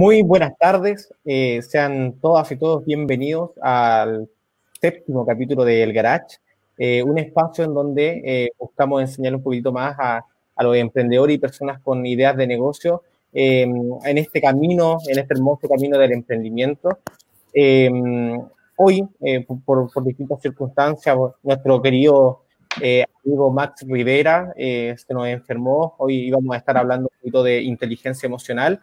Muy 0.00 0.22
buenas 0.22 0.56
tardes, 0.56 1.12
eh, 1.26 1.60
sean 1.60 2.14
todas 2.22 2.50
y 2.50 2.56
todos 2.56 2.86
bienvenidos 2.86 3.50
al 3.60 4.30
séptimo 4.80 5.26
capítulo 5.26 5.62
de 5.62 5.82
El 5.82 5.92
Garage, 5.92 6.38
eh, 6.78 7.02
un 7.02 7.18
espacio 7.18 7.64
en 7.64 7.74
donde 7.74 8.22
eh, 8.24 8.48
buscamos 8.58 9.02
enseñar 9.02 9.34
un 9.34 9.42
poquito 9.42 9.72
más 9.72 9.94
a, 9.98 10.24
a, 10.56 10.64
los 10.64 10.74
emprendedores 10.74 11.36
y 11.36 11.38
personas 11.38 11.80
con 11.82 12.06
ideas 12.06 12.34
de 12.34 12.46
negocio 12.46 13.02
en 13.34 14.16
este 14.16 14.40
camino, 14.40 14.96
en 15.06 15.18
este 15.18 15.34
hermoso 15.34 15.68
camino 15.68 15.98
del 15.98 16.12
emprendimiento. 16.12 17.00
hoy, 18.76 19.06
por, 19.66 19.92
por, 19.92 20.04
distintas 20.04 20.40
circunstancias, 20.40 21.14
nuestro 21.42 21.82
querido 21.82 22.44
amigo 23.22 23.52
Max 23.52 23.84
Rivera 23.86 24.54
se 24.56 24.96
nos 25.10 25.26
enfermó, 25.26 25.94
hoy 25.98 26.28
íbamos 26.28 26.54
a 26.54 26.58
estar 26.58 26.78
hablando 26.78 27.10
un 27.12 27.18
poquito 27.18 27.42
de 27.42 27.60
inteligencia 27.60 28.26
emocional. 28.26 28.80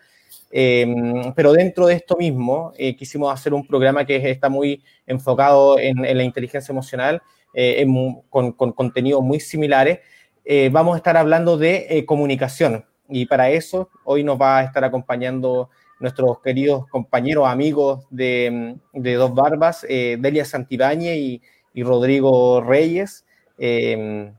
Em, 0.50 1.34
pero 1.34 1.52
dentro 1.52 1.88
de 1.88 1.96
esto 1.96 2.16
mismo, 2.16 2.72
eh, 2.78 2.96
quisimos 2.96 3.34
hacer 3.34 3.54
un 3.54 3.68
programa 3.68 4.06
que 4.06 4.16
está 4.30 4.50
muy 4.50 4.84
enfocado 5.06 5.78
en, 5.78 6.02
la 6.02 6.24
inteligencia 6.24 6.72
emocional, 6.72 7.22
eh, 7.54 7.86
con, 8.30 8.54
contenidos 8.54 9.24
muy 9.24 9.40
similares. 9.40 10.00
Eh, 10.46 10.70
vamos 10.72 10.94
a 10.96 10.98
estar 10.98 11.18
hablando 11.18 11.58
de 11.58 12.04
comunicación 12.08 12.86
y 13.10 13.26
para 13.26 13.50
eso 13.50 13.90
hoy 14.06 14.24
nos 14.24 14.40
va 14.40 14.60
a 14.60 14.64
estar 14.64 14.84
acompañando 14.84 15.70
nuestros 16.00 16.40
queridos 16.42 16.88
compañeros, 16.88 17.48
amigos 17.48 18.06
de, 18.10 18.78
Dos 18.94 19.34
Barbas, 19.34 19.82
Delia 19.82 20.46
Santibáñez 20.46 21.18
y, 21.18 21.42
Rodrigo 21.84 22.62
Reyes. 22.62 23.26
Em, 23.60 24.34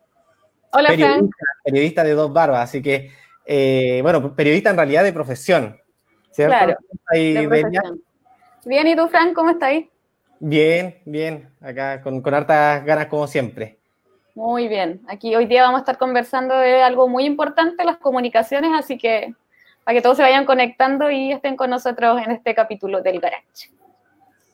Hola, 0.73 0.89
periodista, 0.89 1.47
periodista 1.64 2.05
de 2.05 2.12
Dos 2.14 2.33
Barbas, 2.33 2.69
así 2.69 2.83
que, 2.83 3.11
bueno, 4.03 4.34
periodista 4.34 4.70
en 4.70 4.77
realidad 4.77 5.05
de 5.05 5.12
profesión. 5.12 5.79
Claro. 6.47 6.77
Bien, 8.64 8.86
¿y 8.86 8.97
tú, 8.97 9.08
Frank, 9.08 9.33
cómo 9.34 9.50
estás? 9.50 9.72
Bien, 10.41 11.00
bien, 11.05 11.48
acá 11.61 12.00
con, 12.00 12.20
con 12.20 12.34
hartas 12.34 12.84
ganas 12.84 13.06
como 13.06 13.27
siempre. 13.27 13.78
Muy 14.34 14.69
bien, 14.69 15.00
aquí 15.08 15.34
hoy 15.34 15.47
día 15.47 15.62
vamos 15.62 15.78
a 15.78 15.83
estar 15.83 15.98
conversando 15.98 16.56
de 16.56 16.80
algo 16.83 17.08
muy 17.08 17.25
importante, 17.25 17.84
las 17.84 17.97
comunicaciones, 17.97 18.70
así 18.78 18.97
que 18.97 19.34
para 19.83 19.97
que 19.97 20.03
todos 20.03 20.17
se 20.17 20.22
vayan 20.22 20.45
conectando 20.45 21.11
y 21.11 21.33
estén 21.33 21.56
con 21.56 21.70
nosotros 21.70 22.20
en 22.25 22.30
este 22.30 22.55
capítulo 22.55 23.00
del 23.00 23.20
Garage. 23.20 23.70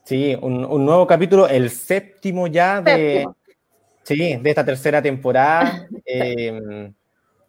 Sí, 0.05 0.37
un, 0.41 0.85
nuevo 0.85 1.07
capítulo, 1.07 1.49
el 1.49 1.71
séptimo 1.71 2.47
ya 2.47 2.81
de, 2.81 3.27
Sí, 4.05 4.37
de 4.37 4.51
esta 4.51 4.65
tercera 4.65 5.03
temporada. 5.03 5.89
Eh, 6.07 6.93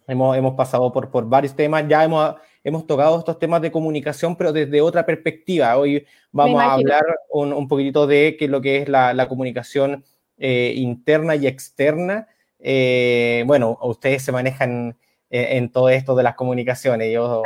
hemos, 0.07 0.37
hemos 0.37 0.53
pasado 0.55 0.91
por, 0.93 1.11
por 1.11 1.27
varios 1.27 1.53
temas, 1.53 1.85
ya 1.89 2.05
hemos 2.05 2.35
hemos 2.65 2.87
tocado 2.87 3.19
estos 3.19 3.37
temas 3.37 3.61
de 3.61 3.71
comunicación, 3.71 4.35
pero 4.35 4.51
desde 4.51 4.81
otra 4.81 5.05
perspectiva. 5.05 5.77
Hoy 5.77 6.05
vamos 6.31 6.59
a 6.59 6.73
hablar 6.73 7.05
un, 7.29 7.53
un, 7.53 7.67
poquitito 7.67 8.07
de 8.07 8.35
qué 8.37 8.45
es 8.45 8.51
lo 8.51 8.59
que 8.59 8.77
es 8.77 8.89
la, 8.89 9.27
comunicación 9.29 10.03
eh, 10.39 10.73
interna 10.75 11.35
y 11.35 11.45
externa. 11.45 12.27
Eh, 12.59 13.43
bueno, 13.45 13.77
ustedes 13.83 14.23
se 14.23 14.31
manejan 14.31 14.97
eh, 15.29 15.57
en 15.57 15.71
todo 15.71 15.89
esto 15.89 16.15
de 16.15 16.23
las 16.23 16.33
comunicaciones. 16.33 17.13
Yo 17.13 17.43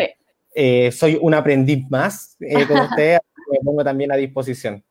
soy 0.91 1.19
un 1.21 1.33
aprendiz 1.33 1.85
más 1.89 2.37
con 2.39 2.79
ustedes, 2.79 3.19
me 3.51 3.59
pongo 3.63 3.83
también 3.83 4.13
a 4.13 4.15
disposición. 4.15 4.81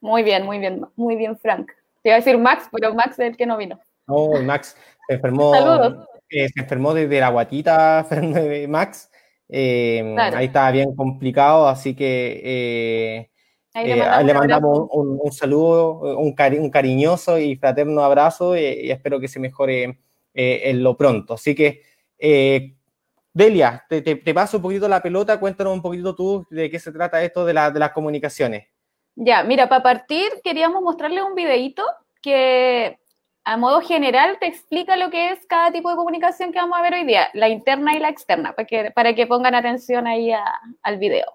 Muy 0.00 0.22
bien, 0.22 0.46
muy 0.46 0.58
bien, 0.58 0.86
muy 0.96 1.16
bien, 1.16 1.36
Frank. 1.36 1.70
Te 2.02 2.08
iba 2.08 2.14
a 2.14 2.20
decir 2.20 2.38
Max, 2.38 2.66
pero 2.72 2.94
Max 2.94 3.18
es 3.18 3.26
el 3.26 3.36
que 3.36 3.44
no 3.44 3.58
vino. 3.58 3.78
No, 4.06 4.40
Max 4.42 4.74
se 5.06 5.14
enfermó. 5.14 5.52
Saludos. 5.54 6.08
se 6.30 6.48
enfermó 6.56 6.94
desde 6.94 7.20
la 7.20 7.28
guatita, 7.28 8.06
Max. 8.68 9.10
Eh, 9.48 10.16
ahí 10.18 10.46
estaba 10.46 10.70
bien 10.70 10.94
complicado, 10.94 11.68
así 11.68 11.94
que 11.94 12.40
eh, 12.44 13.30
le, 13.74 14.34
mandamos, 14.34 14.78
eh, 14.78 14.86
un, 14.90 15.32
saludo, 15.32 16.18
un, 16.18 16.32
cariñoso 16.70 17.38
y 17.38 17.56
fraterno 17.56 18.02
abrazo 18.02 18.56
y, 18.56 18.90
espero 18.90 19.20
que 19.20 19.28
se 19.28 19.38
mejore 19.38 20.00
en 20.34 20.82
lo 20.82 20.96
pronto. 20.96 21.34
Así 21.34 21.54
que, 21.54 21.82
Delia, 23.32 23.84
te, 23.88 24.34
paso 24.34 24.58
un 24.58 24.62
poquito 24.62 24.88
la 24.88 25.02
pelota, 25.02 25.38
cuéntanos 25.38 25.74
un 25.74 25.82
poquito 25.82 26.14
tú 26.14 26.46
de 26.50 26.68
qué 26.70 26.78
se 26.78 26.92
trata 26.92 27.22
esto 27.22 27.44
de, 27.44 27.52
de 27.52 27.78
las 27.78 27.90
comunicaciones. 27.92 28.66
Ya, 29.14 29.44
mira, 29.44 29.68
para 29.68 29.82
partir 29.82 30.28
queríamos 30.44 30.82
mostrarle 30.82 31.22
un 31.22 31.34
videito 31.34 31.82
que 32.20 32.98
a 33.46 33.56
modo 33.56 33.80
general 33.80 34.38
te 34.40 34.46
explica 34.46 34.96
lo 34.96 35.08
que 35.08 35.30
es 35.30 35.46
cada 35.46 35.70
tipo 35.70 35.88
de 35.88 35.96
comunicación 35.96 36.52
que 36.52 36.58
vamos 36.58 36.76
a 36.76 36.82
ver 36.82 36.94
hoy 36.94 37.04
día, 37.06 37.28
la 37.32 37.48
interna 37.48 37.94
y 37.94 38.00
la 38.00 38.08
externa, 38.08 38.52
para 38.54 38.66
que, 38.66 38.90
para 38.90 39.14
que 39.14 39.26
pongan 39.28 39.54
atención 39.54 40.08
ahí 40.08 40.32
al 40.82 40.98
video. 40.98 41.32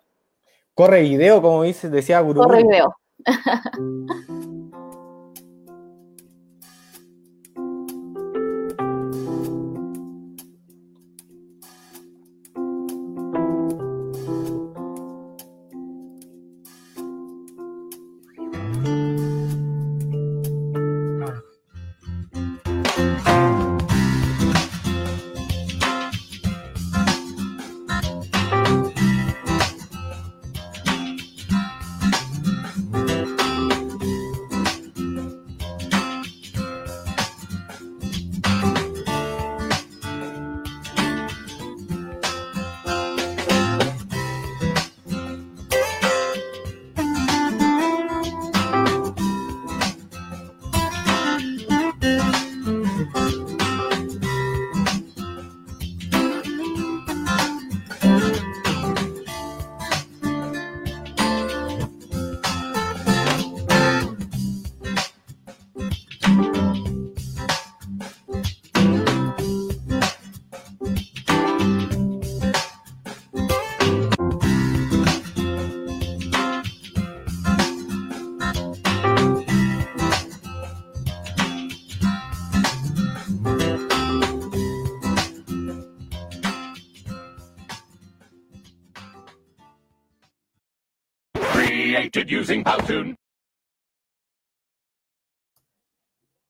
Corre 0.74 1.04
video, 1.04 1.42
como 1.42 1.64
dice, 1.64 1.90
decía 1.90 2.20
Guru. 2.20 2.44
Corre 2.44 2.64
video. 2.64 2.96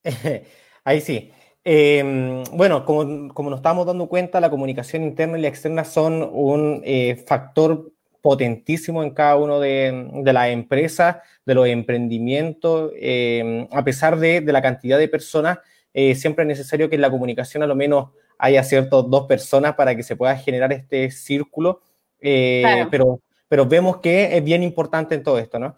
Ahí 0.84 1.02
sí. 1.02 1.32
Em, 1.64 2.44
bueno, 2.54 2.86
como, 2.86 3.34
como, 3.34 3.50
nos 3.52 3.60
estamos 3.60 3.86
dando 3.86 4.08
cuenta, 4.08 4.42
la 4.42 4.50
comunicación 4.50 5.04
interna 5.04 5.38
y 5.38 5.42
la 5.42 5.48
externa 5.48 5.84
son 5.84 6.24
un 6.24 6.82
eh, 6.84 7.24
factor 7.28 7.92
potentísimo 8.22 9.04
en 9.04 9.12
cada 9.12 9.36
uno 9.36 9.60
de, 9.60 10.10
de 10.24 10.34
las 10.34 10.50
empresas, 10.50 11.18
de 11.46 11.56
los 11.56 11.68
emprendimientos. 11.68 12.92
Em, 12.96 13.68
a 13.72 13.84
pesar 13.84 14.18
de, 14.18 14.42
de, 14.42 14.52
la 14.52 14.62
cantidad 14.62 14.98
de 14.98 15.08
personas, 15.08 15.60
eh, 15.94 16.16
siempre 16.16 16.44
es 16.44 16.48
necesario 16.48 16.90
que 16.90 16.96
en 16.96 17.02
la 17.02 17.12
comunicación 17.12 17.64
a 17.64 17.68
lo 17.68 17.76
menos 17.76 18.10
haya 18.38 18.64
ciertas 18.64 19.04
dos 19.08 19.28
personas 19.28 19.76
para 19.76 19.96
que 19.96 20.04
se 20.04 20.16
pueda 20.16 20.36
generar 20.36 20.74
este 20.74 21.12
círculo. 21.12 21.82
Eh, 22.20 22.88
pero, 22.90 23.20
pero 23.52 23.66
vemos 23.66 23.98
que 23.98 24.38
es 24.38 24.42
bien 24.42 24.64
importante 24.64 25.14
en 25.14 25.24
todo 25.24 25.38
esto, 25.38 25.60
¿no? 25.60 25.76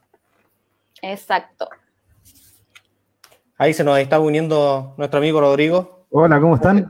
Exacto. 1.02 1.68
Ahí 3.58 3.74
se 3.74 3.84
nos 3.84 3.98
está 3.98 4.20
uniendo 4.20 4.94
nuestro 4.96 5.18
amigo 5.18 5.42
Rodrigo. 5.42 6.06
Hola, 6.12 6.40
¿cómo 6.40 6.54
están? 6.54 6.88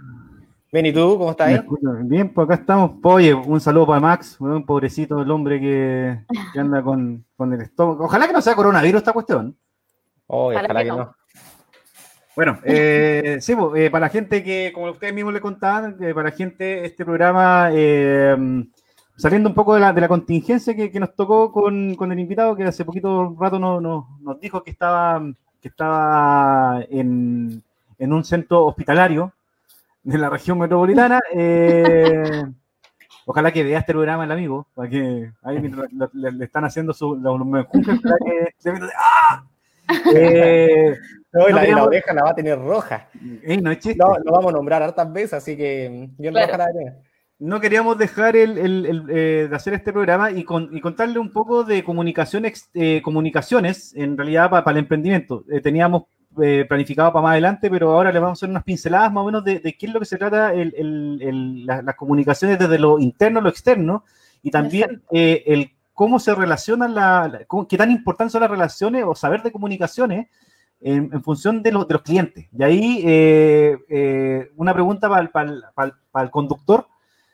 Bien, 0.74 0.86
¿y 0.86 0.92
tú? 0.92 1.18
¿Cómo 1.18 1.32
estás? 1.32 1.64
Bien, 2.02 2.34
pues 2.34 2.44
acá 2.44 2.56
estamos. 2.56 3.00
Oye, 3.02 3.34
un 3.34 3.62
saludo 3.62 3.88
para 3.88 4.02
Max, 4.02 4.36
un 4.42 4.66
pobrecito 4.66 5.22
el 5.22 5.32
hombre 5.32 5.62
que, 5.62 6.20
anda 6.60 6.84
con, 6.84 7.24
el 7.40 7.62
estómago. 7.62 8.04
Ojalá 8.04 8.28
que 8.28 8.34
no 8.34 8.42
sea 8.42 8.54
coronavirus 8.54 9.00
esta 9.00 9.14
cuestión. 9.14 9.58
ojalá, 10.28 10.84
que, 10.84 10.90
no. 10.90 11.16
Bueno, 12.36 12.60
eh, 12.66 13.38
sí, 13.40 13.56
pues, 13.56 13.86
eh, 13.86 13.90
para 13.90 14.08
la 14.08 14.10
gente 14.10 14.44
que, 14.44 14.74
como 14.74 14.92
ustedes 14.92 15.14
mismos 15.14 15.34
le 15.34 15.40
contaban, 15.40 15.96
eh, 16.02 16.14
para 16.14 16.30
la 16.30 16.36
gente, 16.36 16.86
este 16.86 17.06
programa 17.06 17.70
saliendo 19.16 19.50
un 19.50 19.56
poco 19.56 19.76
de 19.76 19.82
la, 19.82 19.94
de 19.94 20.02
la 20.02 20.08
contingencia 20.08 20.76
que, 20.76 21.00
nos 21.00 21.16
tocó 21.16 21.52
con, 21.52 21.96
con, 21.96 22.12
el 22.12 22.20
invitado, 22.20 22.56
que 22.56 22.64
hace 22.64 22.86
poquito 22.86 23.36
rato 23.40 23.60
no, 23.60 23.80
nos 23.80 24.40
dijo 24.40 24.64
que 24.64 24.72
estaba, 24.72 25.22
que 25.62 25.68
estaba 25.68 26.84
en, 26.90 27.62
en, 28.00 28.14
un 28.14 28.24
centro 28.24 28.66
hospitalario 28.66 29.34
de 30.04 30.18
la 30.18 30.30
región 30.30 30.58
metropolitana. 30.60 31.20
Eh, 31.36 32.44
ojalá 33.26 33.52
que 33.52 33.64
vea 33.64 33.80
este 33.80 33.94
programa 33.94 34.26
el 34.26 34.32
amigo, 34.32 34.68
para 34.74 34.90
que 34.90 35.32
ahí 35.44 35.60
le, 36.14 36.46
están 36.46 36.66
haciendo 36.66 36.94
su, 36.94 37.16
los, 37.16 37.40
para 37.52 38.18
que 38.26 38.92
¡ah! 38.98 39.46
Eh, 40.14 40.98
no, 41.34 41.48
la, 41.50 41.64
la, 41.66 41.84
oreja 41.84 42.14
la 42.14 42.24
va 42.24 42.30
a 42.32 42.36
tener 42.36 42.60
roja. 42.60 43.08
no, 43.14 44.18
lo 44.24 44.32
vamos 44.32 44.54
a 44.54 44.56
nombrar 44.56 44.84
hartas 44.84 45.12
veces, 45.12 45.34
así 45.34 45.56
que 45.56 46.10
bien 46.18 46.34
roja 46.34 46.58
la 46.58 46.68
no 47.44 47.60
queríamos 47.60 47.98
dejar 47.98 48.38
el, 48.38 48.58
eh, 49.10 49.48
de 49.50 49.56
hacer 49.56 49.74
este 49.74 49.92
programa 49.92 50.32
y, 50.32 50.46
contarle 50.46 51.20
un 51.20 51.30
poco 51.30 51.66
de 51.66 51.84
comunicaciones, 51.84 52.70
eh, 52.74 53.02
comunicaciones 53.04 53.94
en 53.96 54.18
realidad 54.18 54.50
para, 54.50 54.72
el 54.72 54.78
emprendimiento. 54.78 55.44
Eh, 55.52 55.60
teníamos 55.60 56.04
planificado 56.68 57.14
para 57.14 57.22
más 57.22 57.32
adelante, 57.34 57.70
pero 57.70 57.92
ahora 57.92 58.12
le 58.12 58.18
vamos 58.18 58.38
a 58.38 58.40
hacer 58.40 58.50
unas 58.50 58.64
pinceladas 58.64 59.12
más 59.14 59.22
o 59.22 59.26
menos 59.26 59.44
de, 59.44 59.62
qué 59.62 59.86
es 59.86 59.94
lo 59.94 60.00
que 60.00 60.06
se 60.06 60.18
trata 60.18 60.52
las 60.56 61.96
comunicaciones 61.96 62.58
desde 62.58 62.80
lo 62.80 62.98
interno 62.98 63.38
a 63.38 63.44
lo 63.44 63.50
externo 63.50 64.04
y 64.42 64.50
también 64.50 65.04
el 65.12 65.70
cómo 65.94 66.18
se 66.18 66.34
relacionan, 66.34 66.96
la, 66.96 67.46
qué 67.70 67.78
tan 67.78 67.92
importantes 67.92 68.32
son 68.32 68.42
las 68.42 68.50
relaciones 68.50 69.04
o 69.06 69.14
saber 69.14 69.44
de 69.44 69.52
comunicaciones 69.52 70.28
en, 70.82 71.22
función 71.22 71.62
de, 71.62 71.72
los 71.72 71.86
clientes. 72.02 72.48
Y 72.58 72.64
ahí 72.64 74.50
una 74.56 74.74
pregunta 74.74 75.08
para 75.08 76.24
el 76.24 76.32
conductor 76.32 76.88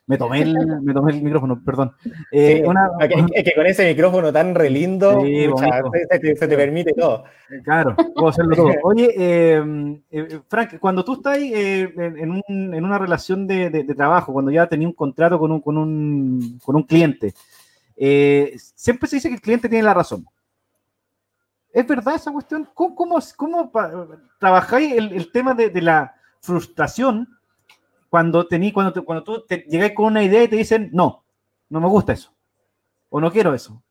me 0.10 0.18
tomé 0.18 0.42
el, 0.42 0.82
me 0.82 0.92
tomé 0.92 1.12
el 1.12 1.22
micrófono, 1.22 1.64
perdón. 1.64 1.94
Eh, 2.32 2.64
es, 3.04 3.44
que, 3.44 3.54
con 3.54 3.68
ese 3.68 3.88
micrófono 3.90 4.34
tan 4.34 4.56
relindo, 4.56 5.22
se, 5.22 6.48
te, 6.48 6.58
permite 6.58 6.94
todo. 6.94 7.26
Eh, 7.52 7.62
claro, 7.64 7.96
puedo 8.16 8.30
hacerlo 8.30 8.56
todo. 8.56 8.72
Oye, 8.86 9.14
eh, 9.16 10.42
Frank, 10.48 10.80
cuando 10.80 11.06
tú 11.06 11.14
estás 11.14 11.38
en, 11.38 12.84
una 12.84 12.98
relación 12.98 13.46
de, 13.46 13.84
trabajo, 13.96 14.34
cuando 14.34 14.50
ya 14.50 14.66
tenías 14.66 14.90
un 14.90 14.96
contrato 14.96 15.38
con 15.38 15.52
un, 15.52 15.62
con 15.62 15.78
un, 15.78 16.60
con 16.66 16.76
un 16.76 16.84
cliente, 16.84 17.36
siempre 18.76 19.08
se 19.08 19.18
dice 19.18 19.30
que 19.30 19.36
el 19.36 19.42
cliente 19.42 19.70
tiene 19.70 19.84
la 19.84 19.94
razón. 19.94 20.26
¿Es 21.72 21.86
verdad 21.86 22.16
esa 22.16 22.32
cuestión? 22.32 22.68
¿Cómo, 22.74 23.20
cómo, 23.36 23.72
trabajáis 24.40 24.92
el, 24.92 25.14
el 25.14 25.32
tema 25.32 25.54
de 25.54 25.82
la 25.84 26.16
frustración? 26.42 27.28
Cuando, 28.10 28.48
tení, 28.48 28.72
cuando, 28.72 29.06
cuando 29.06 29.24
tú 29.24 29.46
te 29.46 29.66
llegas 29.70 29.92
con 29.92 30.06
una 30.06 30.24
idea 30.24 30.44
y 30.44 30.48
te 30.48 30.56
dicen, 30.56 30.90
no, 30.94 31.24
no 31.70 31.80
me 31.80 31.88
gusta 31.88 32.14
eso, 32.14 32.34
o 33.10 33.22
no 33.22 33.32
quiero 33.32 33.54
eso. 33.54 33.82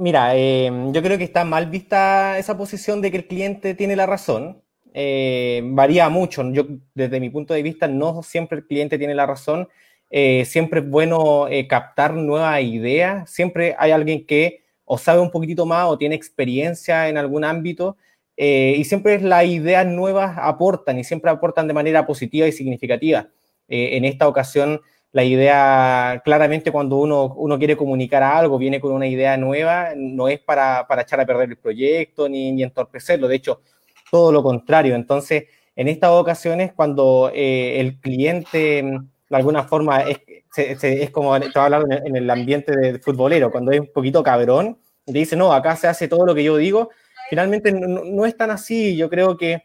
Mira, 0.00 0.36
em, 0.36 0.92
yo 0.92 1.02
creo 1.02 1.18
que 1.18 1.24
está 1.24 1.44
mal 1.44 1.66
vista 1.66 2.38
esa 2.38 2.56
posición 2.56 3.02
de 3.02 3.10
que 3.10 3.16
el 3.18 3.26
cliente 3.26 3.74
tiene 3.74 3.96
la 3.96 4.06
razón. 4.06 4.62
Eh, 4.94 5.60
varía 5.64 6.08
mucho. 6.08 6.48
Yo, 6.52 6.66
desde 6.94 7.18
mi 7.18 7.30
punto 7.30 7.52
de 7.52 7.62
vista, 7.62 7.88
no 7.88 8.22
siempre 8.22 8.58
el 8.58 8.66
cliente 8.66 8.96
tiene 8.96 9.14
la 9.16 9.26
razón. 9.26 9.68
Eh, 10.10 10.44
siempre 10.44 10.80
es 10.80 10.88
bueno 10.88 11.48
eh, 11.48 11.66
captar 11.66 12.14
nuevas 12.14 12.62
ideas. 12.62 13.28
Siempre 13.28 13.74
hay 13.76 13.90
alguien 13.90 14.24
que 14.24 14.62
o 14.84 14.98
sabe 14.98 15.20
un 15.20 15.32
poquitito 15.32 15.66
más 15.66 15.86
o 15.88 15.98
tiene 15.98 16.14
experiencia 16.14 17.08
en 17.08 17.18
algún 17.18 17.44
ámbito 17.44 17.96
eh, 18.40 18.76
y 18.78 18.84
siempre 18.84 19.20
las 19.20 19.44
ideas 19.46 19.84
nuevas 19.84 20.38
aportan 20.40 20.96
y 20.96 21.02
siempre 21.02 21.28
aportan 21.28 21.66
de 21.66 21.74
manera 21.74 22.06
positiva 22.06 22.46
y 22.46 22.52
significativa. 22.52 23.26
Eh, 23.66 23.96
en 23.96 24.04
esta 24.04 24.28
ocasión, 24.28 24.80
la 25.10 25.24
idea, 25.24 26.22
claramente 26.24 26.70
cuando 26.70 26.98
uno, 26.98 27.34
uno 27.36 27.58
quiere 27.58 27.76
comunicar 27.76 28.22
algo, 28.22 28.56
viene 28.56 28.78
con 28.78 28.92
una 28.92 29.08
idea 29.08 29.36
nueva, 29.36 29.88
no 29.96 30.28
es 30.28 30.38
para, 30.38 30.86
para 30.86 31.02
echar 31.02 31.18
a 31.18 31.26
perder 31.26 31.48
el 31.48 31.56
proyecto 31.56 32.28
ni, 32.28 32.52
ni, 32.52 32.62
entorpecerlo, 32.62 33.26
de 33.26 33.34
hecho, 33.34 33.60
todo 34.08 34.30
lo 34.30 34.40
contrario. 34.44 34.94
Entonces, 34.94 35.46
en 35.74 35.88
estas 35.88 36.10
ocasiones, 36.10 36.72
cuando 36.72 37.32
eh, 37.34 37.80
el 37.80 37.98
cliente, 37.98 38.84
de 39.28 39.36
alguna 39.36 39.64
forma, 39.64 40.02
es, 40.02 40.20
es 40.56 41.10
como 41.10 41.34
estaba 41.34 41.66
hablando 41.66 41.88
en 42.04 42.14
el 42.14 42.30
ambiente 42.30 42.70
de 42.70 43.00
futbolero, 43.00 43.50
cuando 43.50 43.72
es 43.72 43.80
un 43.80 43.90
poquito 43.92 44.22
cabrón, 44.22 44.78
te 45.04 45.12
dice, 45.12 45.34
no, 45.34 45.52
acá 45.52 45.74
se 45.74 45.88
hace 45.88 46.06
todo 46.06 46.24
lo 46.24 46.36
que 46.36 46.44
yo 46.44 46.56
digo, 46.56 46.90
finalmente 47.28 47.72
no, 47.72 48.26
es 48.26 48.36
tan 48.36 48.50
así. 48.50 48.96
Yo 48.96 49.08
creo 49.08 49.36
que 49.36 49.62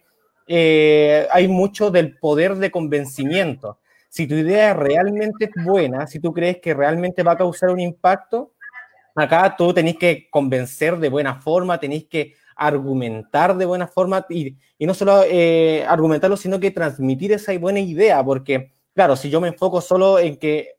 eh, 0.47 1.27
hay 1.31 1.47
mucho 1.47 1.91
del 1.91 2.17
poder 2.17 2.55
de 2.55 2.71
convencimiento. 2.71 3.79
Si 4.09 4.27
tu 4.27 4.35
idea 4.35 4.73
realmente 4.73 5.45
es 5.45 5.65
buena, 5.65 6.05
si 6.07 6.19
tú 6.19 6.33
crees 6.33 6.59
que 6.59 6.73
realmente 6.73 7.23
va 7.23 7.33
a 7.33 7.37
causar 7.37 7.69
un 7.69 7.79
impacto, 7.79 8.53
acá 9.15 9.55
tú 9.57 9.73
tenés 9.73 9.97
que 9.97 10.29
convencer 10.29 10.97
de 10.97 11.09
buena 11.09 11.41
forma, 11.41 11.79
tenés 11.79 12.05
que 12.05 12.35
argumentar 12.55 13.57
de 13.57 13.65
buena 13.65 13.87
forma 13.87 14.25
y, 14.29 14.55
no 14.79 14.93
solo 14.93 15.23
eh, 15.25 15.85
argumentarlo, 15.87 16.37
sino 16.37 16.59
que 16.59 16.71
transmitir 16.71 17.31
esa 17.31 17.57
buena 17.57 17.79
idea, 17.79 18.23
porque, 18.23 18.73
claro, 18.93 19.15
si 19.15 19.29
yo 19.29 19.41
me 19.41 19.47
enfoco 19.47 19.81
solo 19.81 20.19
en 20.19 20.37
que 20.37 20.75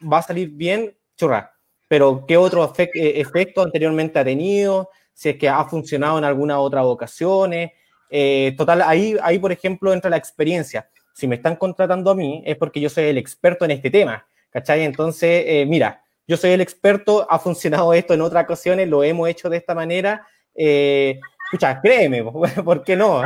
va 0.00 0.18
a 0.18 0.22
salir 0.22 0.50
bien, 0.50 0.96
churra, 1.16 1.54
pero 1.88 2.24
¿qué 2.26 2.36
otro 2.36 2.72
eh, 2.76 2.90
efecto 2.94 3.62
anteriormente 3.62 4.18
ha 4.18 4.24
tenido? 4.24 4.90
Si 5.14 5.30
es 5.30 5.36
que 5.36 5.48
ha 5.48 5.64
funcionado 5.64 6.18
en 6.18 6.24
alguna 6.24 6.58
otra 6.58 6.84
ocasiones. 6.84 7.70
Eh, 8.10 8.54
total, 8.56 8.82
ahí, 8.82 9.16
ahí, 9.22 9.38
por 9.38 9.52
ejemplo, 9.52 9.92
entra 9.92 10.10
la 10.10 10.16
experiencia. 10.16 10.88
Si 11.14 11.26
me 11.26 11.36
están 11.36 11.56
contratando 11.56 12.10
a 12.10 12.14
mí, 12.14 12.42
es 12.44 12.56
porque 12.56 12.80
yo 12.80 12.90
soy 12.90 13.04
el 13.04 13.18
experto 13.18 13.64
en 13.64 13.70
este 13.70 13.90
tema, 13.90 14.26
¿cachai? 14.50 14.82
Entonces, 14.82 15.44
eh, 15.46 15.64
mira, 15.66 16.02
yo 16.26 16.36
soy 16.36 16.50
el 16.50 16.60
experto, 16.60 17.26
ha 17.30 17.38
funcionado 17.38 17.94
esto 17.94 18.14
en 18.14 18.20
otras 18.20 18.44
ocasiones, 18.44 18.88
lo 18.88 19.04
hemos 19.04 19.28
hecho 19.28 19.48
de 19.48 19.58
esta 19.58 19.74
manera. 19.74 20.26
Eh, 20.54 21.20
escucha, 21.46 21.80
créeme, 21.80 22.24
¿por 22.64 22.82
qué 22.82 22.96
no? 22.96 23.22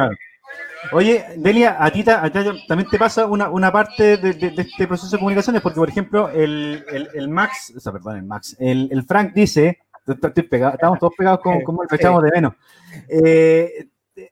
Oye, 0.92 1.24
Delia, 1.36 1.76
a 1.78 1.90
ti, 1.90 2.04
también 2.04 2.88
te 2.88 2.98
pasa 2.98 3.26
una, 3.26 3.50
una 3.50 3.72
parte 3.72 4.16
de, 4.16 4.54
este 4.56 4.86
proceso 4.86 5.10
de 5.10 5.18
comunicaciones, 5.18 5.60
porque, 5.60 5.78
por 5.78 5.88
ejemplo, 5.88 6.28
el, 6.30 6.84
el, 7.14 7.28
Max, 7.28 7.72
o 7.76 7.80
sea, 7.80 7.92
perdón, 7.92 8.16
el 8.16 8.22
Max, 8.22 8.56
el, 8.60 8.88
el 8.92 9.02
Frank 9.02 9.32
dice 9.34 9.80
estamos 10.12 10.98
todos 10.98 11.12
pegados 11.16 11.40
con 11.40 11.60
cómo 11.64 11.82
le 11.82 11.96
echamos 11.96 12.22
de 12.22 12.30
menos. 12.30 12.54
Eh, 13.08 13.88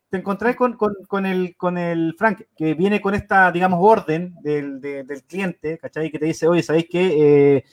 te 0.09 0.16
encontré 0.16 0.56
con, 0.56 0.76
con, 0.76 1.26
el, 1.26 1.56
con 1.56 1.78
el 1.78 2.14
Frank, 2.18 2.42
que 2.56 2.75
viene 2.75 3.00
con 3.00 3.14
esta, 3.14 3.52
digamos, 3.52 3.78
orden 3.83 4.35
del, 4.42 4.80
del 4.80 5.23
cliente, 5.25 5.78
¿cachai? 5.78 6.11
Que 6.11 6.18
te 6.18 6.26
dice, 6.26 6.49
oye, 6.49 6.62
¿sabéis 6.62 6.87
qué? 6.90 7.56
Eh, 7.56 7.64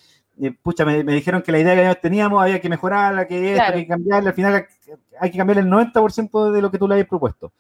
eh, 0.41 0.51
pucha, 0.61 0.85
me, 0.85 1.03
dijeron 1.03 1.41
que 1.41 1.51
la 1.51 1.59
idea 1.59 1.93
que 1.95 2.01
teníamos 2.01 2.41
había 2.41 2.61
que 2.61 2.69
mejorarla, 2.69 3.27
que 3.27 3.53
esto, 3.53 3.73
hay 3.73 3.81
que 3.83 3.87
cambiarla, 3.87 4.29
al 4.29 4.35
final 4.35 4.67
hay 5.19 5.31
que 5.31 5.37
cambiar 5.37 5.59
el 5.59 5.67
90% 5.67 6.51
de 6.51 6.61
lo 6.61 6.71
que 6.71 6.77
tú 6.77 6.87
le 6.87 6.95
habías 6.95 7.07
propuesto. 7.07 7.51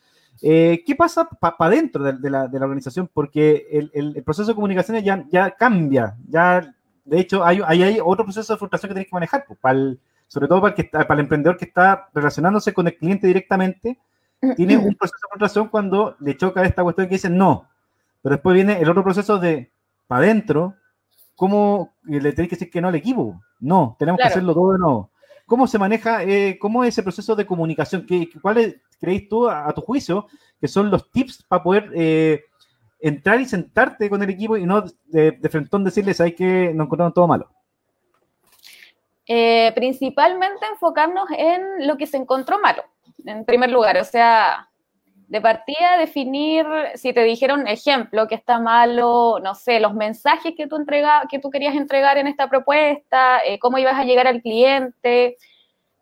¿Qué 0.41 0.95
pasa 0.97 1.27
para 1.29 1.55
adentro 1.59 2.03
de, 2.03 2.29
la, 2.29 2.47
de, 2.47 2.59
la, 2.59 2.65
organización? 2.65 3.09
Porque 3.11 3.67
el, 3.71 3.91
el, 3.93 4.23
proceso 4.23 4.49
de 4.49 4.55
comunicaciones 4.55 5.03
ya, 5.03 5.25
ya 5.31 5.51
cambia, 5.51 6.15
ya, 6.27 6.73
de 7.05 7.19
hecho, 7.19 7.45
hay, 7.45 7.61
hay, 7.65 7.83
hay 7.83 7.99
otro 8.03 8.25
proceso 8.25 8.53
de 8.53 8.59
frustración 8.59 8.89
que 8.89 8.93
tienes 8.95 9.09
que 9.09 9.15
manejar, 9.15 9.45
pues, 9.47 9.59
para 9.59 9.77
el, 9.77 9.99
sobre 10.33 10.47
todo 10.47 10.61
para 10.61 10.73
el, 10.73 10.75
que 10.75 10.89
para 10.89 11.13
el 11.13 11.19
emprendedor 11.19 11.57
que 11.57 11.65
está 11.65 12.09
relacionándose 12.11 12.73
con 12.73 12.87
el 12.87 12.97
cliente 12.97 13.27
directamente, 13.27 13.99
tiene 14.55 14.77
un 14.77 14.95
proceso 14.95 15.19
de 15.21 15.29
frustración 15.29 15.67
cuando 15.67 16.15
le 16.21 16.35
choca 16.35 16.63
esta 16.63 16.81
cuestión 16.81 17.07
que 17.07 17.13
dicen 17.13 17.37
no. 17.37 17.69
Pero 18.23 18.33
después 18.33 18.55
viene 18.55 18.81
el 18.81 18.89
otro 18.89 19.03
proceso 19.03 19.37
de 19.37 19.71
para 20.07 20.25
adentro, 20.25 20.73
¿cómo 21.35 21.93
le 22.01 22.31
tenéis 22.31 22.49
que 22.49 22.55
decir 22.55 22.71
que 22.71 22.81
no 22.81 22.87
al 22.87 22.95
equipo? 22.95 23.43
No, 23.59 23.95
tenemos 23.99 24.19
que 24.19 24.27
hacerlo 24.27 24.55
todo 24.55 24.71
de 24.71 24.79
nuevo. 24.79 25.11
¿Cómo 25.45 25.67
se 25.67 25.77
maneja, 25.77 26.23
eh, 26.23 26.57
cómo 26.59 26.83
es 26.83 26.95
ese 26.95 27.03
proceso 27.03 27.35
de 27.35 27.45
comunicación? 27.45 28.03
¿Qué, 28.03 28.27
¿Cuáles 28.41 28.77
creéis 28.99 29.29
tú, 29.29 29.47
a, 29.47 29.71
tu 29.71 29.81
juicio, 29.81 30.25
que 30.59 30.67
son 30.67 30.89
los 30.89 31.11
tips 31.11 31.43
para 31.43 31.61
poder 31.61 31.91
eh, 31.93 32.41
entrar 32.99 33.39
y 33.39 33.45
sentarte 33.45 34.09
con 34.09 34.23
el 34.23 34.31
equipo 34.31 34.57
y 34.57 34.65
no 34.65 34.83
de, 35.05 35.33
de 35.33 35.49
frentón 35.49 35.83
decirles, 35.83 36.19
hay 36.21 36.31
que 36.31 36.73
nos 36.73 36.85
encontramos 36.85 37.13
todo 37.13 37.27
malo? 37.27 37.51
Eh, 39.25 39.71
principalmente 39.73 40.65
enfocarnos 40.65 41.25
en 41.37 41.87
lo 41.87 41.95
que 41.97 42.07
se 42.07 42.17
encontró 42.17 42.59
malo, 42.59 42.83
en 43.25 43.45
primer 43.45 43.71
lugar. 43.71 43.97
O 43.97 44.03
sea, 44.03 44.69
de 45.27 45.41
partida 45.41 45.97
definir, 45.97 46.65
si 46.95 47.13
te 47.13 47.23
dijeron 47.23 47.67
ejemplo, 47.67 48.27
que 48.27 48.35
está 48.35 48.59
malo, 48.59 49.39
no 49.41 49.55
sé, 49.55 49.79
los 49.79 49.93
mensajes 49.93 50.53
que 50.55 50.67
tú, 50.67 50.75
entrega, 50.75 51.23
que 51.29 51.39
tú 51.39 51.49
querías 51.49 51.75
entregar 51.75 52.17
en 52.17 52.27
esta 52.27 52.49
propuesta, 52.49 53.39
eh, 53.45 53.59
cómo 53.59 53.77
ibas 53.77 53.97
a 53.97 54.03
llegar 54.03 54.27
al 54.27 54.41
cliente. 54.41 55.37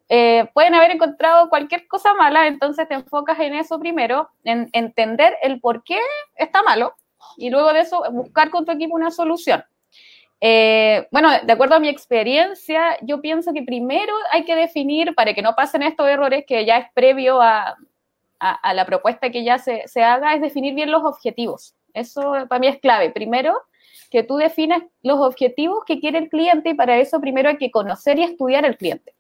Eh, 0.10 0.50
pueden 0.54 0.76
haber 0.76 0.92
encontrado 0.92 1.48
cualquier 1.50 1.88
cosa 1.88 2.14
mala, 2.16 2.48
entonces 2.48 2.88
te 2.88 2.96
enfocas 2.96 3.40
en 3.40 3.54
eso 3.54 3.80
primero, 3.80 4.30
en 4.44 4.68
entender 4.74 5.38
el 5.44 5.62
por 5.62 5.84
qué 5.84 6.00
está 6.36 6.64
malo 6.64 6.96
y 7.38 7.50
luego 7.50 7.72
de 7.72 7.82
eso 7.82 8.04
buscar 8.12 8.50
con 8.50 8.66
tu 8.66 8.72
equipo 8.72 8.96
una 8.96 9.12
solución. 9.12 9.64
Eh, 10.44 11.08
bueno, 11.12 11.30
de 11.44 11.54
acuerdo 11.54 11.76
a 11.76 11.80
mi 11.80 11.88
experiencia, 11.88 12.98
yo 13.02 13.22
pienso 13.22 13.54
que 13.54 13.62
primero 13.62 14.12
hay 14.32 14.44
que 14.44 14.56
definir, 14.56 15.14
para 15.14 15.36
que 15.36 15.44
no 15.44 15.54
pasen 15.56 15.84
estos 15.84 16.08
errores 16.10 16.46
que 16.48 16.66
ya 16.66 16.80
es 16.80 16.88
previo 16.94 17.40
a, 17.40 17.78
la 18.74 18.86
propuesta 18.88 19.30
que 19.30 19.44
ya 19.44 19.60
se, 19.60 19.86
haga, 20.04 20.34
es 20.34 20.42
definir 20.42 20.74
bien 20.74 20.90
los 20.90 21.04
objetivos. 21.04 21.76
Eso 21.94 22.34
para 22.50 22.60
mí 22.60 22.68
es 22.68 22.80
clave. 22.80 23.12
Primero, 23.12 23.56
que 24.10 24.24
tú 24.24 24.38
definas 24.38 24.82
los 25.04 25.20
objetivos 25.20 25.86
que 25.86 26.00
quiere 26.00 26.18
el 26.18 26.30
cliente 26.30 26.72
y 26.72 26.74
para 26.74 26.98
eso 26.98 27.22
primero 27.22 27.50
hay 27.50 27.58
que 27.58 27.70
conocer 27.70 28.18
y 28.18 28.24
estudiar 28.24 28.66
al 28.66 28.78
cliente, 28.78 29.14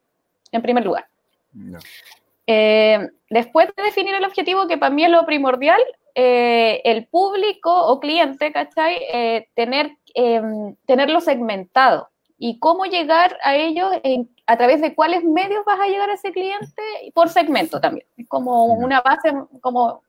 en 0.51 0.63
primer 0.63 0.83
lugar. 0.83 1.05
Eh, 2.47 3.09
después 3.29 3.69
de 3.77 3.83
definir 3.83 4.15
el 4.15 4.25
objetivo, 4.25 4.67
que 4.67 4.79
para 4.79 4.93
mí 4.93 5.03
es 5.03 5.11
lo 5.11 5.23
primordial, 5.27 5.81
eh, 6.15 6.81
el 6.83 7.05
público 7.05 7.71
o 7.71 7.99
cliente, 7.99 8.51
¿cachai? 8.51 8.97
Tener, 9.53 9.91
em, 10.15 10.75
tenerlo 10.86 11.22
segmentado 11.22 12.10
y 12.38 12.58
cómo 12.60 12.86
llegar 12.86 13.38
a 13.44 13.56
ellos, 13.56 13.91
a 14.48 14.58
través 14.58 14.82
de 14.82 14.96
cuáles 14.96 15.24
medios 15.24 15.63
vas 15.65 15.80
a 15.80 15.88
llegar 15.88 16.10
a 16.10 16.15
ese 16.15 16.32
cliente 16.32 16.82
por 17.13 17.30
segmento 17.30 17.80
también. 17.80 18.08
Es 18.18 18.27
como 18.27 18.65
una 18.65 19.01
base, 19.01 19.32
como 19.62 20.01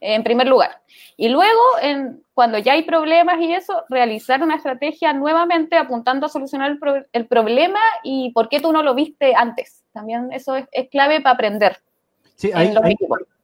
en 0.00 0.22
primer 0.22 0.46
lugar. 0.48 0.82
Y 1.16 1.28
luego, 1.28 1.60
en, 1.80 2.22
cuando 2.34 2.58
ya 2.58 2.72
hay 2.72 2.82
problemas 2.82 3.40
y 3.40 3.54
eso, 3.54 3.84
realizar 3.88 4.42
una 4.42 4.56
estrategia 4.56 5.12
nuevamente 5.12 5.76
apuntando 5.76 6.26
a 6.26 6.28
solucionar 6.28 6.76
el, 7.12 7.26
problema 7.26 7.80
y 8.02 8.32
por 8.32 8.48
qué 8.48 8.60
tú 8.60 8.72
no 8.72 8.82
lo 8.82 8.94
viste 8.94 9.34
antes. 9.34 9.84
También 9.92 10.32
eso 10.32 10.56
es, 10.56 10.66
clave 10.90 11.20
para 11.20 11.34
aprender. 11.34 11.78
Sí, 12.36 12.50
ahí, 12.54 12.74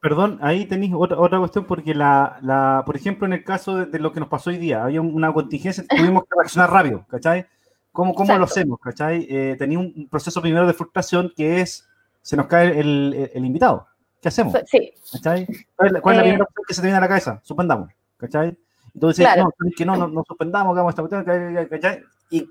perdón, 0.00 0.38
ahí 0.42 0.66
tenéis 0.66 0.92
otra, 0.96 1.18
otra 1.18 1.38
cuestión 1.38 1.64
porque 1.64 1.94
la, 1.94 2.38
la, 2.42 2.82
por 2.86 2.96
ejemplo, 2.96 3.26
en 3.26 3.32
el 3.32 3.44
caso 3.44 3.76
de, 3.86 3.98
lo 3.98 4.12
que 4.12 4.20
nos 4.20 4.28
pasó 4.28 4.50
hoy 4.50 4.58
día, 4.58 4.84
había 4.84 5.00
una 5.00 5.32
contingencia, 5.32 5.84
tuvimos 5.88 6.24
que 6.24 6.36
reaccionar 6.36 6.70
rápido, 6.70 7.04
¿cachai? 7.08 7.46
¿Cómo, 7.92 8.14
cómo 8.14 8.36
lo 8.36 8.44
hacemos? 8.44 8.78
¿Cachai? 8.80 9.26
Eh, 9.28 9.56
tenía 9.58 9.78
un 9.78 10.08
proceso 10.08 10.40
primero 10.40 10.66
de 10.66 10.74
frustración 10.74 11.32
que 11.36 11.60
es, 11.60 11.88
se 12.22 12.36
nos 12.36 12.46
cae 12.46 12.78
el, 12.78 13.30
el, 13.34 13.44
invitado. 13.44 13.88
¿Qué 14.20 14.28
hacemos? 14.28 14.54
Sí. 14.66 14.92
¿Cachai? 15.12 15.46
¿Cuál, 15.74 15.88
es 15.88 15.92
la 15.92 15.98
eh, 15.98 16.20
primera 16.20 16.44
opción 16.44 16.64
que 16.66 16.74
se 16.74 16.80
te 16.80 16.86
viene 16.86 16.98
a 16.98 17.00
la 17.00 17.08
cabeza? 17.08 17.40
Suspendamos. 17.42 17.90
¿Cachai? 18.16 18.56
Entonces, 18.94 19.26
no, 19.36 19.50
que 19.76 19.84
no, 19.84 19.96
no, 19.96 20.08
no 20.08 20.24
suspendamos, 20.26 20.72
hagamos 20.72 20.90
esta 20.90 21.02
cuestión, 21.02 21.68
¿cachai? 21.68 22.02
Y, 22.30 22.48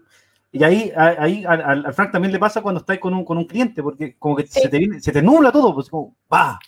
y 0.51 0.63
ahí, 0.63 0.92
ahí 0.96 1.46
al, 1.46 1.86
al, 1.86 1.94
Frank 1.94 2.12
también 2.12 2.32
le 2.32 2.39
pasa 2.39 2.62
cuando 2.62 2.80
estás 2.80 3.00
con 3.00 3.13
un, 3.13 3.25
con 3.25 3.38
un 3.38 3.46
cliente, 3.46 3.84
porque 3.84 4.16
como 4.18 4.36
que 4.36 4.48
se, 4.48 4.70
te 4.70 4.77
viene, 4.80 5.01
se 5.01 5.12
te 5.12 5.22
nubla 5.22 5.51
todo, 5.51 5.74
pues 5.74 5.89
como, 5.89 6.16
¡va! 6.34 6.60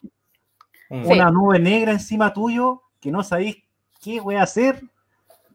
Una 0.89 1.29
nube 1.29 1.59
negra 1.59 1.91
encima 1.91 2.33
tuyo 2.33 2.81
que 2.99 3.11
no 3.11 3.23
sabéis 3.23 3.57
qué 4.01 4.19
voy 4.19 4.35
a 4.35 4.43
hacer, 4.43 4.81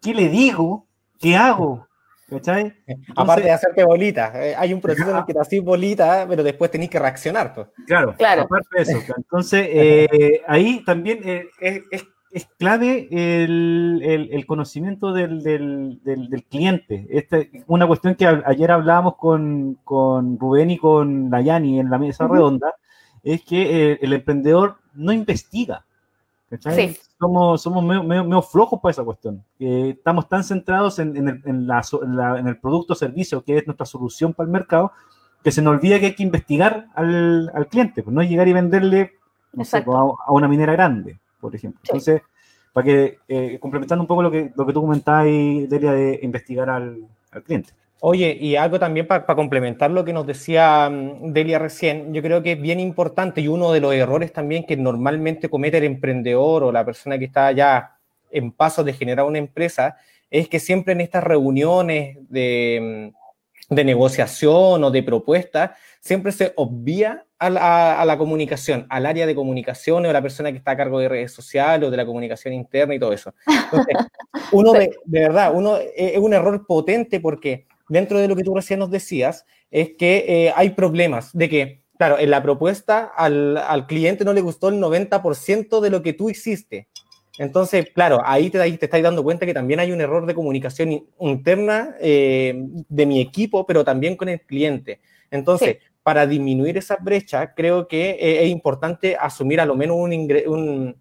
qué 0.00 0.14
le 0.14 0.28
digo, 0.28 0.86
qué 1.20 1.36
hago. 1.36 1.86
¿Cachai? 2.28 2.72
Aparte 3.14 3.42
de 3.44 3.50
hacerte 3.50 3.84
bolita, 3.84 4.32
eh, 4.34 4.54
hay 4.56 4.72
un 4.72 4.80
proceso 4.80 5.10
en 5.10 5.18
el 5.18 5.24
que 5.26 5.34
te 5.34 5.40
haces 5.40 5.62
bolita, 5.62 6.24
pero 6.26 6.42
después 6.42 6.70
tenés 6.70 6.88
que 6.88 6.98
reaccionar. 6.98 7.52
Pues. 7.54 7.66
Claro, 7.86 8.14
claro, 8.16 8.42
aparte 8.42 8.68
de 8.76 8.82
eso. 8.82 9.14
Entonces, 9.16 9.68
eh, 9.70 10.40
ahí 10.46 10.82
también 10.84 11.20
eh, 11.22 11.48
es, 11.60 11.82
es, 12.30 12.46
clave 12.58 13.08
el, 13.10 14.28
el, 14.32 14.46
conocimiento 14.46 15.12
del, 15.12 15.42
del, 15.42 16.00
del, 16.02 16.44
cliente. 16.44 17.06
Esta, 17.10 17.38
una 17.66 17.86
cuestión 17.86 18.14
que 18.14 18.26
ayer 18.26 18.70
hablábamos 18.70 19.16
con, 19.16 19.78
con 19.84 20.38
Rubén 20.38 20.70
y 20.70 20.78
con 20.78 21.28
Dayani 21.28 21.78
en 21.78 21.90
la 21.90 21.98
mesa 21.98 22.26
redonda, 22.26 22.74
es 23.24 23.42
que 23.42 23.98
el 24.00 24.12
emprendedor 24.12 24.76
no 24.94 25.12
investiga. 25.12 25.84
Sí. 26.60 26.96
Somos, 27.18 27.62
somos 27.62 27.82
medio, 28.04 28.42
flojos 28.42 28.78
para 28.80 28.92
esa 28.92 29.02
cuestión. 29.02 29.42
estamos 29.58 30.28
tan 30.28 30.44
centrados 30.44 31.00
en, 31.00 31.16
en, 31.16 31.28
el, 31.28 31.42
en, 31.44 31.66
la, 31.66 31.82
en 32.38 32.46
el 32.46 32.58
producto 32.58 32.92
o 32.92 32.96
servicio 32.96 33.42
que 33.42 33.58
es 33.58 33.66
nuestra 33.66 33.86
solución 33.86 34.34
para 34.34 34.46
el 34.46 34.52
mercado 34.52 34.92
que 35.44 35.52
se 35.52 35.60
nos 35.60 35.74
olvida 35.74 36.00
que 36.00 36.06
hay 36.06 36.14
que 36.14 36.22
investigar 36.22 36.88
al, 36.94 37.50
al 37.54 37.68
cliente, 37.68 38.02
pues 38.02 38.14
no 38.14 38.22
llegar 38.22 38.48
y 38.48 38.54
venderle 38.54 39.12
a, 39.86 40.32
una 40.32 40.48
minera 40.48 40.72
grande, 40.72 41.18
por 41.38 41.54
ejemplo. 41.54 41.80
Entonces, 41.84 42.22
para 42.72 42.84
que, 42.84 43.18
eh, 43.28 43.58
complementando 43.60 44.02
un 44.02 44.06
poco 44.08 44.22
lo 44.22 44.30
que, 44.30 44.52
lo 44.56 44.64
que 44.64 44.72
tú 44.72 44.80
comentabas, 44.80 45.26
Delia, 45.26 45.92
de 45.92 46.18
investigar 46.22 46.70
al, 46.70 47.06
al 47.30 47.42
cliente. 47.42 47.74
Oye, 48.06 48.36
y 48.38 48.54
algo 48.56 48.78
también 48.78 49.06
para 49.06 49.24
complementar 49.24 49.90
lo 49.90 50.04
que 50.04 50.12
nos 50.12 50.26
decía 50.26 50.90
mm, 50.90 51.32
Delia 51.32 51.58
recién, 51.58 52.12
yo 52.12 52.20
creo 52.20 52.42
que 52.42 52.52
es 52.52 52.60
bien 52.60 52.78
importante 52.78 53.40
y 53.40 53.48
uno 53.48 53.72
de 53.72 53.80
los 53.80 53.94
errores 53.94 54.30
también 54.30 54.66
que 54.66 54.76
normalmente 54.76 55.48
comete 55.48 55.78
el 55.78 55.84
emprendedor 55.84 56.64
o 56.64 56.70
la 56.70 56.84
persona 56.84 57.18
que 57.18 57.24
está 57.24 57.50
ya 57.52 57.96
en 58.30 58.52
paso 58.52 58.84
de 58.84 58.92
generar 58.92 59.24
una 59.24 59.38
empresa, 59.38 59.96
es 60.30 60.50
que 60.50 60.60
siempre 60.60 60.92
en 60.92 61.00
estas 61.00 61.24
reuniones 61.24 62.18
de, 62.28 63.10
mm, 63.70 63.74
de 63.74 63.84
negociación 63.84 64.84
o 64.84 64.90
de 64.90 65.02
propuesta, 65.02 65.74
siempre 65.98 66.30
se 66.32 66.52
obvia 66.56 67.24
a 67.38 67.48
la, 67.48 68.02
a 68.02 68.04
la, 68.04 68.18
comunicación, 68.18 68.86
al 68.90 69.06
área 69.06 69.26
de 69.26 69.34
comunicación 69.34 70.04
o 70.04 70.10
a 70.10 70.12
la 70.12 70.20
persona 70.20 70.52
que 70.52 70.58
está 70.58 70.72
a 70.72 70.76
cargo 70.76 70.98
de 70.98 71.08
redes 71.08 71.32
sociales 71.32 71.88
o 71.88 71.90
de 71.90 71.96
la 71.96 72.04
comunicación 72.04 72.52
interna 72.52 72.94
y 72.94 72.98
todo 72.98 73.14
eso. 73.14 73.32
Entonces, 73.46 73.96
uno 74.52 74.72
de, 74.72 74.94
de 75.06 75.20
verdad, 75.20 75.52
uno 75.54 75.78
es 75.96 76.18
un 76.18 76.34
error 76.34 76.66
potente 76.66 77.18
porque 77.18 77.64
dentro 77.88 78.18
de 78.18 78.28
lo 78.28 78.36
que 78.36 78.44
tú 78.44 78.54
recién 78.54 78.78
nos 78.78 78.90
decías, 78.90 79.46
es 79.70 79.90
que 79.98 80.24
eh, 80.28 80.52
hay 80.54 80.70
problemas 80.70 81.32
de 81.32 81.48
que, 81.48 81.82
claro, 81.98 82.18
en 82.18 82.30
la 82.30 82.42
propuesta 82.42 83.04
al, 83.04 83.56
al 83.56 83.86
cliente 83.86 84.24
no 84.24 84.32
le 84.32 84.40
gustó 84.40 84.68
el 84.68 84.76
90% 84.76 85.80
de 85.80 85.90
lo 85.90 86.02
que 86.02 86.12
tú 86.12 86.30
hiciste. 86.30 86.88
Entonces, 87.38 87.88
claro, 87.92 88.20
ahí 88.24 88.48
te, 88.48 88.58
te 88.58 88.84
estás 88.84 89.02
dando 89.02 89.24
cuenta 89.24 89.46
que 89.46 89.54
también 89.54 89.80
hay 89.80 89.90
un 89.90 90.00
error 90.00 90.24
de 90.24 90.34
comunicación 90.34 91.04
interna 91.18 91.96
eh, 92.00 92.54
de 92.88 93.06
mi 93.06 93.20
equipo, 93.20 93.66
pero 93.66 93.84
también 93.84 94.16
con 94.16 94.28
el 94.28 94.40
cliente. 94.42 95.00
Entonces, 95.30 95.78
para 96.04 96.26
disminuir 96.26 96.76
esa 96.76 96.96
brecha, 97.00 97.54
creo 97.54 97.88
que 97.88 98.10
eh, 98.10 98.44
es 98.44 98.50
importante 98.50 99.16
asumir 99.16 99.60
a 99.60 99.66
lo 99.66 99.74
menos 99.74 99.96
un, 99.96 100.12
un, 100.46 100.96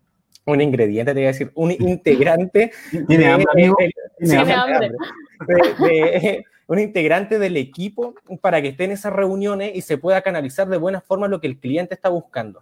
un 0.46 0.62
ingrediente, 0.62 1.14
te 1.14 1.20
voy 1.20 1.26
a 1.26 1.28
decir, 1.28 1.52
un 1.54 1.72
integrante. 1.80 2.72
Tiene 3.08 3.28
hambre, 3.28 3.52
amigo. 3.52 3.76
Tiene 4.18 4.54
hambre 4.54 4.92
un 6.68 6.80
integrante 6.80 7.40
del 7.40 7.58
equipo 7.58 8.16
para 8.42 8.62
que 8.62 8.70
esté 8.70 8.86
en 8.86 8.92
esas 8.92 9.14
reuniones 9.14 9.72
y 9.76 9.82
se 9.82 9.98
pueda 9.98 10.22
canalizar 10.22 10.68
de 10.68 10.78
buena 10.78 11.02
forma 11.02 11.28
lo 11.28 11.42
que 11.42 11.48
el 11.48 11.60
cliente 11.60 11.94
está 11.94 12.10
buscando. 12.10 12.62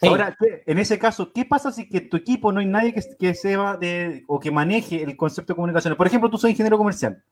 Ahora, 0.00 0.36
en 0.40 0.78
ese 0.78 0.98
caso, 0.98 1.32
¿qué 1.32 1.44
pasa 1.44 1.70
si 1.70 1.88
que 1.88 2.00
tu 2.00 2.16
equipo 2.16 2.50
no 2.50 2.60
hay 2.60 2.66
nadie 2.66 2.92
que, 2.92 3.02
que 3.18 3.34
sepa 3.34 3.76
de, 3.76 4.24
o 4.26 4.40
que 4.40 4.50
maneje 4.50 5.02
el 5.02 5.16
concepto 5.16 5.52
de 5.52 5.56
comunicación? 5.56 5.96
Por 5.96 6.06
ejemplo, 6.06 6.28
tú 6.28 6.38
soy 6.38 6.50
ingeniero 6.50 6.76
comercial. 6.76 7.22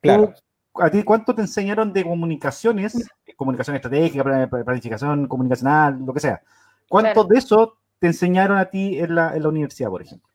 Claro. 0.00 0.32
¿A 0.74 0.90
ti 0.90 1.02
cuánto 1.02 1.34
te 1.34 1.42
enseñaron 1.42 1.92
de 1.92 2.04
comunicaciones, 2.04 3.10
comunicación 3.36 3.74
estratégica, 3.74 4.48
planificación 4.48 5.26
comunicacional, 5.26 5.98
lo 6.04 6.12
que 6.12 6.20
sea? 6.20 6.40
¿Cuánto 6.88 7.24
de 7.24 7.38
eso 7.38 7.78
te 7.98 8.06
enseñaron 8.06 8.58
a 8.58 8.66
ti 8.66 8.96
en 8.98 9.16
la, 9.16 9.34
en 9.34 9.42
la 9.42 9.48
universidad, 9.48 9.88
por 9.88 10.02
ejemplo? 10.02 10.28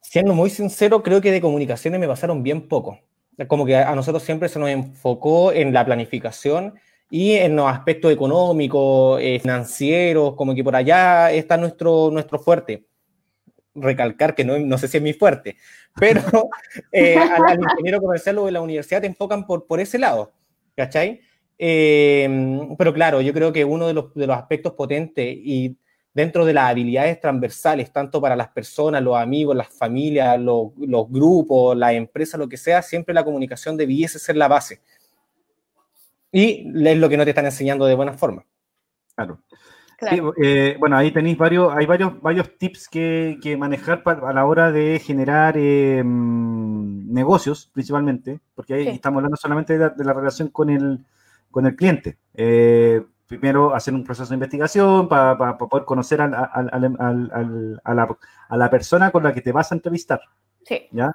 Siendo 0.00 0.34
muy 0.34 0.50
sincero, 0.50 1.02
creo 1.02 1.20
que 1.20 1.30
de 1.30 1.40
comunicaciones 1.40 2.00
me 2.00 2.08
pasaron 2.08 2.42
bien 2.42 2.66
poco 2.66 2.98
como 3.48 3.66
que 3.66 3.76
a 3.76 3.94
nosotros 3.94 4.22
siempre 4.22 4.48
se 4.48 4.58
nos 4.58 4.68
enfocó 4.68 5.52
en 5.52 5.72
la 5.72 5.84
planificación 5.84 6.74
y 7.10 7.32
en 7.34 7.56
los 7.56 7.70
aspectos 7.70 8.12
económicos, 8.12 9.20
eh, 9.20 9.38
financieros, 9.40 10.34
como 10.34 10.54
que 10.54 10.64
por 10.64 10.74
allá 10.74 11.30
está 11.30 11.56
nuestro, 11.56 12.10
nuestro 12.10 12.38
fuerte. 12.38 12.86
Recalcar 13.74 14.34
que 14.34 14.44
no, 14.44 14.58
no 14.58 14.78
sé 14.78 14.88
si 14.88 14.98
es 14.98 15.02
mi 15.02 15.12
fuerte, 15.12 15.56
pero 15.98 16.22
eh, 16.92 17.16
al, 17.16 17.60
ingeniero 17.60 18.00
comercial 18.00 18.38
o 18.38 18.46
de 18.46 18.52
la 18.52 18.60
universidad 18.60 19.00
te 19.00 19.06
enfocan 19.06 19.46
por, 19.46 19.66
por 19.66 19.80
ese 19.80 19.98
lado, 19.98 20.32
¿cachai? 20.76 21.20
Eh, 21.58 22.76
pero 22.78 22.92
claro, 22.92 23.20
yo 23.20 23.32
creo 23.32 23.52
que 23.52 23.64
uno 23.64 23.86
de 23.86 23.94
los, 23.94 24.14
de 24.14 24.26
los 24.26 24.36
aspectos 24.36 24.72
potentes 24.72 25.26
y 25.26 25.76
dentro 26.14 26.44
de 26.44 26.52
las 26.52 26.70
habilidades 26.70 27.20
transversales, 27.20 27.92
tanto 27.92 28.20
para 28.20 28.36
las 28.36 28.48
personas, 28.48 29.02
los 29.02 29.16
amigos, 29.16 29.56
las 29.56 29.68
familias, 29.68 30.40
los, 30.40 30.70
grupos, 31.10 31.76
la 31.76 31.92
empresa, 31.92 32.38
lo 32.38 32.48
que 32.48 32.56
sea, 32.56 32.80
siempre 32.82 33.12
la 33.12 33.24
comunicación 33.24 33.76
debiese 33.76 34.20
ser 34.20 34.36
la 34.36 34.46
base. 34.46 34.80
Y 36.30 36.72
es 36.88 36.98
lo 36.98 37.08
que 37.08 37.16
no 37.16 37.24
te 37.24 37.30
están 37.30 37.44
enseñando 37.44 37.84
de 37.86 37.94
buena 37.94 38.12
forma. 38.12 38.44
Claro. 39.16 39.40
Eh, 40.42 40.76
bueno, 40.78 40.96
ahí 40.96 41.10
tenéis 41.12 41.38
varios, 41.38 41.74
hay 41.74 41.86
varios, 41.86 42.20
varios 42.20 42.58
tips 42.58 42.88
que, 42.88 43.56
manejar 43.58 44.02
a 44.04 44.32
la 44.32 44.44
hora 44.44 44.70
de 44.70 45.00
generar 45.00 45.56
em, 45.56 47.10
negocios, 47.12 47.70
principalmente, 47.72 48.40
porque 48.54 48.74
ahí 48.74 48.88
estamos 48.88 49.18
hablando 49.18 49.36
solamente 49.36 49.78
de 49.78 50.04
la, 50.04 50.12
relación 50.12 50.48
con 50.48 50.70
el, 50.70 51.04
con 51.50 51.66
el 51.66 51.74
cliente. 51.74 52.18
Eh, 52.34 53.02
primero 53.26 53.74
hacer 53.74 53.94
un 53.94 54.04
proceso 54.04 54.28
de 54.28 54.34
investigación 54.34 55.08
para, 55.08 55.56
poder 55.56 55.84
conocer 55.84 56.20
a, 56.20 56.28
la, 58.50 58.70
persona 58.70 59.10
con 59.10 59.22
la 59.22 59.32
que 59.32 59.40
te 59.40 59.52
vas 59.52 59.72
a 59.72 59.74
entrevistar. 59.74 60.20
Sí. 60.64 60.88
¿ya? 60.92 61.12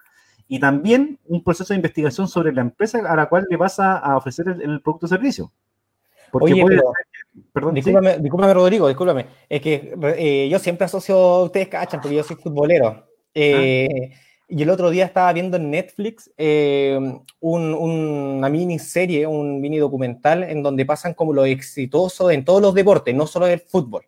Y 0.47 0.59
también 0.59 1.19
un 1.25 1.43
proceso 1.43 1.73
de 1.73 1.77
investigación 1.77 2.27
sobre 2.27 2.51
la 2.51 2.61
empresa 2.61 2.99
a 3.07 3.15
la 3.15 3.29
cual 3.29 3.45
le 3.49 3.57
vas 3.57 3.79
a, 3.79 4.17
ofrecer 4.17 4.47
el, 4.47 4.81
producto 4.81 5.05
o 5.05 5.09
servicio. 5.09 5.51
Porque 6.31 6.53
Oye, 6.53 6.81
perdón, 7.53 7.73
discúlpame, 7.75 8.53
Rodrigo, 8.53 8.87
discúlpame. 8.87 9.27
Es 9.47 9.61
que 9.61 9.95
eh, 10.17 10.49
yo 10.49 10.59
siempre 10.59 10.85
asocio, 10.85 11.43
ustedes 11.43 11.67
cachan, 11.67 12.01
porque 12.01 12.17
yo 12.17 12.23
soy 12.23 12.35
futbolero. 12.35 13.07
Eh, 13.33 13.87
ah. 14.11 14.15
Y 14.51 14.63
el 14.63 14.69
otro 14.71 14.89
día 14.89 15.05
estaba 15.05 15.31
viendo 15.31 15.57
en 15.57 15.69
Netflix 15.69 16.31
eh, 16.35 16.99
una 17.39 18.49
miniserie, 18.49 19.27
un 19.27 19.61
mini 19.61 19.77
documental 19.77 20.43
en 20.43 20.63
donde 20.63 20.87
pasan 20.87 21.13
como 21.13 21.33
lo 21.33 21.45
exitoso 21.45 22.31
en 22.31 22.43
todos 22.43 22.59
los 22.59 22.73
deportes, 22.73 23.13
no 23.13 23.27
solo 23.27 23.45
el 23.45 23.59
fútbol. 23.59 24.05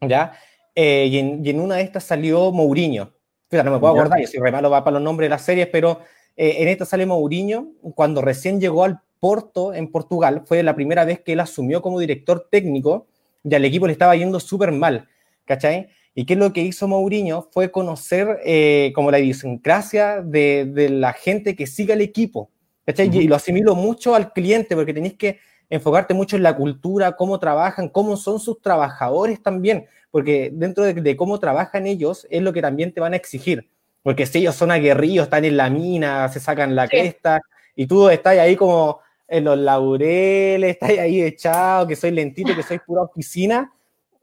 ¿Ya? 0.00 0.32
Eh, 0.74 1.06
y, 1.10 1.18
en, 1.18 1.60
una 1.60 1.76
de 1.76 1.82
estas 1.82 2.04
salió 2.04 2.50
Mourinho. 2.50 3.12
no 3.50 3.70
me 3.70 3.78
puedo 3.78 3.92
acordar, 3.94 4.20
yo 4.20 4.26
soy 4.26 4.40
re 4.40 4.50
malo 4.50 4.70
para 4.70 4.92
los 4.92 5.02
nombres 5.02 5.26
de 5.26 5.30
las 5.30 5.42
series, 5.42 5.68
pero 5.68 6.00
eh, 6.34 6.56
en 6.60 6.68
esta 6.68 6.86
sale 6.86 7.04
Mourinho, 7.04 7.72
cuando 7.94 8.22
recién 8.22 8.58
llegó 8.58 8.84
al 8.84 9.00
Porto, 9.20 9.74
en 9.74 9.90
Portugal, 9.90 10.42
fue 10.46 10.62
la 10.62 10.74
primera 10.74 11.04
vez 11.04 11.20
que 11.20 11.32
él 11.32 11.40
asumió 11.40 11.82
como 11.82 12.00
director 12.00 12.48
técnico 12.50 13.06
y 13.44 13.54
al 13.54 13.64
equipo 13.66 13.86
le 13.86 13.92
estaba 13.92 14.16
yendo 14.16 14.40
súper 14.40 14.72
mal, 14.72 15.08
¿cachai? 15.44 15.88
¿Y 16.18 16.24
qué 16.24 16.32
es 16.32 16.38
lo 16.38 16.50
que 16.54 16.62
hizo 16.62 16.88
Mourinho? 16.88 17.46
Fue 17.52 17.70
conocer 17.70 18.40
eh, 18.42 18.90
como 18.94 19.10
la 19.10 19.18
idiosincrasia 19.20 20.22
de, 20.22 20.64
de, 20.64 20.88
la 20.88 21.12
gente 21.12 21.54
que 21.54 21.66
sigue 21.66 21.92
al 21.92 22.00
equipo, 22.00 22.50
¿cachai? 22.86 23.14
Y 23.14 23.28
lo 23.28 23.36
asimiló 23.36 23.74
mucho 23.74 24.14
al 24.14 24.32
cliente, 24.32 24.74
porque 24.74 24.94
tenéis 24.94 25.12
que 25.18 25.38
enfocarte 25.68 26.14
mucho 26.14 26.36
en 26.36 26.42
la 26.42 26.56
cultura, 26.56 27.16
cómo 27.16 27.38
trabajan, 27.38 27.90
cómo 27.90 28.16
son 28.16 28.40
sus 28.40 28.62
trabajadores 28.62 29.42
también, 29.42 29.88
porque 30.10 30.50
dentro 30.54 30.84
de, 30.84 31.16
cómo 31.16 31.38
trabajan 31.38 31.86
ellos 31.86 32.26
es 32.30 32.40
lo 32.40 32.54
que 32.54 32.62
también 32.62 32.92
te 32.92 33.00
van 33.00 33.12
a 33.12 33.16
exigir, 33.16 33.68
porque 34.02 34.24
si 34.24 34.38
ellos 34.38 34.54
son 34.54 34.70
aguerridos, 34.70 35.26
están 35.26 35.44
en 35.44 35.58
la 35.58 35.68
mina, 35.68 36.30
se 36.30 36.40
sacan 36.40 36.74
la 36.74 36.88
cresta, 36.88 37.42
y 37.74 37.86
tú 37.86 38.08
estás 38.08 38.38
ahí 38.38 38.56
como 38.56 39.00
en 39.28 39.44
los 39.44 39.58
laureles, 39.58 40.70
estás 40.70 40.90
ahí 40.90 41.20
echado, 41.20 41.86
que 41.86 41.94
soy 41.94 42.12
lentito, 42.12 42.56
que 42.56 42.62
soy 42.62 42.78
pura 42.78 43.02
oficina, 43.02 43.70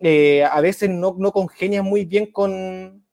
eh, 0.06 0.44
a 0.44 0.60
veces 0.60 0.90
no, 0.90 1.16
no 1.18 1.32
congenias 1.32 1.82
muy 1.82 2.04
bien 2.04 2.26
con, 2.26 3.06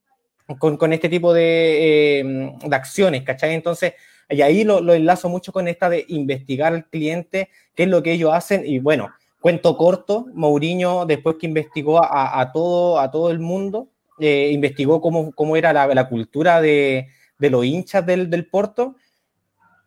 con, 0.58 0.92
este 0.92 1.08
tipo 1.08 1.32
de, 1.32 2.18
eh, 2.18 2.52
de 2.64 2.76
acciones, 2.76 3.22
¿cachai? 3.22 3.54
Entonces, 3.54 3.94
y 4.28 4.42
ahí 4.42 4.64
lo, 4.64 4.92
enlazo 4.92 5.28
mucho 5.28 5.52
con 5.52 5.68
esta 5.68 5.88
de 5.88 6.04
investigar 6.08 6.74
al 6.74 6.88
cliente, 6.88 7.48
qué 7.76 7.84
es 7.84 7.88
lo 7.88 8.02
que 8.02 8.10
ellos 8.10 8.32
hacen. 8.34 8.66
Y 8.66 8.80
bueno, 8.80 9.08
cuento 9.40 9.76
corto, 9.76 10.26
Mourinho, 10.34 11.06
después 11.06 11.36
que 11.38 11.46
investigó 11.46 12.00
a, 12.02 12.50
todo, 12.52 12.98
a 12.98 13.08
todo 13.08 13.30
el 13.30 13.38
mundo, 13.38 13.88
eh, 14.18 14.50
investigó 14.52 15.00
cómo, 15.00 15.30
cómo 15.30 15.56
era 15.56 15.72
la, 15.72 16.08
cultura 16.08 16.60
de, 16.60 17.06
los 17.38 17.64
hinchas 17.64 18.04
del, 18.04 18.28
del 18.28 18.48
Porto. 18.48 18.96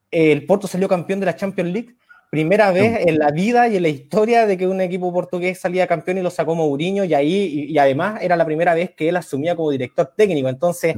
El 0.09 0.45
Porto 0.45 0.67
salió 0.67 0.87
campeón 0.87 1.19
de 1.19 1.25
la 1.25 1.35
Champions 1.35 1.73
League. 1.73 1.95
Primera 2.33 2.71
vez 2.71 3.05
en 3.05 3.19
la 3.19 3.29
vida 3.29 3.67
y 3.67 3.77
en 3.77 3.83
la 3.83 3.89
historia 3.89 4.47
de 4.47 4.57
que 4.57 4.65
un 4.65 4.81
equipo 4.81 5.13
portugués 5.13 5.61
salía 5.61 5.85
campeón 5.85 6.17
y 6.17 6.23
lo 6.23 6.31
sacó 6.31 6.55
Mourinho, 6.55 7.03
y 7.03 7.13
ahí, 7.13 7.67
y, 7.69 7.77
además 7.77 8.23
era 8.23 8.35
la 8.35 8.43
primera 8.43 8.73
vez 8.73 8.89
que 8.95 9.07
él 9.09 9.17
asumía 9.17 9.55
como 9.55 9.69
director 9.69 10.11
técnico. 10.17 10.49
Entonces, 10.49 10.95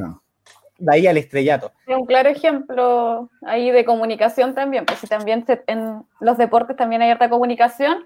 de 0.78 0.94
ahí 0.94 1.08
al 1.08 1.18
estrellato. 1.18 1.74
Un 1.88 2.06
claro 2.06 2.30
ejemplo 2.30 3.30
ahí 3.42 3.70
de 3.70 3.84
comunicación 3.84 4.56
también, 4.56 4.86
pues 4.86 5.00
si 5.00 5.08
también 5.08 5.44
en 5.68 6.06
los 6.22 6.38
deportes 6.38 6.78
también 6.78 7.02
hay 7.02 7.12
harta 7.12 7.30
comunicación. 7.30 8.06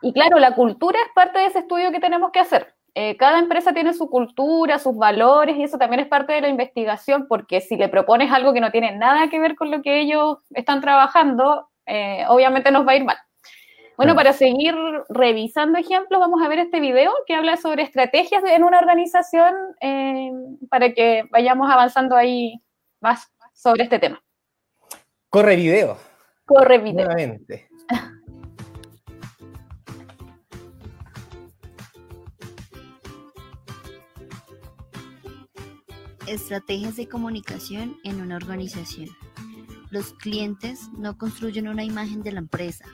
Y 0.00 0.12
claro, 0.12 0.38
la 0.38 0.54
cultura 0.54 0.96
es 1.04 1.12
parte 1.12 1.40
de 1.40 1.46
ese 1.46 1.58
estudio 1.58 1.90
que 1.90 1.98
tenemos 1.98 2.30
que 2.30 2.38
hacer. 2.38 2.72
Eh, 2.94 3.16
cada 3.16 3.40
empresa 3.40 3.72
tiene 3.72 3.94
su 3.94 4.08
cultura, 4.08 4.78
sus 4.78 4.96
valores, 4.96 5.56
y 5.56 5.64
eso 5.64 5.76
también 5.76 5.98
es 5.98 6.06
parte 6.06 6.34
de 6.34 6.40
la 6.40 6.48
investigación, 6.48 7.26
porque 7.26 7.60
si 7.60 7.76
le 7.76 7.88
propones 7.88 8.30
algo 8.30 8.52
que 8.52 8.60
no 8.60 8.70
tiene 8.70 8.96
nada 8.96 9.28
que 9.28 9.40
ver 9.40 9.56
con 9.56 9.72
lo 9.72 9.82
que 9.82 9.98
ellos 9.98 10.38
están 10.50 10.80
trabajando, 10.80 11.68
eh, 11.86 12.24
obviamente 12.28 12.70
nos 12.70 12.86
va 12.86 12.92
a 12.92 12.96
ir 12.96 13.04
mal. 13.04 13.16
Bueno, 13.96 14.16
para 14.16 14.32
seguir 14.32 14.74
revisando 15.08 15.78
ejemplos, 15.78 16.18
vamos 16.18 16.42
a 16.42 16.48
ver 16.48 16.58
este 16.58 16.80
video 16.80 17.12
que 17.26 17.34
habla 17.34 17.56
sobre 17.56 17.84
estrategias 17.84 18.42
en 18.44 18.64
una 18.64 18.78
organización 18.78 19.54
eh, 19.80 20.32
para 20.68 20.92
que 20.92 21.22
vayamos 21.30 21.70
avanzando 21.70 22.16
ahí 22.16 22.60
más 23.00 23.30
sobre 23.52 23.84
este 23.84 24.00
tema. 24.00 24.20
Corre 25.30 25.54
video. 25.54 25.96
Corre 26.44 26.78
video. 26.78 27.06
Nuevamente. 27.06 27.68
Estrategias 36.26 36.96
de 36.96 37.08
comunicación 37.08 37.96
en 38.02 38.20
una 38.20 38.36
organización. 38.36 39.08
Los 39.94 40.12
clientes 40.12 40.90
no 40.98 41.16
construyen 41.16 41.68
una 41.68 41.84
imagen 41.84 42.24
de 42.24 42.32
la 42.32 42.40
empresa, 42.40 42.84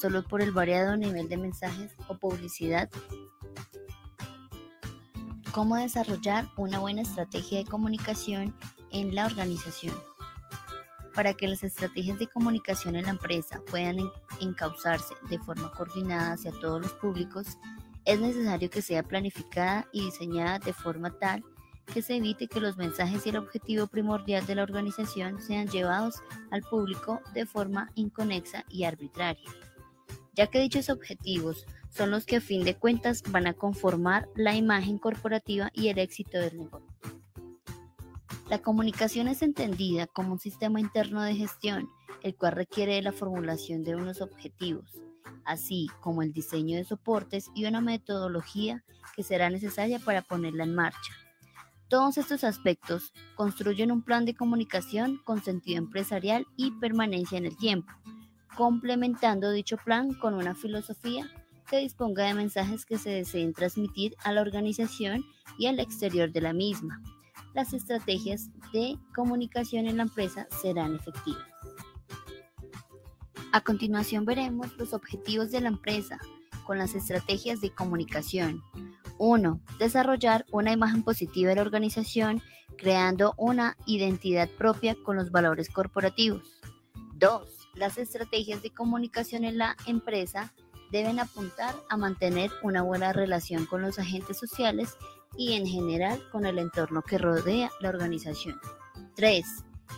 solo 0.00 0.24
por 0.24 0.40
el 0.40 0.52
variado 0.52 0.96
nivel 0.96 1.28
de 1.28 1.36
mensajes 1.36 1.92
o 2.08 2.16
publicidad. 2.16 2.88
Cómo 5.52 5.76
desarrollar 5.76 6.48
una 6.56 6.78
buena 6.78 7.02
estrategia 7.02 7.58
de 7.58 7.66
comunicación 7.66 8.56
en 8.90 9.14
la 9.14 9.26
organización. 9.26 9.94
Para 11.14 11.34
que 11.34 11.46
las 11.46 11.62
estrategias 11.62 12.18
de 12.18 12.26
comunicación 12.26 12.96
en 12.96 13.04
la 13.04 13.10
empresa 13.10 13.60
puedan 13.70 13.98
encauzarse 14.40 15.12
de 15.28 15.38
forma 15.38 15.70
coordinada 15.72 16.32
hacia 16.32 16.52
todos 16.52 16.80
los 16.80 16.92
públicos, 16.94 17.58
es 18.06 18.18
necesario 18.18 18.70
que 18.70 18.80
sea 18.80 19.02
planificada 19.02 19.86
y 19.92 20.06
diseñada 20.06 20.58
de 20.58 20.72
forma 20.72 21.10
tal 21.18 21.44
que 21.92 22.02
se 22.02 22.16
evite 22.16 22.48
que 22.48 22.60
los 22.60 22.76
mensajes 22.76 23.26
y 23.26 23.30
el 23.30 23.36
objetivo 23.36 23.86
primordial 23.86 24.44
de 24.46 24.54
la 24.54 24.62
organización 24.62 25.40
sean 25.40 25.68
llevados 25.68 26.16
al 26.50 26.62
público 26.62 27.20
de 27.34 27.46
forma 27.46 27.90
inconexa 27.94 28.64
y 28.68 28.84
arbitraria 28.84 29.50
ya 30.36 30.46
que 30.48 30.60
dichos 30.60 30.90
objetivos 30.90 31.66
son 31.88 32.10
los 32.10 32.26
que 32.26 32.36
a 32.36 32.40
fin 32.40 32.62
de 32.62 32.76
cuentas 32.76 33.22
van 33.30 33.46
a 33.46 33.54
conformar 33.54 34.28
la 34.36 34.54
imagen 34.54 34.98
corporativa 34.98 35.70
y 35.72 35.88
el 35.88 35.98
éxito 35.98 36.38
del 36.38 36.58
negocio. 36.58 36.86
La 38.50 38.58
comunicación 38.58 39.28
es 39.28 39.42
entendida 39.42 40.06
como 40.06 40.34
un 40.34 40.38
sistema 40.38 40.78
interno 40.78 41.22
de 41.22 41.34
gestión, 41.34 41.88
el 42.22 42.36
cual 42.36 42.52
requiere 42.52 43.00
la 43.02 43.12
formulación 43.12 43.82
de 43.82 43.96
unos 43.96 44.20
objetivos, 44.20 45.00
así 45.44 45.88
como 46.00 46.22
el 46.22 46.32
diseño 46.32 46.76
de 46.76 46.84
soportes 46.84 47.50
y 47.54 47.64
una 47.64 47.80
metodología 47.80 48.84
que 49.16 49.22
será 49.22 49.48
necesaria 49.48 49.98
para 49.98 50.22
ponerla 50.22 50.64
en 50.64 50.74
marcha. 50.74 51.25
Todos 51.88 52.18
estos 52.18 52.42
aspectos 52.42 53.12
construyen 53.36 53.92
un 53.92 54.02
plan 54.02 54.24
de 54.24 54.34
comunicación 54.34 55.20
con 55.24 55.44
sentido 55.44 55.78
empresarial 55.78 56.44
y 56.56 56.72
permanencia 56.72 57.38
en 57.38 57.46
el 57.46 57.56
tiempo, 57.56 57.92
complementando 58.56 59.52
dicho 59.52 59.76
plan 59.76 60.12
con 60.14 60.34
una 60.34 60.56
filosofía 60.56 61.30
que 61.68 61.78
disponga 61.78 62.24
de 62.24 62.34
mensajes 62.34 62.84
que 62.84 62.98
se 62.98 63.10
deseen 63.10 63.52
transmitir 63.52 64.16
a 64.24 64.32
la 64.32 64.40
organización 64.40 65.24
y 65.58 65.66
al 65.66 65.78
exterior 65.78 66.32
de 66.32 66.40
la 66.40 66.52
misma. 66.52 67.00
Las 67.54 67.72
estrategias 67.72 68.50
de 68.72 68.98
comunicación 69.14 69.86
en 69.86 69.98
la 69.98 70.04
empresa 70.04 70.48
serán 70.60 70.96
efectivas. 70.96 71.46
A 73.52 73.60
continuación 73.60 74.24
veremos 74.24 74.76
los 74.76 74.92
objetivos 74.92 75.52
de 75.52 75.60
la 75.60 75.68
empresa 75.68 76.18
con 76.66 76.78
las 76.78 76.94
estrategias 76.94 77.60
de 77.60 77.70
comunicación. 77.70 78.62
1. 79.18 79.60
Desarrollar 79.78 80.44
una 80.52 80.72
imagen 80.72 81.02
positiva 81.02 81.50
de 81.50 81.56
la 81.56 81.62
organización 81.62 82.42
creando 82.76 83.34
una 83.38 83.76
identidad 83.86 84.48
propia 84.58 84.96
con 85.04 85.16
los 85.16 85.30
valores 85.30 85.70
corporativos. 85.70 86.60
2 87.14 87.56
las 87.76 87.98
estrategias 87.98 88.62
de 88.62 88.70
comunicación 88.70 89.44
en 89.44 89.58
la 89.58 89.76
empresa 89.86 90.52
deben 90.90 91.20
apuntar 91.20 91.74
a 91.90 91.96
mantener 91.96 92.50
una 92.62 92.82
buena 92.82 93.12
relación 93.12 93.66
con 93.66 93.82
los 93.82 93.98
agentes 93.98 94.38
sociales 94.38 94.96
y 95.36 95.52
en 95.52 95.66
general 95.66 96.22
con 96.32 96.46
el 96.46 96.58
entorno 96.58 97.02
que 97.02 97.18
rodea 97.18 97.70
la 97.80 97.90
organización. 97.90 98.58
3. 99.14 99.44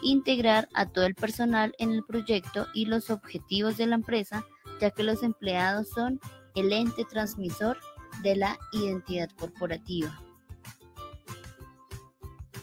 Integrar 0.02 0.68
a 0.74 0.86
todo 0.86 1.06
el 1.06 1.14
personal 1.14 1.74
en 1.78 1.92
el 1.92 2.04
proyecto 2.04 2.66
y 2.74 2.86
los 2.86 3.10
objetivos 3.10 3.76
de 3.76 3.86
la 3.86 3.94
empresa, 3.94 4.44
ya 4.80 4.90
que 4.90 5.02
los 5.02 5.22
empleados 5.22 5.88
son 5.90 6.20
el 6.58 6.72
ente 6.72 7.04
transmisor 7.04 7.78
de 8.22 8.36
la 8.36 8.58
identidad 8.72 9.30
corporativa. 9.30 10.22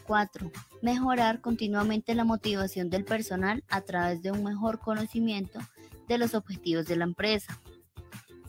4. 0.05 0.51
Mejorar 0.81 1.41
continuamente 1.41 2.13
la 2.13 2.23
motivación 2.23 2.89
del 2.89 3.05
personal 3.05 3.63
a 3.69 3.81
través 3.81 4.21
de 4.21 4.31
un 4.31 4.43
mejor 4.43 4.79
conocimiento 4.79 5.60
de 6.08 6.17
los 6.17 6.36
objetivos 6.36 6.86
de 6.86 6.95
la 6.95 7.05
empresa. 7.05 7.60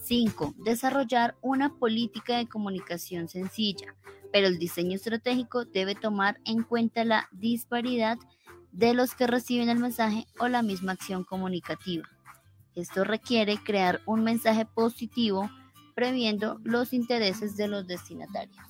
5. 0.02 0.54
Desarrollar 0.58 1.36
una 1.40 1.74
política 1.74 2.36
de 2.36 2.46
comunicación 2.46 3.28
sencilla, 3.28 3.94
pero 4.32 4.46
el 4.46 4.58
diseño 4.58 4.96
estratégico 4.96 5.64
debe 5.64 5.94
tomar 5.94 6.38
en 6.44 6.62
cuenta 6.62 7.04
la 7.04 7.28
disparidad 7.32 8.18
de 8.70 8.92
los 8.92 9.14
que 9.14 9.26
reciben 9.26 9.70
el 9.70 9.78
mensaje 9.78 10.26
o 10.38 10.48
la 10.48 10.62
misma 10.62 10.92
acción 10.92 11.24
comunicativa. 11.24 12.08
Esto 12.76 13.04
requiere 13.04 13.56
crear 13.56 14.00
un 14.04 14.22
mensaje 14.22 14.66
positivo 14.66 15.50
previendo 15.94 16.60
los 16.62 16.92
intereses 16.92 17.56
de 17.56 17.68
los 17.68 17.86
destinatarios. 17.86 18.64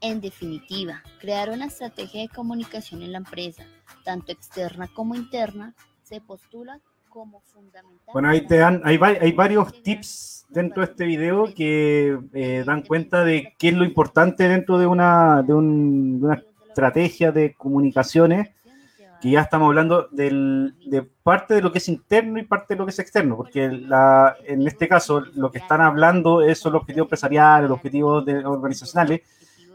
En 0.00 0.20
definitiva, 0.20 1.02
crear 1.20 1.50
una 1.50 1.66
estrategia 1.66 2.20
de 2.22 2.28
comunicación 2.28 3.02
en 3.02 3.10
la 3.10 3.18
empresa, 3.18 3.64
tanto 4.04 4.30
externa 4.30 4.88
como 4.94 5.16
interna, 5.16 5.74
se 6.04 6.20
postula 6.20 6.80
como 7.08 7.40
fundamental. 7.40 8.12
Bueno, 8.12 8.28
ahí 8.28 8.46
te 8.46 8.58
dan, 8.58 8.82
hay, 8.84 9.00
hay 9.02 9.32
varios 9.32 9.82
tips 9.82 10.46
dentro 10.48 10.82
de 10.82 10.92
este 10.92 11.04
video 11.06 11.52
que 11.52 12.16
eh, 12.32 12.62
dan 12.64 12.82
cuenta 12.82 13.24
de 13.24 13.54
qué 13.58 13.70
es 13.70 13.74
lo 13.74 13.84
importante 13.84 14.48
dentro 14.48 14.78
de 14.78 14.86
una, 14.86 15.42
de, 15.42 15.54
una 15.54 16.40
estrategia 16.68 17.32
de 17.32 17.54
comunicaciones, 17.54 18.50
que 19.20 19.30
ya 19.30 19.40
estamos 19.40 19.66
hablando 19.66 20.08
del, 20.10 20.74
de 20.86 21.02
parte 21.02 21.54
de 21.54 21.62
lo 21.62 21.72
que 21.72 21.78
es 21.78 21.88
interno 21.88 22.38
y 22.38 22.44
parte 22.44 22.74
de 22.74 22.78
lo 22.78 22.86
que 22.86 22.90
es 22.90 22.98
externo, 22.98 23.36
porque 23.36 23.68
la, 23.68 24.36
en 24.44 24.66
este 24.66 24.88
caso 24.88 25.20
lo 25.34 25.50
que 25.50 25.58
están 25.58 25.80
hablando 25.80 26.42
es 26.42 26.64
los 26.64 26.74
objetivos 26.74 27.06
empresariales, 27.06 27.68
los 27.68 27.78
objetivos 27.78 28.24
de, 28.24 28.44
organizacionales, 28.44 29.22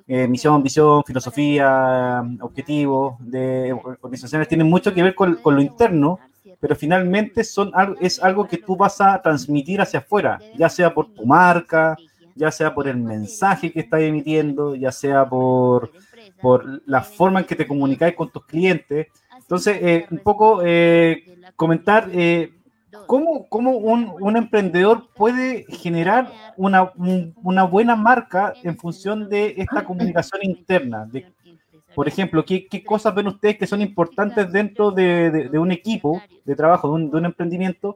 eh, 0.08 0.28
misión, 0.28 0.62
visión, 0.64 1.04
filosofía, 1.04 2.24
objetivos 2.42 3.16
de 3.20 3.74
organizaciones 4.02 4.48
tienen 4.48 4.70
mucho 4.70 4.94
que 4.94 5.04
ver 5.04 5.16
con, 5.16 5.40
lo 5.44 5.62
interno, 5.62 6.20
pero 6.60 6.76
finalmente 6.76 7.44
son, 7.44 7.72
es 8.00 8.22
algo 8.22 8.48
que 8.48 8.58
tú 8.58 8.76
vas 8.76 9.00
a 9.02 9.22
transmitir 9.22 9.82
hacia 9.82 10.00
afuera, 10.00 10.40
ya 10.58 10.70
sea 10.70 10.94
por 10.94 11.14
tu 11.14 11.26
marca, 11.26 11.98
ya 12.36 12.52
sea 12.52 12.74
por 12.74 12.88
el 12.88 12.98
mensaje 12.98 13.72
que 13.72 13.82
estás 13.82 14.02
emitiendo, 14.02 14.76
ya 14.76 14.92
sea 14.92 15.28
por, 15.28 15.92
por 16.42 16.82
la 16.86 17.02
forma 17.02 17.40
en 17.40 17.46
que 17.46 17.56
te 17.56 17.68
comunicáis 17.68 18.16
con 18.16 18.30
tus 18.30 18.46
clientes. 18.46 19.08
Entonces, 19.54 19.78
eh, 19.84 20.08
un 20.10 20.18
poco 20.18 20.62
eh, 20.66 21.38
comentar 21.56 22.10
¿Cómo, 23.06 23.48
cómo 23.50 23.72
un, 23.78 24.12
un, 24.20 24.38
emprendedor 24.38 25.08
puede 25.16 25.66
generar 25.70 26.32
una, 26.58 26.92
una, 26.96 27.64
buena 27.64 27.96
marca 27.96 28.54
en 28.64 28.78
función 28.78 29.30
de 29.30 29.56
esta 29.58 29.84
comunicación 29.84 30.42
interna? 30.44 31.08
Por 31.96 32.08
ejemplo, 32.08 32.46
¿qué, 32.46 32.68
¿qué, 32.68 32.84
cosas 32.84 33.14
ven 33.14 33.28
ustedes 33.28 33.58
que 33.58 33.68
son 33.68 33.82
importantes 33.82 34.52
dentro 34.52 34.92
de, 34.92 35.30
de, 35.32 35.60
un 35.60 35.72
equipo 35.72 36.22
de 36.46 36.56
trabajo, 36.56 36.88
de 36.88 36.94
un, 36.94 37.12
de 37.12 37.18
un 37.18 37.26
emprendimiento, 37.26 37.96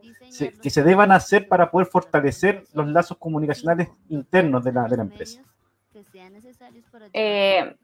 que 0.62 0.70
se 0.70 0.82
deban 0.82 1.10
hacer 1.10 1.48
para 1.48 1.70
poder 1.70 1.88
fortalecer 1.88 2.64
los 2.74 2.86
lazos 2.88 3.18
comunicacionales 3.18 3.88
internos 4.08 4.62
de 4.62 4.72
la, 4.72 4.88
la 4.88 5.02
empresa? 5.02 5.40
Eh, 7.12 7.74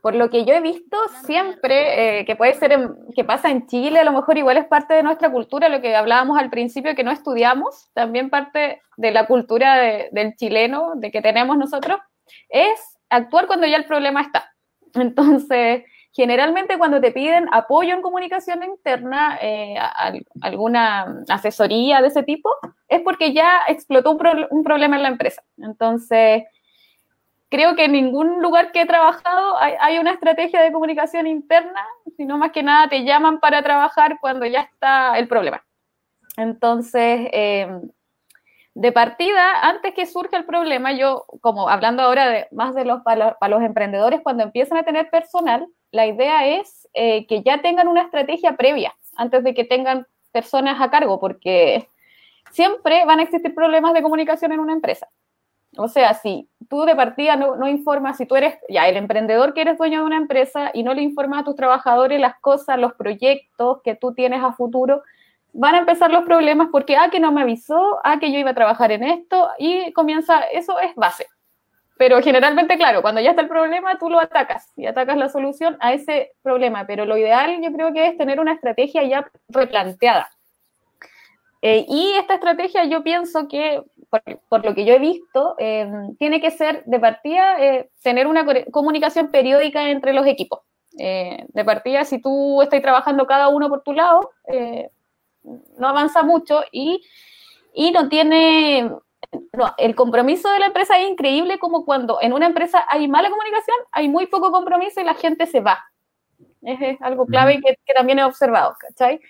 por 0.00 0.14
lo 0.14 0.30
que 0.30 0.44
yo 0.44 0.54
he 0.54 0.60
visto 0.60 0.96
siempre, 1.24 2.20
eh, 2.20 2.24
que 2.24 2.36
puede 2.36 2.54
ser 2.54 2.76
que 3.14 3.24
pasa 3.24 3.50
en 3.50 3.66
Chile, 3.66 4.00
a 4.00 4.04
lo 4.04 4.12
mejor 4.12 4.38
igual 4.38 4.56
es 4.56 4.66
parte 4.66 4.94
de 4.94 5.02
nuestra 5.02 5.30
cultura, 5.30 5.68
lo 5.68 5.80
que 5.80 5.94
hablábamos 5.94 6.38
al 6.38 6.50
principio 6.50 6.94
que 6.94 7.04
no 7.04 7.10
estudiamos, 7.10 7.90
también 7.92 8.30
parte 8.30 8.80
de 8.96 9.10
la 9.10 9.26
cultura 9.26 9.76
del 10.10 10.36
chileno, 10.36 10.92
de 10.96 11.10
que 11.10 11.22
tenemos 11.22 11.56
nosotros, 11.58 12.00
es 12.48 12.80
actuar 13.08 13.46
cuando 13.46 13.66
ya 13.66 13.76
el 13.76 13.84
problema 13.84 14.22
está. 14.22 14.52
Entonces, 14.94 15.84
generalmente 16.12 16.78
cuando 16.78 17.00
te 17.00 17.12
piden 17.12 17.46
apoyo 17.52 17.94
en 17.94 18.02
comunicación 18.02 18.62
interna, 18.62 19.38
eh, 19.40 19.76
alguna 20.40 21.22
asesoría 21.28 22.00
de 22.00 22.08
ese 22.08 22.22
tipo, 22.22 22.50
es 22.88 23.00
porque 23.02 23.32
ya 23.32 23.60
explotó 23.68 24.12
un, 24.12 24.46
un 24.50 24.64
problema 24.64 24.96
en 24.96 25.02
la 25.02 25.08
empresa. 25.08 25.42
Entonces, 25.58 26.44
creo 27.50 27.74
que 27.74 27.84
en 27.84 27.92
ningún 27.92 28.40
lugar 28.40 28.72
que 28.72 28.82
he 28.82 28.86
trabajado 28.86 29.58
hay, 29.58 29.98
una 29.98 30.12
estrategia 30.12 30.62
de 30.62 30.72
comunicación 30.72 31.26
interna, 31.26 31.84
sino 32.16 32.38
más 32.38 32.52
que 32.52 32.62
nada 32.62 32.88
te 32.88 33.04
llaman 33.04 33.40
para 33.40 33.62
trabajar 33.62 34.18
cuando 34.20 34.46
ya 34.46 34.60
está 34.60 35.18
el 35.18 35.28
problema. 35.28 35.62
Entonces, 36.36 37.28
eh, 37.32 37.68
de 38.74 38.92
partida, 38.92 39.68
antes 39.68 39.92
que 39.94 40.06
surja 40.06 40.36
el 40.36 40.44
problema, 40.44 40.92
yo, 40.92 41.26
como 41.40 41.68
hablando 41.68 42.02
ahora 42.02 42.28
de, 42.28 42.48
más 42.52 42.74
de 42.74 42.84
los 42.84 43.02
para, 43.02 43.36
los 43.48 43.62
emprendedores, 43.62 44.20
cuando 44.22 44.44
empiezan 44.44 44.78
a 44.78 44.84
tener 44.84 45.10
personal, 45.10 45.66
la 45.90 46.06
idea 46.06 46.46
es 46.46 46.88
eh, 46.94 47.26
que 47.26 47.42
ya 47.42 47.60
tengan 47.60 47.88
una 47.88 48.02
estrategia 48.02 48.56
previa 48.56 48.94
antes 49.16 49.42
de 49.42 49.54
que 49.54 49.64
tengan 49.64 50.06
personas 50.30 50.80
a 50.80 50.88
cargo, 50.88 51.18
porque 51.18 51.88
siempre 52.52 53.04
van 53.04 53.18
a 53.18 53.24
existir 53.24 53.52
problemas 53.54 53.92
de 53.92 54.02
comunicación 54.02 54.52
en 54.52 54.60
una 54.60 54.72
empresa. 54.72 55.08
O 55.76 55.88
sea, 55.88 56.14
si 56.14 56.48
tú 56.68 56.84
de 56.84 56.96
partida 56.96 57.36
no, 57.36 57.68
informas, 57.68 58.16
si 58.16 58.26
tú 58.26 58.36
eres 58.36 58.58
ya 58.68 58.88
el 58.88 58.96
emprendedor 58.96 59.54
que 59.54 59.60
eres 59.60 59.78
dueño 59.78 60.00
de 60.00 60.06
una 60.06 60.16
empresa 60.16 60.70
y 60.74 60.82
no 60.82 60.94
le 60.94 61.02
informas 61.02 61.42
a 61.42 61.44
tus 61.44 61.54
trabajadores 61.56 62.20
las 62.20 62.38
cosas, 62.40 62.78
los 62.78 62.94
proyectos 62.94 63.80
que 63.84 63.94
tú 63.94 64.12
tienes 64.12 64.42
a 64.42 64.52
futuro, 64.52 65.02
van 65.52 65.74
a 65.74 65.78
empezar 65.78 66.10
los 66.10 66.24
problemas 66.24 66.68
porque, 66.72 66.96
ah, 66.96 67.08
que 67.10 67.20
no 67.20 67.32
me 67.32 67.42
avisó, 67.42 68.00
ah, 68.04 68.18
que 68.18 68.32
yo 68.32 68.38
iba 68.38 68.50
a 68.50 68.54
trabajar 68.54 68.92
en 68.92 69.04
esto 69.04 69.48
y 69.58 69.92
comienza, 69.92 70.40
eso 70.52 70.78
es 70.80 70.94
base. 70.96 71.26
Pero 71.96 72.22
generalmente, 72.22 72.78
claro, 72.78 73.02
cuando 73.02 73.20
ya 73.20 73.30
está 73.30 73.42
el 73.42 73.48
problema, 73.48 73.98
tú 73.98 74.08
lo 74.08 74.18
atacas 74.18 74.72
y 74.74 74.86
atacas 74.86 75.18
la 75.18 75.28
solución 75.28 75.76
a 75.80 75.92
ese 75.92 76.32
problema. 76.42 76.86
Pero 76.86 77.04
lo 77.04 77.18
ideal 77.18 77.60
yo 77.62 77.70
creo 77.72 77.92
que 77.92 78.06
es 78.06 78.16
tener 78.16 78.40
una 78.40 78.54
estrategia 78.54 79.04
ya 79.04 79.30
replanteada. 79.50 80.30
Eh, 81.60 81.84
y 81.86 82.12
esta 82.12 82.36
estrategia 82.36 82.84
yo 82.84 83.02
pienso 83.02 83.48
que 83.48 83.82
por, 84.48 84.64
lo 84.64 84.74
que 84.74 84.84
yo 84.84 84.94
he 84.94 84.98
visto, 84.98 85.54
eh, 85.58 85.88
tiene 86.18 86.40
que 86.40 86.50
ser 86.50 86.84
de 86.84 86.98
partida 86.98 87.60
eh, 87.60 87.90
tener 88.02 88.26
una 88.26 88.44
comunicación 88.70 89.30
periódica 89.30 89.90
entre 89.90 90.12
los 90.12 90.26
equipos. 90.26 90.60
Eh, 90.98 91.46
de 91.48 91.64
partida, 91.64 92.04
si 92.04 92.20
tú 92.20 92.60
estás 92.62 92.82
trabajando 92.82 93.26
cada 93.26 93.48
uno 93.48 93.68
por 93.68 93.82
tu 93.82 93.92
lado, 93.92 94.30
no 95.78 95.88
avanza 95.88 96.22
mucho 96.22 96.62
y, 96.72 97.02
y 97.72 97.92
no 97.92 98.08
tiene... 98.08 98.90
No, 99.52 99.74
el 99.78 99.94
compromiso 99.94 100.50
de 100.50 100.58
la 100.58 100.66
empresa 100.66 100.98
es 100.98 101.08
increíble 101.08 101.58
como 101.58 101.84
cuando 101.84 102.18
en 102.20 102.32
una 102.32 102.46
empresa 102.46 102.84
hay 102.88 103.06
mala 103.06 103.30
comunicación, 103.30 103.76
hay 103.92 104.08
muy 104.08 104.26
poco 104.26 104.50
compromiso 104.50 105.00
y 105.00 105.04
la 105.04 105.14
gente 105.14 105.46
se 105.46 105.60
va. 105.60 105.78
Es, 106.62 107.00
algo 107.00 107.26
clave 107.26 107.60
que, 107.60 107.76
que 107.84 107.94
también 107.94 108.18
he 108.18 108.24
observado, 108.24 108.74
¿cachai? 108.78 109.20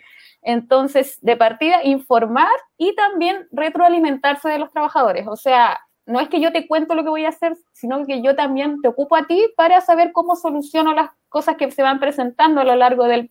Entonces, 0.42 1.18
de 1.20 1.36
partida, 1.36 1.84
informar 1.84 2.48
y 2.78 2.94
también 2.94 3.46
retroalimentarse 3.52 4.48
de 4.48 4.58
los 4.58 4.70
trabajadores. 4.70 5.26
O 5.28 5.36
sea, 5.36 5.78
no 6.06 6.18
es 6.20 6.28
que 6.28 6.40
yo 6.40 6.52
te 6.52 6.66
cuento 6.66 6.94
lo 6.94 7.04
que 7.04 7.10
voy 7.10 7.24
a 7.24 7.28
hacer, 7.28 7.56
sino 7.72 8.04
que 8.04 8.22
yo 8.22 8.34
también 8.34 8.80
te 8.80 8.88
ocupo 8.88 9.16
a 9.16 9.26
ti 9.26 9.48
para 9.56 9.80
saber 9.80 10.12
cómo 10.12 10.34
soluciono 10.34 10.94
las 10.94 11.10
cosas 11.28 11.56
que 11.56 11.70
se 11.70 11.82
van 11.82 12.00
presentando 12.00 12.60
a 12.60 12.64
lo 12.64 12.74
largo 12.74 13.04
del, 13.04 13.30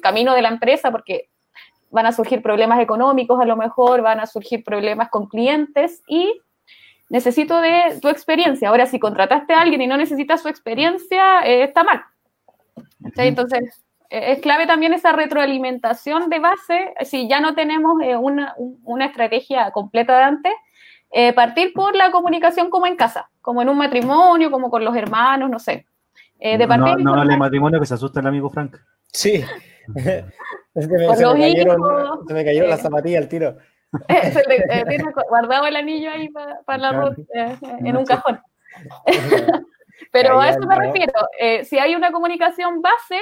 camino 0.00 0.34
de 0.34 0.42
la 0.42 0.48
empresa, 0.48 0.92
porque 0.92 1.28
van 1.90 2.06
a 2.06 2.12
surgir 2.12 2.40
problemas 2.40 2.80
económicos, 2.80 3.40
a 3.40 3.46
lo 3.46 3.56
mejor 3.56 4.02
van 4.02 4.20
a 4.20 4.26
surgir 4.26 4.62
problemas 4.62 5.08
con 5.08 5.26
clientes 5.26 6.02
y 6.06 6.40
necesito 7.08 7.60
de 7.60 7.98
tu 8.00 8.08
experiencia. 8.08 8.68
Ahora, 8.68 8.86
si 8.86 9.00
contrataste 9.00 9.52
a 9.52 9.62
alguien 9.62 9.82
y 9.82 9.86
no 9.88 9.96
necesitas 9.96 10.42
su 10.42 10.48
experiencia, 10.48 11.40
eh, 11.44 11.64
está 11.64 11.82
mal. 11.82 12.04
Entonces, 13.16 13.82
es 14.10 14.40
clave 14.40 14.66
también 14.66 14.92
esa 14.92 15.12
retroalimentación 15.12 16.28
de 16.28 16.40
base, 16.40 16.94
si 17.02 17.28
ya 17.28 17.40
no 17.40 17.54
tenemos 17.54 18.02
eh, 18.02 18.16
una, 18.16 18.54
estrategia 19.06 19.70
completa 19.70 20.16
de 20.18 20.24
antes, 20.24 20.52
eh, 21.12 21.32
partir 21.32 21.72
por 21.72 21.94
la 21.94 22.10
comunicación 22.10 22.70
como 22.70 22.86
en 22.86 22.96
casa, 22.96 23.30
como 23.40 23.62
en 23.62 23.68
un 23.68 23.78
matrimonio, 23.78 24.50
como 24.50 24.68
con 24.68 24.84
los 24.84 24.96
hermanos, 24.96 25.48
no 25.48 25.60
sé. 25.60 25.86
Eh, 26.40 26.58
de 26.58 26.66
no, 26.66 26.96
no, 26.96 27.24
no 27.24 27.36
matrimonio 27.36 27.78
que 27.78 27.86
se 27.86 27.94
asusta 27.94 28.18
el 28.18 28.26
amigo 28.26 28.50
Frank. 28.50 28.76
Sí. 29.12 29.44
se, 29.94 30.88
me, 30.88 31.16
se, 31.16 31.26
me 31.26 31.40
cayeron, 31.40 31.80
se 32.26 32.34
me 32.34 32.44
cayó 32.44 32.66
la 32.66 32.76
zapatilla 32.78 33.18
al 33.18 33.28
tiro. 33.28 33.56
tiene 34.88 35.04
guardado 35.28 35.66
el 35.66 35.76
anillo 35.76 36.10
ahí 36.10 36.28
para 36.30 36.78
la 36.78 36.92
ropa, 36.92 37.22
en 37.78 37.96
un 37.96 38.04
cajón. 38.04 38.40
Pero 40.12 40.40
a 40.40 40.48
eso 40.48 40.60
me 40.60 40.76
refiero. 40.76 41.12
si 41.64 41.78
hay 41.78 41.94
una 41.94 42.10
comunicación 42.10 42.80
base, 42.82 43.20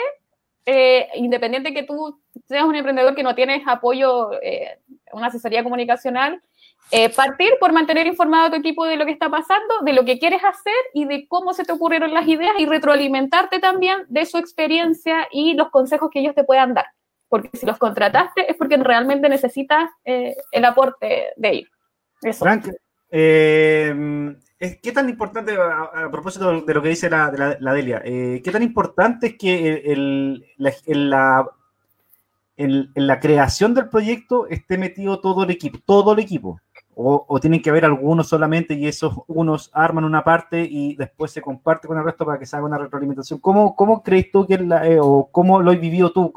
eh, 0.71 1.09
independiente 1.15 1.73
que 1.73 1.83
tú 1.83 2.21
seas 2.47 2.65
un 2.65 2.75
emprendedor 2.75 3.15
que 3.15 3.23
no 3.23 3.35
tienes 3.35 3.63
apoyo, 3.67 4.33
eh, 4.43 4.79
una 5.15 5.29
asesoría 5.29 5.63
comunicacional, 5.63 6.43
eh, 6.91 7.09
partir 7.09 7.55
por 7.59 7.73
mantener 7.73 8.07
informado 8.07 8.49
a 8.49 8.51
tu 8.51 8.57
equipo 8.57 8.85
de 8.85 8.97
lo 8.97 9.07
que 9.07 9.13
está 9.13 9.31
pasando, 9.31 9.81
de 9.81 9.95
lo 9.95 10.05
que 10.05 10.19
quieres 10.19 10.43
hacer 10.45 10.75
y 10.93 11.07
de 11.07 11.27
cómo 11.27 11.55
se 11.55 11.65
te 11.65 11.73
ocurrieron 11.73 12.13
las 12.13 12.29
ideas 12.29 12.53
y 12.59 12.67
retroalimentarte 12.67 13.61
también 13.61 14.05
de 14.09 14.27
su 14.27 14.37
experiencia 14.37 15.27
y 15.33 15.55
los 15.55 15.71
consejos 15.71 16.11
que 16.13 16.21
ellos 16.21 16.35
te 16.35 16.45
puedan 16.45 16.75
dar. 16.75 16.89
Porque 17.31 17.49
si 17.55 17.65
los 17.65 17.79
contrataste 17.79 18.51
es 18.51 18.57
porque 18.59 18.77
realmente 18.77 19.27
necesitas 19.31 19.89
el 20.05 20.65
aporte 20.67 21.29
de 21.35 21.49
ellos. 21.49 21.71
Frank, 22.39 22.67
¿Qué 24.59 24.91
tan 24.91 25.09
importante, 25.09 25.57
a, 25.57 26.11
propósito 26.11 26.63
de 26.63 26.75
lo 26.75 26.83
que 26.83 26.89
dice 26.89 27.09
la, 27.09 27.31
Delia, 27.31 28.03
eh, 28.05 28.41
qué 28.43 28.51
tan 28.51 28.65
importante 28.65 29.29
es 29.29 29.39
que 29.39 30.37
la, 30.57 31.47
en, 32.57 32.91
la 32.97 33.21
creación 33.21 33.73
del 33.73 33.89
proyecto 33.89 34.49
esté 34.49 34.77
metido 34.77 35.21
todo 35.21 35.45
el 35.45 35.51
equipo, 35.51 35.79
todo 35.85 36.13
el 36.13 36.19
equipo? 36.19 36.61
O, 36.97 37.39
tienen 37.41 37.63
que 37.63 37.71
haber 37.71 37.85
algunos 37.85 38.29
solamente 38.29 38.75
y 38.75 38.89
esos 38.89 39.15
unos 39.29 39.71
arman 39.73 40.03
una 40.03 40.25
parte 40.25 40.67
y 40.69 40.97
después 40.97 41.31
se 41.31 41.41
comparte 41.41 41.87
con 41.87 41.97
el 41.97 42.03
resto 42.03 42.27
para 42.27 42.41
que 42.41 42.47
se 42.47 42.57
haga 42.57 42.67
una 42.67 42.79
retroalimentación. 42.79 43.39
¿Cómo, 43.39 43.77
cómo 43.77 44.03
crees 44.03 44.33
tú 44.33 44.45
que 44.45 44.55
eh, 44.55 44.99
o 45.01 45.29
cómo 45.31 45.63
lo 45.63 45.71
has 45.71 45.81
vivido 45.81 46.11
tú 46.11 46.33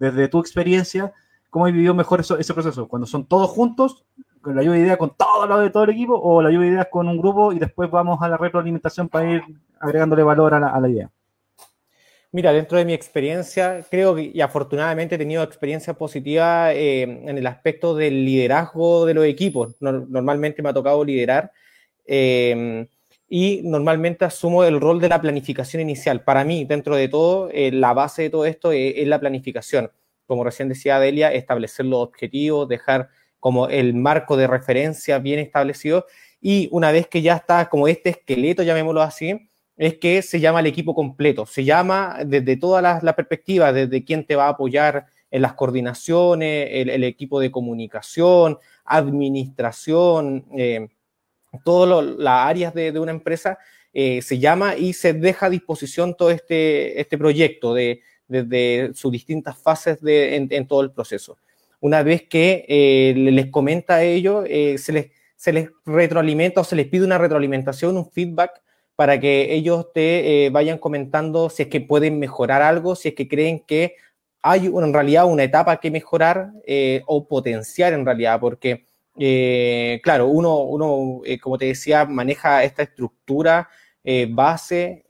desde 0.00 0.26
tu 0.26 0.40
experiencia? 0.40 1.12
¿Cómo 1.48 1.66
has 1.66 1.72
vivido 1.72 1.94
mejor 1.94 2.18
eso, 2.18 2.36
ese 2.36 2.52
proceso? 2.52 2.88
Cuando 2.88 3.06
son 3.06 3.24
todos 3.24 3.48
juntos 3.50 4.04
con 4.42 4.56
la 4.56 4.62
lluvia 4.62 4.80
de 4.80 4.86
ideas 4.86 4.98
con 4.98 5.16
todo 5.16 5.46
lo 5.46 5.60
de 5.60 5.70
todo 5.70 5.84
el 5.84 5.90
equipo 5.90 6.14
o 6.20 6.42
la 6.42 6.50
lluvia 6.50 6.66
de 6.66 6.72
ideas 6.74 6.88
con 6.90 7.08
un 7.08 7.16
grupo 7.16 7.52
y 7.52 7.58
después 7.58 7.90
vamos 7.90 8.20
a 8.20 8.28
la 8.28 8.36
retroalimentación 8.36 9.08
para 9.08 9.30
ir 9.30 9.42
agregándole 9.80 10.22
valor 10.22 10.54
a 10.54 10.80
la, 10.80 10.88
idea? 10.88 11.10
Mira, 12.32 12.52
dentro 12.52 12.78
de 12.78 12.84
mi 12.84 12.92
experiencia, 12.92 13.84
creo 13.90 14.14
que 14.14 14.30
y 14.34 14.40
afortunadamente 14.40 15.14
he 15.14 15.18
tenido 15.18 15.42
experiencia 15.42 15.94
positiva 15.94 16.72
eh, 16.72 17.02
en 17.02 17.38
el 17.38 17.46
aspecto 17.46 17.94
del 17.94 18.24
liderazgo 18.24 19.06
de 19.06 19.14
los 19.14 19.24
equipos. 19.24 19.76
normalmente 19.80 20.62
me 20.62 20.70
ha 20.70 20.74
tocado 20.74 21.04
liderar 21.04 21.52
eh, 22.06 22.86
y 23.28 23.60
normalmente 23.64 24.24
asumo 24.24 24.64
el 24.64 24.80
rol 24.80 25.00
de 25.00 25.08
la 25.08 25.20
planificación 25.20 25.82
inicial. 25.82 26.22
Para 26.22 26.44
mí, 26.44 26.64
dentro 26.64 26.96
de 26.96 27.08
todo, 27.08 27.48
eh, 27.52 27.70
la 27.72 27.92
base 27.94 28.22
de 28.22 28.30
todo 28.30 28.44
esto 28.44 28.72
es 28.72 29.06
la 29.06 29.20
planificación. 29.20 29.90
Como 30.26 30.44
recién 30.44 30.68
decía 30.68 30.98
Delia, 30.98 31.32
establecer 31.32 31.86
los 31.86 32.00
objetivos, 32.00 32.68
dejar 32.68 33.08
como 33.42 33.66
el 33.66 33.92
marco 33.94 34.36
de 34.36 34.46
referencia 34.46 35.18
bien 35.18 35.40
establecido 35.40 36.06
y 36.40 36.68
una 36.70 36.92
vez 36.92 37.08
que 37.08 37.22
ya 37.22 37.34
está 37.34 37.68
como 37.68 37.88
este 37.88 38.10
esqueleto, 38.10 38.62
llamémoslo 38.62 39.02
así, 39.02 39.48
es 39.76 39.98
que 39.98 40.22
se 40.22 40.38
llama 40.38 40.60
el 40.60 40.66
equipo 40.66 40.94
completo, 40.94 41.44
se 41.44 41.64
llama 41.64 42.18
desde 42.24 42.56
todas 42.56 43.02
las, 43.02 43.14
perspectivas, 43.14 43.74
desde 43.74 44.04
quién 44.04 44.24
te 44.24 44.36
va 44.36 44.46
a 44.46 44.50
apoyar 44.50 45.06
en 45.28 45.42
las 45.42 45.54
coordinaciones, 45.54 46.68
el, 46.70 47.02
equipo 47.02 47.40
de 47.40 47.50
comunicación, 47.50 48.58
administración, 48.84 50.44
eh, 50.56 50.86
todas 51.64 52.06
las 52.16 52.48
áreas 52.48 52.72
de, 52.74 52.96
una 52.96 53.10
empresa, 53.10 53.58
eh, 53.92 54.22
se 54.22 54.38
llama 54.38 54.76
y 54.76 54.92
se 54.92 55.14
deja 55.14 55.46
a 55.46 55.50
disposición 55.50 56.16
todo 56.16 56.30
este, 56.30 57.00
este 57.00 57.18
proyecto 57.18 57.74
de, 57.74 58.02
desde 58.28 58.94
sus 58.94 59.10
distintas 59.10 59.58
fases 59.58 59.98
en, 60.04 60.68
todo 60.68 60.82
el 60.82 60.92
proceso. 60.92 61.38
Una 61.82 62.02
vez 62.02 62.22
que 62.22 62.64
eh, 62.66 63.12
les 63.14 63.50
comenta 63.50 63.96
a 63.96 64.02
ellos, 64.02 64.46
eh, 64.48 64.78
se, 64.78 64.92
les, 64.92 65.10
se 65.36 65.52
les 65.52 65.68
retroalimenta 65.84 66.62
o 66.62 66.64
se 66.64 66.76
les 66.76 66.86
pide 66.86 67.04
una 67.04 67.18
retroalimentación, 67.18 67.98
un 67.98 68.10
feedback 68.10 68.62
para 68.96 69.20
que 69.20 69.52
ellos 69.52 69.92
te 69.92 70.48
vayan 70.50 70.78
comentando 70.78 71.50
si 71.50 71.64
es 71.64 71.68
que 71.68 71.80
pueden 71.82 72.18
mejorar 72.18 72.62
algo, 72.62 72.94
si 72.94 73.08
es 73.08 73.14
que 73.14 73.28
creen 73.28 73.60
que 73.60 73.96
hay 74.42 74.66
en 74.66 74.92
realidad 74.94 75.26
una 75.26 75.44
etapa 75.44 75.78
que 75.80 75.90
mejorar 75.90 76.52
o 77.06 77.26
potenciar 77.28 77.92
en 77.92 78.06
realidad, 78.06 78.38
porque 78.40 78.86
eh, 79.18 80.00
claro, 80.02 80.28
uno, 80.28 80.58
uno 80.62 81.20
eh, 81.24 81.38
como 81.38 81.58
te 81.58 81.66
decía, 81.66 82.04
maneja 82.06 82.64
esta 82.64 82.82
estructura 82.82 83.68
eh, 84.04 84.26
base, 84.30 85.04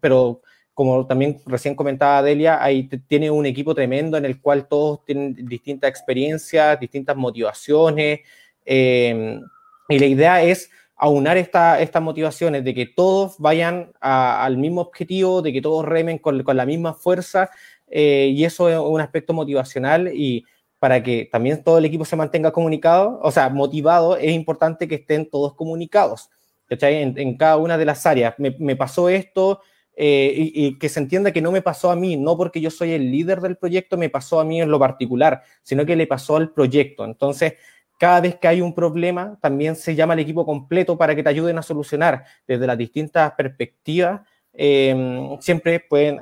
pero 0.00 0.42
como 0.76 1.06
también 1.06 1.40
recién 1.46 1.74
comentaba 1.74 2.22
Delia, 2.22 2.62
ahí 2.62 2.84
tiene 3.08 3.30
un 3.30 3.46
equipo 3.46 3.74
tremendo 3.74 4.18
en 4.18 4.26
el 4.26 4.42
cual 4.42 4.68
todos 4.68 5.02
tienen 5.06 5.34
distintas 5.48 5.88
experiencias, 5.88 6.78
distintas 6.78 7.16
motivaciones, 7.16 8.20
em, 8.64 9.40
y 9.88 9.98
la 9.98 10.06
idea 10.06 10.42
es 10.42 10.70
aunar 10.96 11.38
estas 11.38 12.02
motivaciones, 12.02 12.62
de 12.62 12.74
que 12.74 12.84
todos 12.86 13.36
vayan 13.38 13.92
al 14.00 14.58
mismo 14.58 14.82
objetivo, 14.82 15.40
de 15.40 15.52
que 15.52 15.62
todos 15.62 15.84
remen 15.86 16.18
con, 16.18 16.42
con 16.42 16.56
la 16.56 16.66
misma 16.66 16.92
fuerza, 16.92 17.50
y 17.88 18.44
eso 18.44 18.68
es 18.68 18.78
un 18.78 19.00
aspecto 19.00 19.32
motivacional 19.32 20.10
y 20.12 20.44
para 20.78 21.02
que 21.02 21.28
también 21.32 21.62
todo 21.62 21.78
el 21.78 21.84
equipo 21.84 22.04
se 22.04 22.16
mantenga 22.16 22.52
comunicado, 22.52 23.18
o 23.22 23.30
sea, 23.30 23.48
motivado, 23.48 24.16
es 24.16 24.32
importante 24.32 24.86
que 24.86 24.96
estén 24.96 25.28
todos 25.28 25.54
comunicados, 25.54 26.28
¿cachai? 26.68 27.02
En, 27.02 27.36
cada 27.36 27.56
una 27.56 27.78
de 27.78 27.84
las 27.86 28.04
áreas. 28.04 28.34
Me, 28.38 28.76
pasó 28.76 29.08
esto 29.08 29.60
eh, 29.96 30.32
y, 30.36 30.78
que 30.78 30.88
se 30.88 31.00
entienda 31.00 31.32
que 31.32 31.40
no 31.40 31.50
me 31.50 31.62
pasó 31.62 31.90
a 31.90 31.96
mí, 31.96 32.16
no 32.16 32.36
porque 32.36 32.60
yo 32.60 32.70
soy 32.70 32.92
el 32.92 33.10
líder 33.10 33.40
del 33.40 33.56
proyecto, 33.56 33.96
me 33.96 34.10
pasó 34.10 34.38
a 34.40 34.44
mí 34.44 34.60
en 34.60 34.70
lo 34.70 34.78
particular, 34.78 35.42
sino 35.62 35.86
que 35.86 35.96
le 35.96 36.06
pasó 36.06 36.36
al 36.36 36.52
proyecto. 36.52 37.04
Entonces, 37.04 37.54
cada 37.98 38.20
vez 38.20 38.36
que 38.36 38.48
hay 38.48 38.60
un 38.60 38.74
problema, 38.74 39.38
también 39.40 39.74
se 39.74 39.94
llama 39.94 40.12
al 40.12 40.20
equipo 40.20 40.44
completo 40.44 40.98
para 40.98 41.14
que 41.14 41.22
te 41.22 41.30
ayuden 41.30 41.58
a 41.58 41.62
solucionar 41.62 42.24
desde 42.46 42.66
las 42.66 42.78
distintas 42.78 43.32
perspectivas. 43.32 44.20
Em, 44.52 45.38
siempre 45.40 45.80
pueden 45.80 46.20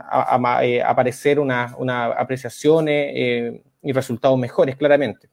eh, 0.63 0.83
aparecer 0.83 1.39
unas 1.41 1.75
una 1.79 2.07
apreciaciones. 2.07 3.13
Eh, 3.15 3.63
y 3.85 3.93
resultados 3.93 4.39
mejores, 4.39 4.77
claramente. 4.77 5.29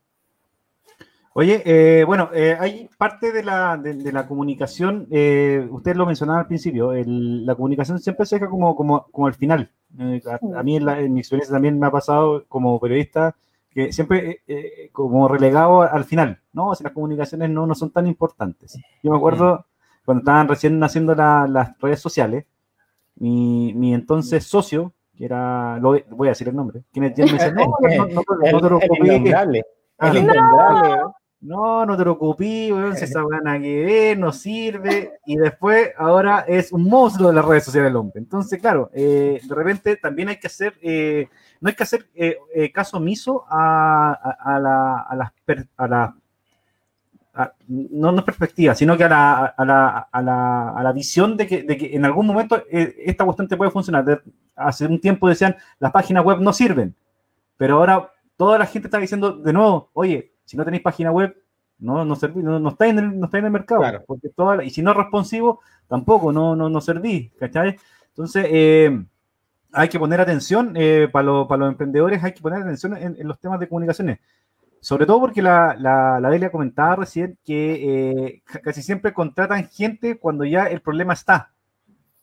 Oye, 1.34 1.64
eh, 1.66 2.04
bueno, 2.04 2.30
eh, 2.34 2.58
hay 2.60 2.90
parte 2.98 3.32
de 3.32 3.42
la, 3.42 3.78
de, 3.78 4.12
la 4.12 4.28
comunicación, 4.28 5.08
eh, 5.12 5.66
usted 5.72 5.96
lo 5.96 6.06
mencionaba 6.06 6.42
al 6.42 6.48
principio, 6.48 6.92
la 6.94 7.56
comunicación 7.56 8.00
siempre 8.00 8.26
se 8.26 8.36
deja 8.36 8.50
como, 8.50 8.76
como, 8.76 9.06
como 9.12 9.28
al 9.28 9.34
final. 9.36 9.72
a, 9.98 10.64
mí 10.64 10.76
en, 10.76 11.14
mi 11.14 11.22
experiencia 11.22 11.54
también 11.54 11.80
me 11.80 11.88
ha 11.88 11.92
pasado 11.92 12.44
como 12.50 12.78
periodista 12.82 13.36
que 13.70 13.94
siempre 13.94 14.42
como 14.92 15.30
relegado 15.30 15.84
al 15.84 16.04
final, 16.04 16.42
¿no? 16.52 16.70
O 16.70 16.76
sea, 16.76 16.86
las 16.86 16.94
comunicaciones 16.94 17.50
no, 17.50 17.66
no 17.66 17.76
son 17.76 17.92
tan 17.92 18.08
importantes. 18.08 18.78
Yo 19.02 19.12
me 19.12 19.18
acuerdo 19.18 19.66
cuando 20.04 20.24
estaban 20.24 20.50
recién 20.50 20.80
naciendo 20.80 21.16
las 21.16 21.80
redes 21.80 22.02
sociales, 22.02 22.46
mi, 23.16 23.74
mi 23.74 23.94
entonces 23.94 24.46
socio, 24.46 24.92
que 25.16 25.24
era, 25.24 25.78
lo, 25.80 25.98
voy 26.10 26.28
a 26.28 26.32
decir 26.32 26.50
el 26.50 26.56
nombre, 26.58 26.84
quien, 26.92 27.06
me 27.06 27.10
dice, 27.12 27.54
no, 27.54 27.74
no, 27.80 28.06
no, 28.08 28.70
no, 28.70 28.80
te 28.80 28.88
preocupes. 28.88 29.64
Ah, 29.98 30.12
no, 30.12 30.24
no 30.24 31.21
te 31.42 32.04
preocupes, 32.04 32.72
weón, 32.72 32.96
si 32.96 33.04
esa 33.06 33.24
gana 33.30 33.60
que 33.60 33.84
ver, 33.84 34.18
no 34.18 34.32
sirve, 34.32 35.20
y 35.26 35.38
después 35.38 35.90
ahora 35.98 36.46
es 36.48 36.72
un 36.72 36.84
monstruo 36.84 37.30
de 37.30 37.36
las 37.36 37.46
redes 37.46 37.66
sociales 37.66 37.90
el 37.90 37.96
hombre. 37.96 38.20
Entonces, 38.20 38.60
claro, 38.60 38.90
eh, 38.94 39.42
de 39.44 39.56
repente 39.56 39.96
también 39.98 40.30
hay 40.30 40.38
que 40.38 40.48
hacer, 40.48 40.76
eh, 40.82 41.28
no 41.60 41.70
hay 41.70 41.76
que 41.76 41.84
hacer 41.84 42.08
eh, 42.16 42.72
caso 42.74 42.98
omiso 42.98 43.46
a, 43.50 44.12
a, 44.12 44.56
a, 44.56 44.60
la, 44.60 45.00
a 45.02 45.16
las, 45.16 45.32
a 45.78 45.88
las 45.88 46.12
no, 47.68 48.12
no 48.12 48.26
perspectiva, 48.26 48.76
sino 48.76 48.98
que 48.98 49.04
a 49.06 49.10
la, 49.10 49.46
a 49.46 49.66
la, 49.66 50.10
a 50.12 50.22
la, 50.22 50.70
a 50.72 50.84
la 50.84 50.92
visión 50.92 51.38
de 51.38 51.48
que, 51.48 51.64
de 51.64 51.78
que, 51.78 51.96
en 51.96 52.06
algún 52.06 52.28
momento 52.28 52.64
eh, 52.70 52.96
esta 53.06 53.24
cuestión 53.24 53.48
te 53.48 53.58
puede 53.58 53.72
funcionar. 53.72 54.22
hace 54.56 54.86
un 54.86 55.00
tiempo 55.00 55.30
decían, 55.30 55.56
las 55.80 55.92
páginas 55.92 56.26
web 56.26 56.40
no 56.40 56.54
sirven, 56.54 56.96
pero 57.58 57.78
ahora 57.78 58.12
toda 58.38 58.58
la 58.58 58.66
gente 58.66 58.88
está 58.88 58.98
diciendo 58.98 59.32
de 59.32 59.54
nuevo, 59.54 59.90
oye, 59.94 60.34
si 60.52 60.58
no 60.58 60.66
tenéis 60.66 60.84
página 60.84 61.12
web, 61.14 61.34
no, 61.80 62.04
no, 62.04 62.14
serví, 62.18 62.44
no, 62.44 62.60
no 62.60 62.70
estáis 62.70 62.92
en 62.92 63.00
el, 63.00 63.20
no 63.20 63.30
en 63.32 63.46
el 63.46 63.52
mercado. 63.52 64.04
Porque 64.06 64.28
toda 64.28 64.62
y 64.66 64.70
si 64.70 64.82
no 64.82 64.92
es 64.92 64.98
responsivo, 64.98 65.62
tampoco, 65.88 66.34
no, 66.34 66.58
no, 66.58 66.70
no 66.70 66.82
servís, 66.82 67.32
¿cachai? 67.40 67.78
Entonces, 68.10 68.46
eh, 68.50 69.02
hay 69.72 69.88
que 69.88 69.98
poner 69.98 70.20
atención 70.20 70.74
eh, 70.76 71.08
para, 71.10 71.24
los 71.24 71.70
emprendedores, 71.70 72.22
hay 72.22 72.34
que 72.34 72.42
poner 72.42 72.64
atención 72.64 72.98
en, 72.98 73.16
en 73.18 73.28
los 73.30 73.40
temas 73.40 73.62
de 73.62 73.70
comunicaciones. 73.70 74.20
Sobre 74.82 75.06
todo 75.06 75.22
porque 75.22 75.42
la, 75.42 75.74
la, 75.80 76.20
la 76.20 76.30
Delia 76.30 76.52
comentaba 76.52 76.98
recién 76.98 77.38
que 77.46 78.26
eh, 78.26 78.44
casi 78.62 78.84
siempre 78.84 79.14
contratan 79.14 79.70
gente 79.70 80.20
cuando 80.20 80.44
ya 80.44 80.66
el 80.66 80.82
problema 80.82 81.14
está. 81.14 81.54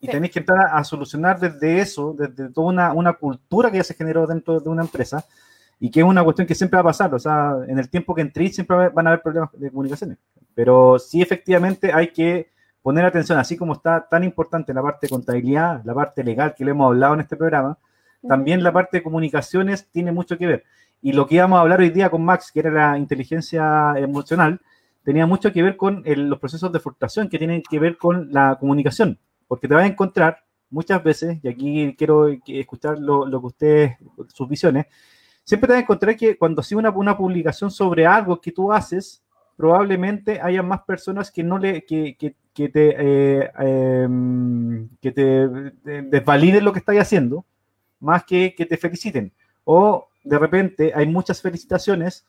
Y 0.00 0.08
tenéis 0.08 0.34
que 0.34 0.40
entrar 0.40 0.68
a, 0.70 0.84
solucionar 0.84 1.40
desde 1.40 1.80
eso, 1.80 2.14
desde 2.16 2.50
toda 2.50 2.66
una, 2.66 2.92
una, 2.92 3.14
cultura 3.14 3.70
que 3.70 3.78
ya 3.78 3.84
se 3.84 3.94
generó 3.94 4.26
dentro 4.26 4.60
de 4.60 4.68
una 4.68 4.82
empresa 4.82 5.24
y 5.80 5.90
que 5.90 6.00
es 6.00 6.06
una 6.06 6.24
cuestión 6.24 6.46
que 6.46 6.54
siempre 6.54 6.76
va 6.76 6.82
a 6.82 6.84
pasar. 6.84 7.14
O 7.14 7.18
sea, 7.18 7.56
en 7.66 7.78
el 7.78 7.88
tiempo 7.88 8.14
que 8.14 8.22
entréis 8.22 8.54
siempre 8.54 8.88
van 8.88 9.06
a 9.06 9.10
haber 9.10 9.22
problemas 9.22 9.50
de 9.52 9.70
comunicaciones. 9.70 10.18
Pero 10.54 10.98
sí, 10.98 11.22
efectivamente, 11.22 11.92
hay 11.92 12.08
que 12.08 12.50
poner 12.82 13.04
atención, 13.04 13.38
así 13.38 13.56
como 13.56 13.74
está 13.74 14.08
tan 14.08 14.24
importante 14.24 14.72
la 14.72 14.82
parte 14.82 15.06
de 15.06 15.10
contabilidad, 15.10 15.82
la 15.84 15.94
parte 15.94 16.24
legal 16.24 16.54
que 16.56 16.64
le 16.64 16.70
hemos 16.70 16.86
hablado 16.86 17.14
en 17.14 17.20
este 17.20 17.36
programa, 17.36 17.78
también 18.26 18.62
la 18.62 18.72
parte 18.72 18.98
de 18.98 19.02
comunicaciones 19.02 19.88
tiene 19.90 20.12
mucho 20.12 20.38
que 20.38 20.46
ver. 20.46 20.64
Y 21.00 21.12
lo 21.12 21.26
que 21.26 21.36
íbamos 21.36 21.58
a 21.58 21.60
hablar 21.60 21.80
hoy 21.80 21.90
día 21.90 22.10
con 22.10 22.24
Max, 22.24 22.50
que 22.52 22.60
era 22.60 22.70
la 22.70 22.98
inteligencia 22.98 23.94
emocional, 23.96 24.60
tenía 25.04 25.26
mucho 25.26 25.52
que 25.52 25.62
ver 25.62 25.76
con 25.76 26.02
los 26.04 26.38
procesos 26.38 26.72
de 26.72 26.80
frustración 26.80 27.28
que 27.28 27.38
tienen 27.38 27.62
que 27.62 27.78
ver 27.78 27.96
con 27.96 28.32
la 28.32 28.56
comunicación, 28.58 29.18
porque 29.46 29.68
te 29.68 29.74
vas 29.74 29.84
a 29.84 29.86
encontrar 29.86 30.44
muchas 30.70 31.02
veces, 31.02 31.38
y 31.42 31.48
aquí 31.48 31.94
quiero 31.96 32.28
escuchar 32.46 32.98
lo, 32.98 33.28
que 33.30 33.46
ustedes, 33.46 33.96
sus 34.34 34.48
visiones, 34.48 34.86
siempre 35.48 35.66
te 35.66 35.72
vas 35.72 35.78
a 35.78 35.82
encontrar 35.82 36.14
que 36.14 36.36
cuando 36.36 36.60
haces 36.60 36.76
una, 36.76 36.90
una 36.90 37.16
publicación 37.16 37.70
sobre 37.70 38.04
algo 38.04 38.38
que 38.38 38.52
tú 38.52 38.70
haces, 38.70 39.22
probablemente 39.56 40.38
haya 40.42 40.62
más 40.62 40.82
personas 40.82 41.30
que 41.30 41.42
no 41.42 41.56
le 41.58 41.86
que, 41.86 42.18
que, 42.18 42.36
que 42.52 42.68
te 42.68 42.94
eh, 42.98 43.50
em, 43.58 44.90
que 45.00 45.10
te 45.10 45.48
desvaliden 46.02 46.64
lo 46.64 46.72
que 46.74 46.80
estás 46.80 46.98
haciendo 46.98 47.46
más 47.98 48.24
que 48.24 48.54
que 48.54 48.66
te 48.66 48.76
feliciten. 48.76 49.32
O 49.64 50.08
de 50.22 50.38
repente 50.38 50.92
hay 50.94 51.06
muchas 51.06 51.40
felicitaciones, 51.40 52.26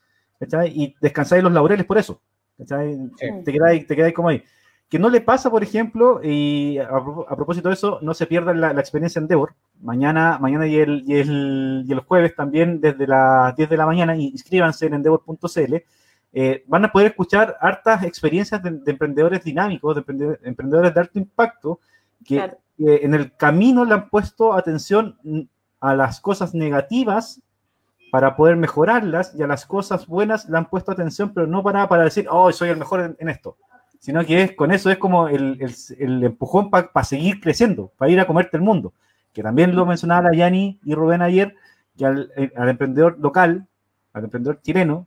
Y 0.72 0.94
descansáis 1.02 1.42
los 1.42 1.52
laureles 1.52 1.84
por 1.84 1.98
eso, 1.98 2.22
Te 2.56 3.52
quedáis, 3.52 3.86
te 3.86 4.14
como 4.14 4.30
ahí. 4.30 4.42
Que 4.90 4.98
no 4.98 5.08
le 5.08 5.22
pasa, 5.22 5.50
por 5.50 5.62
ejemplo, 5.62 6.20
y 6.22 6.76
a, 6.78 7.36
propósito 7.36 7.68
de 7.68 7.74
eso, 7.74 7.98
no 8.02 8.12
se 8.12 8.26
pierda 8.26 8.52
la, 8.52 8.72
experiencia 8.72 9.20
en 9.20 9.24
Endeavor. 9.24 9.54
Mañana, 9.80 10.38
mañana 10.40 10.66
y 10.66 10.76
el, 10.76 11.04
y, 11.06 11.14
el, 11.14 11.84
y 11.86 11.92
el 11.92 12.00
jueves 12.00 12.34
también 12.34 12.80
desde 12.80 13.06
las 13.06 13.56
10 13.56 13.70
de 13.70 13.76
la 13.76 13.86
mañana, 13.86 14.16
inscríbanse 14.16 14.86
en 14.86 14.94
endeavor.cl. 14.94 15.76
Eh, 16.32 16.64
van 16.66 16.84
a 16.84 16.92
poder 16.92 17.08
escuchar 17.08 17.56
hartas 17.60 18.02
experiencias 18.04 18.62
de, 18.62 18.80
emprendedores 18.86 19.42
dinámicos, 19.42 19.96
de 19.96 20.38
emprendedores, 20.42 20.92
de 20.92 21.00
alto 21.00 21.18
impacto, 21.18 21.80
que 22.24 22.50
en 22.78 23.14
el 23.14 23.34
camino 23.36 23.84
le 23.84 23.94
han 23.94 24.08
puesto 24.08 24.54
atención 24.54 25.16
a 25.80 25.94
las 25.94 26.20
cosas 26.20 26.54
negativas 26.54 27.40
para 28.10 28.36
poder 28.36 28.56
mejorarlas 28.56 29.34
y 29.36 29.42
a 29.42 29.46
las 29.46 29.66
cosas 29.66 30.06
buenas 30.06 30.48
le 30.48 30.58
han 30.58 30.68
puesto 30.68 30.92
atención, 30.92 31.32
pero 31.32 31.46
no 31.46 31.62
para, 31.62 31.88
para 31.88 32.04
decir, 32.04 32.26
oh, 32.28 32.50
soy 32.52 32.70
el 32.70 32.76
mejor 32.76 33.16
en, 33.18 33.28
esto, 33.28 33.56
sino 34.00 34.24
que 34.24 34.42
es, 34.42 34.52
con 34.56 34.72
eso 34.72 34.90
es 34.90 34.98
como 34.98 35.28
el, 35.28 35.60
el, 35.98 36.24
empujón 36.24 36.70
para 36.70 37.04
seguir 37.04 37.38
creciendo, 37.38 37.92
para 37.96 38.10
ir 38.10 38.18
a 38.18 38.26
comerte 38.26 38.56
el 38.56 38.62
mundo, 38.62 38.94
que 39.32 39.42
también 39.42 39.76
lo 39.76 39.86
mencionaba 39.86 40.30
la 40.30 40.36
Yani 40.36 40.80
y 40.84 40.94
Rubén 40.94 41.22
ayer, 41.22 41.54
que 41.96 42.06
al, 42.06 42.32
eh, 42.36 42.50
emprendedor 42.56 43.18
local, 43.20 43.66
al 44.14 44.24
emprendedor 44.24 44.60
chileno, 44.62 45.06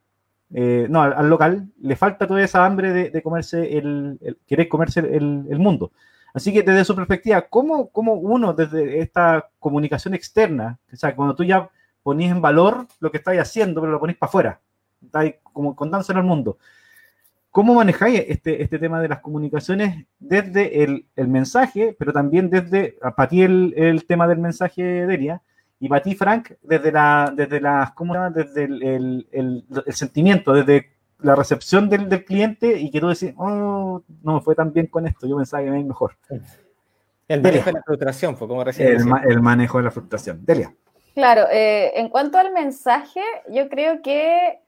eh, 0.53 0.85
no, 0.89 1.01
al, 1.01 1.27
local, 1.27 1.69
le 1.81 1.95
falta 1.95 2.27
toda 2.27 2.43
esa 2.43 2.65
hambre 2.65 3.09
de, 3.09 3.21
comerse 3.23 3.77
el, 3.77 4.37
querer 4.47 4.69
comerse 4.69 4.99
el, 4.99 5.47
el, 5.49 5.59
mundo. 5.59 5.91
Así 6.35 6.53
que 6.53 6.61
desde 6.61 6.85
su 6.85 6.95
perspectiva, 6.95 7.41
¿cómo, 7.49 7.89
¿cómo, 7.89 8.13
uno 8.13 8.53
desde 8.53 8.99
esta 8.99 9.49
comunicación 9.59 10.13
externa, 10.13 10.77
o 10.91 10.95
sea, 10.95 11.15
cuando 11.15 11.35
tú 11.35 11.43
ya 11.43 11.67
ponís 12.03 12.29
en 12.29 12.41
valor 12.41 12.85
lo 12.99 13.09
que 13.09 13.17
estáis 13.17 13.41
haciendo, 13.41 13.81
pero 13.81 13.93
lo 13.93 13.99
ponís 13.99 14.17
para 14.17 14.29
afuera. 14.29 14.59
Estáis 15.03 15.35
como 15.41 15.75
contándoselo 15.75 16.19
al 16.19 16.25
mundo. 16.25 16.59
¿Cómo 17.53 17.75
manejáis 17.75 18.25
este, 18.29 18.63
este 18.63 18.79
tema 18.79 18.99
de 18.99 19.07
las 19.07 19.19
comunicaciones 19.19 20.07
desde 20.17 20.83
el, 20.83 21.05
mensaje, 21.27 21.95
pero 21.99 22.11
también 22.11 22.49
desde, 22.49 22.97
para 23.15 23.29
ti 23.29 23.43
el, 23.43 24.03
tema 24.07 24.27
del 24.27 24.39
mensaje, 24.39 24.81
Delia, 24.81 25.39
y 25.79 25.87
para 25.87 26.01
ti, 26.01 26.15
Frank, 26.15 26.53
desde, 26.63 26.91
la, 26.91 27.31
desde, 27.35 27.61
las, 27.61 27.91
¿cómo 27.91 28.15
desde 28.31 28.63
el, 28.63 29.27
el, 29.31 29.93
sentimiento, 29.93 30.51
desde 30.51 30.93
la 31.19 31.35
recepción 31.35 31.89
del, 31.89 32.09
del, 32.09 32.25
cliente 32.25 32.79
y 32.79 32.89
que 32.89 32.99
tú 32.99 33.09
decís, 33.09 33.35
oh, 33.37 34.01
no 34.23 34.33
me 34.33 34.41
fue 34.41 34.55
tan 34.55 34.73
bien 34.73 34.87
con 34.87 35.05
esto, 35.05 35.27
yo 35.27 35.37
pensaba 35.37 35.61
que 35.61 35.69
me 35.69 35.79
iba 35.79 35.89
mejor. 35.89 36.17
El 37.27 37.43
manejo 37.43 37.65
de 37.65 37.73
la 37.73 37.83
frustración, 37.83 38.35
fue 38.35 38.47
como 38.47 38.63
recién. 38.63 38.87
El, 38.87 39.03
el, 39.29 39.41
manejo 39.41 39.77
de 39.77 39.83
la 39.83 39.91
frustración. 39.91 40.43
Delia. 40.43 40.73
Claro, 41.13 41.43
eh, 41.51 41.91
en 41.99 42.09
cuanto 42.09 42.39
al 42.39 42.51
mensaje, 42.51 43.21
yo 43.51 43.69
creo 43.69 44.01
que 44.01 44.62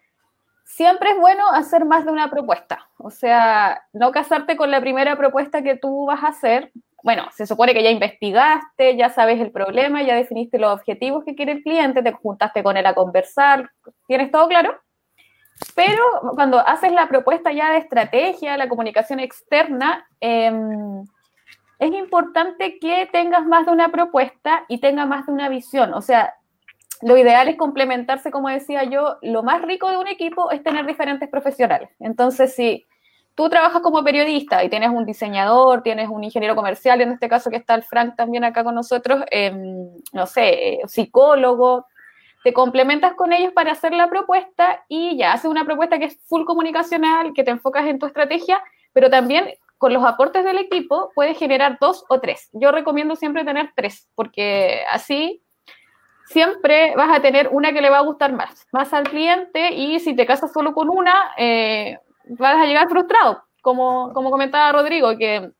siempre 0.65 1.11
es 1.11 1.19
bueno 1.19 1.47
hacer 1.51 1.85
más 1.85 2.03
de 2.05 2.11
una 2.11 2.29
propuesta. 2.29 2.89
O 2.97 3.11
sea, 3.11 3.83
no 3.93 4.11
casarte 4.11 4.57
con 4.57 4.71
la 4.71 4.81
primera 4.81 5.15
propuesta 5.15 5.61
que 5.61 5.77
tú 5.77 6.05
vas 6.07 6.23
a 6.23 6.29
hacer. 6.29 6.71
Bueno, 7.03 7.27
se 7.31 7.45
supone 7.45 7.73
que 7.73 7.83
ya 7.83 7.91
investigaste, 7.91 8.97
ya 8.97 9.09
sabes 9.09 9.39
el 9.39 9.51
problema, 9.51 10.01
ya 10.01 10.15
definiste 10.15 10.57
los 10.57 10.73
objetivos 10.73 11.23
que 11.23 11.35
quiere 11.35 11.53
el 11.53 11.63
cliente, 11.63 12.01
te 12.01 12.11
juntaste 12.11 12.63
con 12.63 12.75
él 12.77 12.85
a 12.87 12.95
conversar, 12.95 13.69
¿tienes 14.07 14.31
todo 14.31 14.47
claro? 14.47 14.75
Pero 15.75 16.01
cuando 16.33 16.59
haces 16.59 16.91
la 16.91 17.07
propuesta 17.07 17.53
ya 17.53 17.71
de 17.71 17.77
estrategia, 17.77 18.57
la 18.57 18.67
comunicación 18.67 19.19
externa, 19.19 20.05
em, 20.19 21.05
es 21.77 21.93
importante 21.93 22.79
que 22.79 23.07
tengas 23.11 23.45
más 23.45 23.67
de 23.67 23.71
una 23.71 23.89
propuesta 23.89 24.65
y 24.67 24.79
tenga 24.79 25.05
más 25.05 25.27
de 25.27 25.31
una 25.31 25.47
visión. 25.47 25.93
O 25.93 26.01
sea, 26.01 26.33
lo 27.01 27.17
ideal 27.17 27.47
es 27.47 27.57
complementarse, 27.57 28.31
como 28.31 28.49
decía 28.49 28.83
yo, 28.83 29.17
lo 29.21 29.43
más 29.43 29.61
rico 29.61 29.89
de 29.89 29.97
un 29.97 30.07
equipo 30.07 30.51
es 30.51 30.63
tener 30.63 30.85
diferentes 30.85 31.29
profesionales. 31.29 31.89
Entonces, 31.99 32.55
si 32.55 32.85
tú 33.35 33.49
trabajas 33.49 33.81
como 33.81 34.03
periodista 34.03 34.63
y 34.63 34.69
tienes 34.69 34.89
un 34.89 35.05
diseñador, 35.05 35.83
tienes 35.83 36.09
un 36.09 36.23
ingeniero 36.23 36.55
comercial, 36.55 37.01
en 37.01 37.11
este 37.11 37.27
caso 37.27 37.49
que 37.49 37.57
está 37.57 37.75
el 37.75 37.83
Frank 37.83 38.15
también 38.15 38.43
acá 38.43 38.63
con 38.63 38.75
nosotros, 38.75 39.23
em, 39.29 39.89
no 40.13 40.25
sé, 40.25 40.79
psicólogo, 40.87 41.85
te 42.43 42.53
complementas 42.53 43.15
con 43.15 43.33
ellos 43.33 43.51
para 43.53 43.71
hacer 43.71 43.93
la 43.93 44.09
propuesta 44.09 44.85
y 44.87 45.17
ya 45.17 45.33
haces 45.33 45.49
una 45.49 45.65
propuesta 45.65 45.97
que 45.99 46.05
es 46.05 46.19
full 46.27 46.45
comunicacional, 46.45 47.33
que 47.33 47.43
te 47.43 47.51
enfocas 47.51 47.87
en 47.87 47.99
tu 47.99 48.05
estrategia, 48.05 48.61
pero 48.93 49.09
también 49.09 49.49
con 49.77 49.93
los 49.93 50.05
aportes 50.05 50.45
del 50.45 50.59
equipo 50.59 51.11
puedes 51.15 51.37
generar 51.37 51.77
dos 51.81 52.05
o 52.07 52.19
tres. 52.19 52.49
Yo 52.53 52.71
recomiendo 52.71 53.15
siempre 53.15 53.43
tener 53.43 53.71
tres, 53.75 54.07
porque 54.15 54.83
así 54.89 55.41
siempre 56.25 56.95
vas 56.95 57.17
a 57.17 57.21
tener 57.21 57.49
una 57.51 57.71
que 57.71 57.81
le 57.81 57.89
va 57.89 57.99
a 57.99 58.03
gustar 58.03 58.33
más, 58.33 58.67
más 58.71 58.93
al 58.93 59.03
cliente 59.03 59.73
y 59.73 59.99
si 59.99 60.15
te 60.15 60.25
casas 60.25 60.51
solo 60.51 60.73
con 60.73 60.89
una, 60.89 61.13
eh, 61.37 61.99
vas 62.25 62.57
a 62.57 62.65
llegar 62.65 62.89
frustrado, 62.89 63.43
como, 63.61 64.11
como 64.13 64.31
comentaba 64.31 64.71
Rodrigo, 64.71 65.17
que 65.17 65.51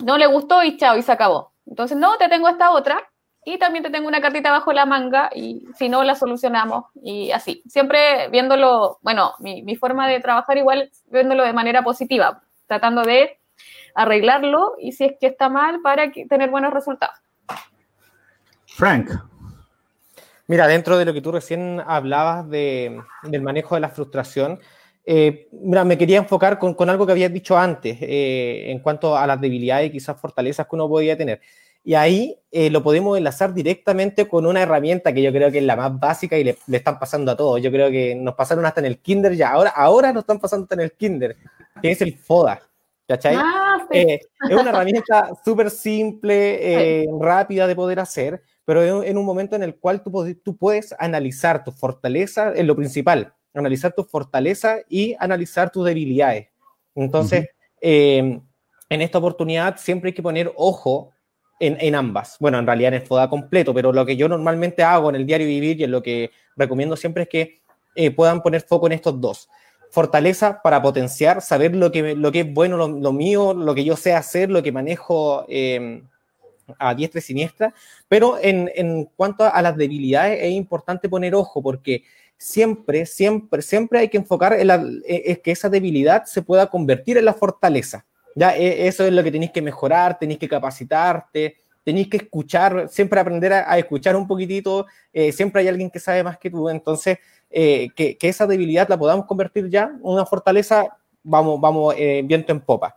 no 0.00 0.18
le 0.18 0.26
gustó 0.26 0.62
y 0.62 0.76
chao, 0.76 0.96
y 0.96 1.02
se 1.02 1.12
acabó. 1.12 1.52
Entonces, 1.66 1.96
no, 1.96 2.16
te 2.16 2.28
tengo 2.28 2.48
esta 2.48 2.70
otra 2.72 3.02
y 3.44 3.58
también 3.58 3.82
te 3.84 3.90
tengo 3.90 4.08
una 4.08 4.20
cartita 4.20 4.50
bajo 4.50 4.72
la 4.72 4.86
manga 4.86 5.30
y 5.34 5.66
si 5.76 5.88
no, 5.88 6.02
la 6.04 6.14
solucionamos 6.14 6.84
y 7.02 7.30
así. 7.30 7.62
Siempre 7.66 8.28
viéndolo, 8.28 8.98
bueno, 9.02 9.34
mi, 9.38 9.62
mi 9.62 9.76
forma 9.76 10.08
de 10.08 10.20
trabajar 10.20 10.58
igual, 10.58 10.90
viéndolo 11.06 11.44
de 11.44 11.52
manera 11.52 11.82
positiva, 11.82 12.42
tratando 12.66 13.02
de 13.02 13.38
arreglarlo 13.94 14.74
y 14.78 14.92
si 14.92 15.04
es 15.04 15.12
que 15.20 15.28
está 15.28 15.48
mal 15.48 15.80
para 15.80 16.10
tener 16.10 16.50
buenos 16.50 16.72
resultados. 16.72 17.16
Frank, 18.66 19.10
Mira, 20.46 20.66
dentro 20.68 20.98
de 20.98 21.04
lo 21.04 21.14
que 21.14 21.22
tú 21.22 21.32
recién 21.32 21.80
hablabas 21.86 22.48
de, 22.50 23.00
del 23.22 23.42
manejo 23.42 23.74
de 23.76 23.80
la 23.80 23.88
frustración, 23.88 24.60
eh, 25.06 25.48
mira, 25.52 25.84
me 25.84 25.98
quería 25.98 26.18
enfocar 26.18 26.58
con, 26.58 26.74
con, 26.74 26.88
algo 26.88 27.06
que 27.06 27.12
habías 27.12 27.32
dicho 27.32 27.56
antes 27.56 27.98
eh, 28.00 28.70
en 28.70 28.78
cuanto 28.80 29.16
a 29.16 29.26
las 29.26 29.40
debilidades 29.40 29.88
y 29.88 29.92
quizás 29.92 30.20
fortalezas 30.20 30.66
que 30.66 30.76
uno 30.76 30.88
podía 30.88 31.16
tener. 31.16 31.40
Y 31.82 31.94
ahí 31.94 32.38
eh, 32.50 32.70
lo 32.70 32.82
podemos 32.82 33.16
enlazar 33.18 33.52
directamente 33.52 34.26
con 34.26 34.46
una 34.46 34.62
herramienta 34.62 35.12
que 35.12 35.22
yo 35.22 35.30
creo 35.32 35.50
que 35.50 35.58
es 35.58 35.64
la 35.64 35.76
más 35.76 35.98
básica 35.98 36.38
y 36.38 36.44
le, 36.44 36.56
le, 36.66 36.78
están 36.78 36.98
pasando 36.98 37.32
a 37.32 37.36
todos. 37.36 37.60
Yo 37.60 37.70
creo 37.70 37.90
que 37.90 38.14
nos 38.14 38.34
pasaron 38.34 38.64
hasta 38.64 38.80
en 38.80 38.86
el 38.86 38.98
kinder 38.98 39.34
ya. 39.34 39.50
Ahora, 39.50 39.70
ahora 39.70 40.12
nos 40.12 40.22
están 40.22 40.40
pasando 40.40 40.64
hasta 40.64 40.76
en 40.76 40.80
el 40.80 40.92
kinder, 40.92 41.36
que 41.82 41.90
es 41.90 42.00
el 42.00 42.16
FODA. 42.16 42.62
¿Cachai? 43.06 43.36
Ah, 43.36 43.86
es 43.90 44.26
una 44.50 44.70
herramienta 44.70 45.32
súper 45.44 45.70
simple, 45.70 47.06
rápida 47.20 47.66
de 47.66 47.76
poder 47.76 48.00
hacer 48.00 48.42
pero 48.64 49.02
en 49.02 49.18
un 49.18 49.26
momento 49.26 49.56
en 49.56 49.62
el 49.62 49.76
cual 49.76 50.02
tú, 50.02 50.34
tú 50.42 50.56
puedes 50.56 50.94
analizar 50.98 51.64
tu 51.64 51.70
fortaleza, 51.70 52.52
en 52.54 52.66
lo 52.66 52.74
principal, 52.74 53.34
analizar 53.52 53.92
tu 53.92 54.04
fortaleza 54.04 54.78
y 54.88 55.14
analizar 55.18 55.70
tus 55.70 55.84
debilidades. 55.84 56.48
Entonces, 56.94 57.48
em, 57.80 58.40
en 58.88 59.02
esta 59.02 59.18
oportunidad 59.18 59.76
siempre 59.76 60.08
hay 60.08 60.14
que 60.14 60.22
poner 60.22 60.52
ojo 60.56 61.10
en, 61.60 61.76
en, 61.80 61.94
ambas. 61.94 62.36
Bueno, 62.40 62.58
en 62.58 62.66
realidad 62.66 62.94
en 62.94 63.00
el 63.00 63.06
FODA 63.06 63.28
completo, 63.28 63.74
pero 63.74 63.92
lo 63.92 64.06
que 64.06 64.16
yo 64.16 64.28
normalmente 64.28 64.82
hago 64.82 65.10
en 65.10 65.16
el 65.16 65.26
diario 65.26 65.46
vivir 65.46 65.80
y 65.80 65.84
en 65.84 65.90
lo 65.90 66.02
que 66.02 66.30
recomiendo 66.56 66.96
siempre 66.96 67.24
es 67.24 67.28
que 67.28 67.58
eh, 67.94 68.10
puedan 68.10 68.42
poner 68.42 68.62
foco 68.62 68.86
en 68.86 68.92
estos 68.92 69.20
dos. 69.20 69.48
Fortaleza 69.90 70.60
para 70.62 70.82
potenciar, 70.82 71.40
saber 71.40 71.76
lo 71.76 71.92
que, 71.92 72.16
lo 72.16 72.32
que 72.32 72.40
es 72.40 72.52
bueno, 72.52 72.76
lo, 72.76 72.88
lo 72.88 73.12
mío, 73.12 73.54
lo 73.54 73.74
que 73.74 73.84
yo 73.84 73.96
sé 73.96 74.14
hacer, 74.14 74.50
lo 74.50 74.62
que 74.62 74.72
manejo 74.72 75.44
eh, 75.48 76.02
a 76.78 76.94
diestra 76.94 77.18
y 77.18 77.22
siniestra, 77.22 77.74
pero 78.08 78.38
en, 78.40 78.70
en 78.74 79.04
cuanto 79.16 79.44
a 79.44 79.62
las 79.62 79.76
debilidades 79.76 80.40
es 80.42 80.52
importante 80.52 81.08
poner 81.08 81.34
ojo 81.34 81.62
porque 81.62 82.04
siempre, 82.36 83.06
siempre, 83.06 83.62
siempre 83.62 84.00
hay 84.00 84.08
que 84.08 84.18
enfocar 84.18 84.52
en, 84.54 85.02
es 85.06 85.38
que 85.40 85.50
esa 85.50 85.68
debilidad 85.68 86.24
se 86.24 86.42
pueda 86.42 86.66
convertir 86.66 87.16
en 87.18 87.24
la 87.24 87.34
fortaleza. 87.34 88.04
Ya, 88.34 88.56
e, 88.56 88.86
eso 88.86 89.04
es 89.04 89.12
lo 89.12 89.22
que 89.22 89.32
tenéis 89.32 89.52
que 89.52 89.62
mejorar, 89.62 90.18
tenéis 90.18 90.38
que 90.38 90.48
capacitarte, 90.48 91.56
tenéis 91.84 92.08
que 92.08 92.16
escuchar, 92.18 92.88
siempre 92.88 93.20
aprender 93.20 93.52
a, 93.52 93.78
escuchar 93.78 94.16
un 94.16 94.26
poquitito, 94.26 94.86
eh, 95.12 95.32
siempre 95.32 95.62
hay 95.62 95.68
alguien 95.68 95.90
que 95.90 96.00
sabe 96.00 96.22
más 96.22 96.38
que 96.38 96.50
tú, 96.50 96.68
entonces 96.68 97.18
eh, 97.50 97.88
que, 97.94 98.16
que, 98.16 98.28
esa 98.28 98.46
debilidad 98.46 98.88
la 98.88 98.98
podamos 98.98 99.26
convertir 99.26 99.68
ya 99.68 99.84
en 99.84 100.00
una 100.02 100.26
fortaleza, 100.26 100.86
vamos, 101.22 101.60
vamos 101.60 101.94
eh, 101.96 102.22
viento 102.24 102.52
en 102.52 102.60
popa. 102.60 102.96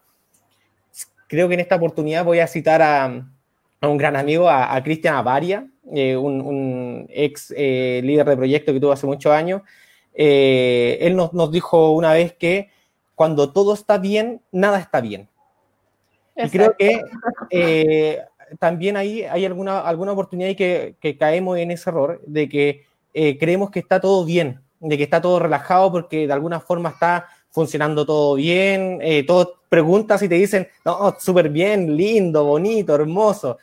Creo 1.28 1.48
que 1.48 1.56
en 1.56 1.60
esta 1.60 1.76
oportunidad 1.76 2.24
voy 2.24 2.40
a 2.40 2.48
citar 2.48 2.82
a, 2.82 3.30
a 3.82 3.88
un 3.88 3.98
gran 3.98 4.16
amigo, 4.16 4.50
a, 4.50 4.82
Cristian 4.84 5.16
Avaria, 5.16 5.68
eh, 5.94 6.18
un, 6.18 7.08
ex 7.10 7.54
eh, 7.56 8.02
líder 8.04 8.28
de 8.28 8.38
proyecto 8.38 8.74
que 8.74 8.80
tuvo 8.80 8.92
hace 8.92 9.06
muchos 9.06 9.32
años. 9.32 9.62
Eh, 10.14 10.98
él 11.02 11.16
nos, 11.16 11.34
nos, 11.34 11.52
dijo 11.52 11.92
una 11.92 12.14
vez 12.14 12.34
que 12.34 12.70
cuando 13.16 13.52
todo 13.52 13.74
está 13.74 13.98
bien, 13.98 14.42
nada 14.52 14.80
está 14.80 15.02
bien. 15.02 15.30
Y 16.36 16.50
creo 16.50 16.76
que 16.78 18.20
también 18.60 18.96
ahí 18.96 19.24
hay 19.24 19.46
alguna, 19.46 19.80
alguna 19.80 20.12
oportunidad 20.12 20.50
y 20.50 20.56
que, 20.56 20.96
que, 21.00 21.18
caemos 21.18 21.58
en 21.58 21.72
ese 21.72 21.90
error 21.90 22.22
de 22.26 22.48
que 22.48 22.86
creemos 23.40 23.72
que 23.72 23.80
está 23.80 24.00
todo 24.00 24.24
bien, 24.24 24.62
de 24.80 24.98
que 24.98 25.04
está 25.04 25.20
todo 25.20 25.40
relajado 25.40 25.92
porque 25.92 26.28
de 26.28 26.34
alguna 26.34 26.60
forma 26.60 26.90
está 26.90 27.28
funcionando 27.50 28.06
todo 28.06 28.36
bien, 28.36 29.02
todos 29.26 29.54
preguntas 29.70 30.22
y 30.22 30.30
te 30.30 30.36
dicen, 30.36 30.68
no, 30.86 31.16
súper 31.20 31.50
bien, 31.50 31.98
lindo, 31.98 32.44
bonito, 32.44 32.94
hermoso, 32.94 33.58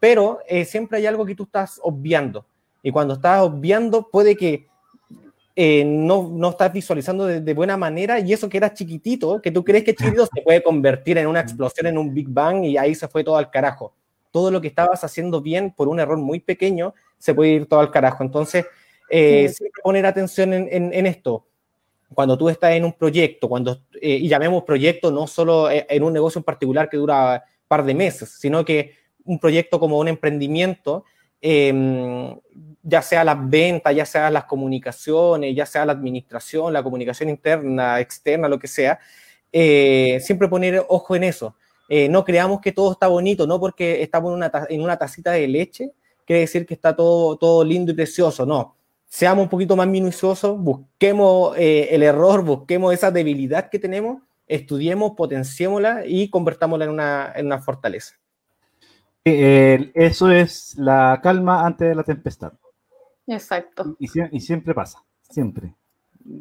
pero 0.00 0.40
eh, 0.46 0.64
siempre 0.64 0.98
hay 0.98 1.06
algo 1.06 1.24
que 1.26 1.34
tú 1.34 1.44
estás 1.44 1.80
obviando. 1.82 2.46
Y 2.82 2.90
cuando 2.90 3.14
estás 3.14 3.42
obviando, 3.42 4.08
puede 4.08 4.36
que 4.36 4.66
eh, 5.56 5.84
no, 5.84 6.30
no 6.32 6.50
estás 6.50 6.72
visualizando 6.72 7.26
de, 7.26 7.54
buena 7.54 7.76
manera 7.76 8.20
y 8.20 8.32
eso 8.32 8.48
que 8.48 8.58
era 8.58 8.72
chiquitito, 8.72 9.42
que 9.42 9.50
tú 9.50 9.64
crees 9.64 9.82
que 9.82 9.94
chiquitito, 9.94 10.26
se 10.32 10.42
puede 10.42 10.62
convertir 10.62 11.18
en 11.18 11.26
una 11.26 11.40
explosión, 11.40 11.88
en 11.88 11.98
un 11.98 12.14
Big 12.14 12.28
Bang 12.28 12.64
y 12.64 12.76
ahí 12.76 12.94
se 12.94 13.08
fue 13.08 13.24
todo 13.24 13.36
al 13.36 13.50
carajo. 13.50 13.92
Todo 14.30 14.50
lo 14.50 14.60
que 14.60 14.68
estabas 14.68 15.02
haciendo 15.02 15.40
bien 15.40 15.72
por 15.72 15.88
un 15.88 15.98
error 15.98 16.18
muy 16.18 16.38
pequeño 16.38 16.94
se 17.18 17.34
puede 17.34 17.50
ir 17.50 17.66
todo 17.66 17.80
al 17.80 17.90
carajo. 17.90 18.22
Entonces, 18.22 18.66
eh, 19.10 19.48
siempre 19.48 19.82
poner 19.82 20.06
atención 20.06 20.52
en, 20.52 20.68
en, 20.70 20.92
en 20.92 21.06
esto 21.06 21.44
cuando 22.14 22.38
tú 22.38 22.48
estás 22.48 22.72
en 22.72 22.84
un 22.84 22.92
proyecto, 22.92 23.48
cuando, 23.48 23.82
eh, 24.00 24.16
y 24.16 24.28
llamemos 24.28 24.64
proyecto 24.64 25.10
no 25.10 25.26
solo 25.26 25.68
en 25.70 26.02
un 26.02 26.12
negocio 26.12 26.38
en 26.38 26.44
particular 26.44 26.88
que 26.88 26.96
dura 26.96 27.44
un 27.44 27.68
par 27.68 27.84
de 27.84 27.94
meses, 27.94 28.30
sino 28.38 28.64
que 28.64 28.94
un 29.28 29.38
proyecto 29.38 29.78
como 29.78 29.98
un 29.98 30.08
emprendimiento, 30.08 31.04
em, 31.40 32.36
ya 32.82 33.02
sea 33.02 33.22
las 33.24 33.38
ventas, 33.48 33.94
ya 33.94 34.04
sea 34.04 34.30
las 34.30 34.44
comunicaciones, 34.44 35.54
ya 35.54 35.66
sea 35.66 35.86
la 35.86 35.92
administración, 35.92 36.72
la 36.72 36.82
comunicación 36.82 37.28
interna, 37.28 38.00
externa, 38.00 38.48
lo 38.48 38.58
que 38.58 38.68
sea, 38.68 38.98
eh, 39.52 40.18
siempre 40.20 40.48
poner 40.48 40.84
ojo 40.88 41.16
en 41.16 41.24
eso. 41.24 41.54
no 42.10 42.22
creamos 42.22 42.60
que 42.60 42.72
todo 42.72 42.92
está 42.92 43.06
bonito, 43.08 43.46
no 43.46 43.58
porque 43.58 44.02
estamos 44.02 44.30
en 44.30 44.36
una, 44.36 44.52
en 44.68 44.82
una 44.82 44.98
tacita 44.98 45.32
de 45.32 45.48
leche, 45.48 45.92
quiere 46.26 46.40
decir 46.40 46.66
que 46.66 46.74
está 46.74 46.94
todo, 46.94 47.36
todo 47.38 47.64
lindo 47.64 47.92
y 47.92 47.94
precioso, 47.94 48.44
no 48.44 48.76
seamos 49.08 49.44
un 49.44 49.48
poquito 49.48 49.74
más 49.74 49.88
minuciosos, 49.88 50.58
busquemos 50.58 51.56
eh, 51.56 51.88
el 51.90 52.02
error, 52.02 52.44
busquemos 52.44 52.92
esa 52.92 53.10
debilidad 53.10 53.70
que 53.70 53.78
tenemos, 53.78 54.22
estudiemos, 54.46 55.12
potenciémosla 55.16 56.04
y 56.06 56.28
convertámosla 56.30 56.84
en 56.84 56.90
una, 56.90 57.32
en 57.34 57.46
una 57.46 57.60
fortaleza. 57.60 58.14
Eh, 59.24 59.90
eso 59.94 60.30
es 60.30 60.76
la 60.78 61.20
calma 61.22 61.66
antes 61.66 61.88
de 61.88 61.94
la 61.94 62.02
tempestad. 62.02 62.52
Exacto. 63.26 63.96
Y, 63.98 64.08
y 64.32 64.40
siempre 64.40 64.74
pasa, 64.74 65.04
siempre. 65.22 65.74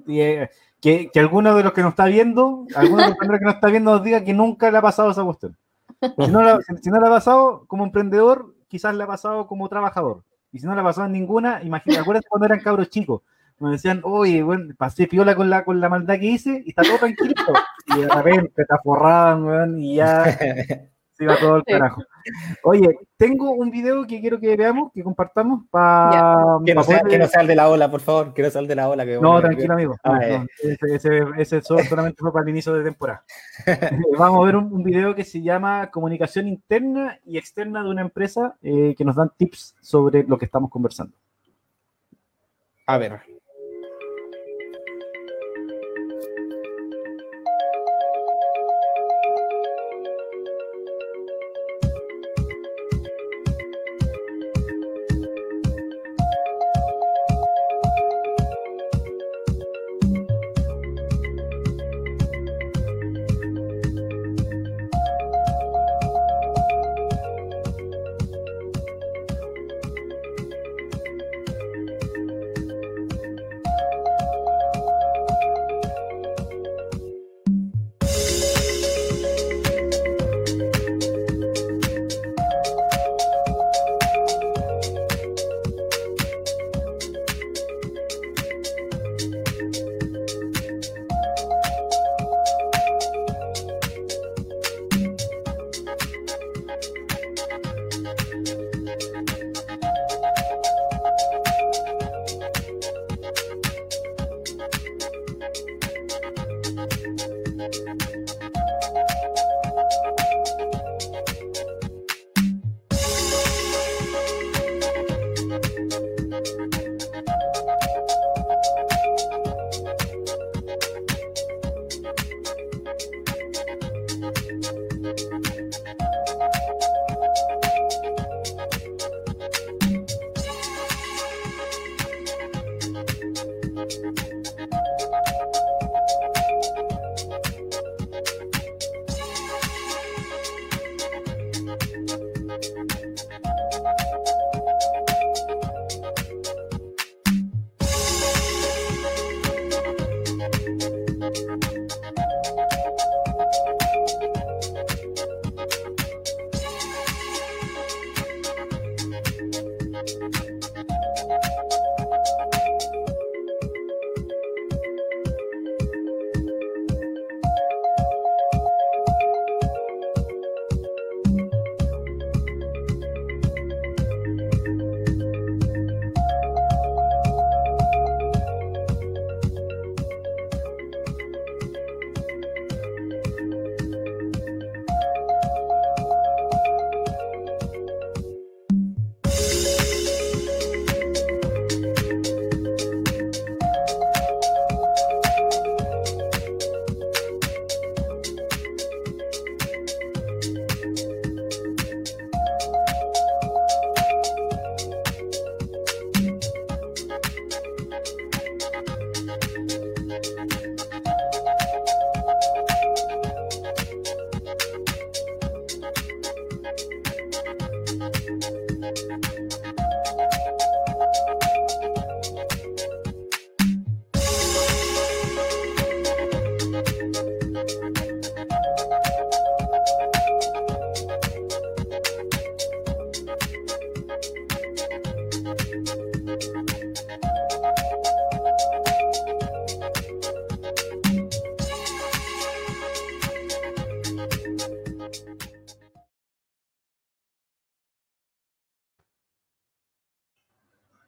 eh, 0.08 0.50
que, 0.80 1.10
que, 1.12 1.20
alguno 1.20 1.56
de 1.56 1.64
los 1.64 1.74
que 1.74 1.82
nos 1.82 1.92
está 1.92 2.06
viendo, 2.06 2.66
alguno 2.76 3.04
de 3.04 3.10
los 3.10 3.40
que 3.40 3.46
nos 3.46 3.56
está 3.56 3.68
viendo 3.68 3.92
nos 3.92 4.04
diga 4.04 4.24
que 4.24 4.34
nunca 4.34 4.72
le 4.72 4.78
ha 4.78 4.82
pasado 4.82 5.12
esa 5.12 5.24
cuestión. 5.24 5.58
Si 6.02 6.28
no, 6.32 6.44
la, 6.44 6.60
si 6.82 6.90
no 6.90 7.00
le 7.02 7.08
ha 7.08 7.10
pasado 7.10 7.66
como 7.68 7.84
emprendedor, 7.84 8.54
quizás 8.68 8.96
le 8.96 9.04
ha 9.04 9.08
pasado 9.08 9.48
como 9.48 9.68
trabajador. 9.68 10.24
Y 10.52 10.60
si 10.60 10.66
no 10.66 10.76
le 10.76 10.82
ha 10.82 10.84
pasado 10.84 11.08
en 11.08 11.14
ninguna, 11.14 11.62
imagínate, 11.64 12.02
acuérdate 12.02 12.28
cuando 12.30 12.46
eran 12.46 12.60
cabros 12.60 12.90
chicos. 12.90 13.22
Me 13.60 13.72
decían, 13.72 14.02
oye, 14.04 14.44
bueno, 14.44 14.74
pasé 14.78 15.08
piola 15.08 15.36
con 15.36 15.50
la, 15.50 15.66
con 15.66 15.82
la 15.82 15.90
maldad 15.90 16.20
que 16.20 16.28
hice 16.28 16.62
y 16.64 16.70
está 16.70 16.84
todo 16.84 17.00
tranquilo. 17.00 17.34
Y 17.88 18.02
de 18.02 18.08
repente 18.08 18.66
te 18.66 18.76
forraban, 18.84 19.80
y 19.80 19.96
ya 19.96 20.24
se 21.18 21.24
iba 21.24 21.38
todo 21.40 21.58
el 21.58 21.64
carajo. 21.64 22.04
Oye, 22.64 23.00
tengo 23.18 23.52
un 23.52 23.72
video 23.72 24.06
que 24.06 24.22
quiero 24.22 24.40
que 24.40 24.56
veamos, 24.56 24.92
que 24.94 25.04
compartamos 25.04 25.64
para. 25.72 26.60
Que, 26.64 26.76
no 26.76 26.84
que 26.86 27.18
no 27.18 27.28
sea 27.28 27.42
el 27.42 27.48
de 27.48 27.56
la 27.56 27.70
ola, 27.70 27.90
por 27.90 28.02
favor, 28.02 28.34
que 28.34 28.44
no 28.44 28.50
sea 28.50 28.62
el 28.62 28.68
de 28.68 28.76
la 28.76 28.90
ola. 28.90 29.06
Que 29.06 29.20
no, 29.20 29.42
tranquilo, 29.42 29.74
amigo. 29.74 29.96
Ah, 30.04 30.46
ese, 30.84 31.24
ese, 31.38 31.62
solamente 31.62 32.18
fue 32.20 32.32
para 32.32 32.44
el 32.44 32.50
inicio 32.50 32.74
de 32.74 32.84
temporada. 32.84 33.24
Vamos 34.18 34.42
a 34.42 34.46
ver 34.46 34.56
un, 34.56 34.84
video 34.84 35.16
que 35.16 35.24
se 35.24 35.42
llama 35.42 35.90
Comunicación 35.90 36.48
interna 36.48 37.20
y 37.26 37.38
externa 37.38 37.84
de 37.84 37.90
una 37.90 38.02
empresa 38.02 38.56
eh, 38.62 38.94
que 38.96 39.04
nos 39.04 39.16
dan 39.16 39.32
tips 39.36 39.76
sobre 39.82 40.24
lo 40.24 40.38
que 40.38 40.46
estamos 40.46 40.70
conversando. 40.70 41.14
A 42.86 42.98
ver. 42.98 43.20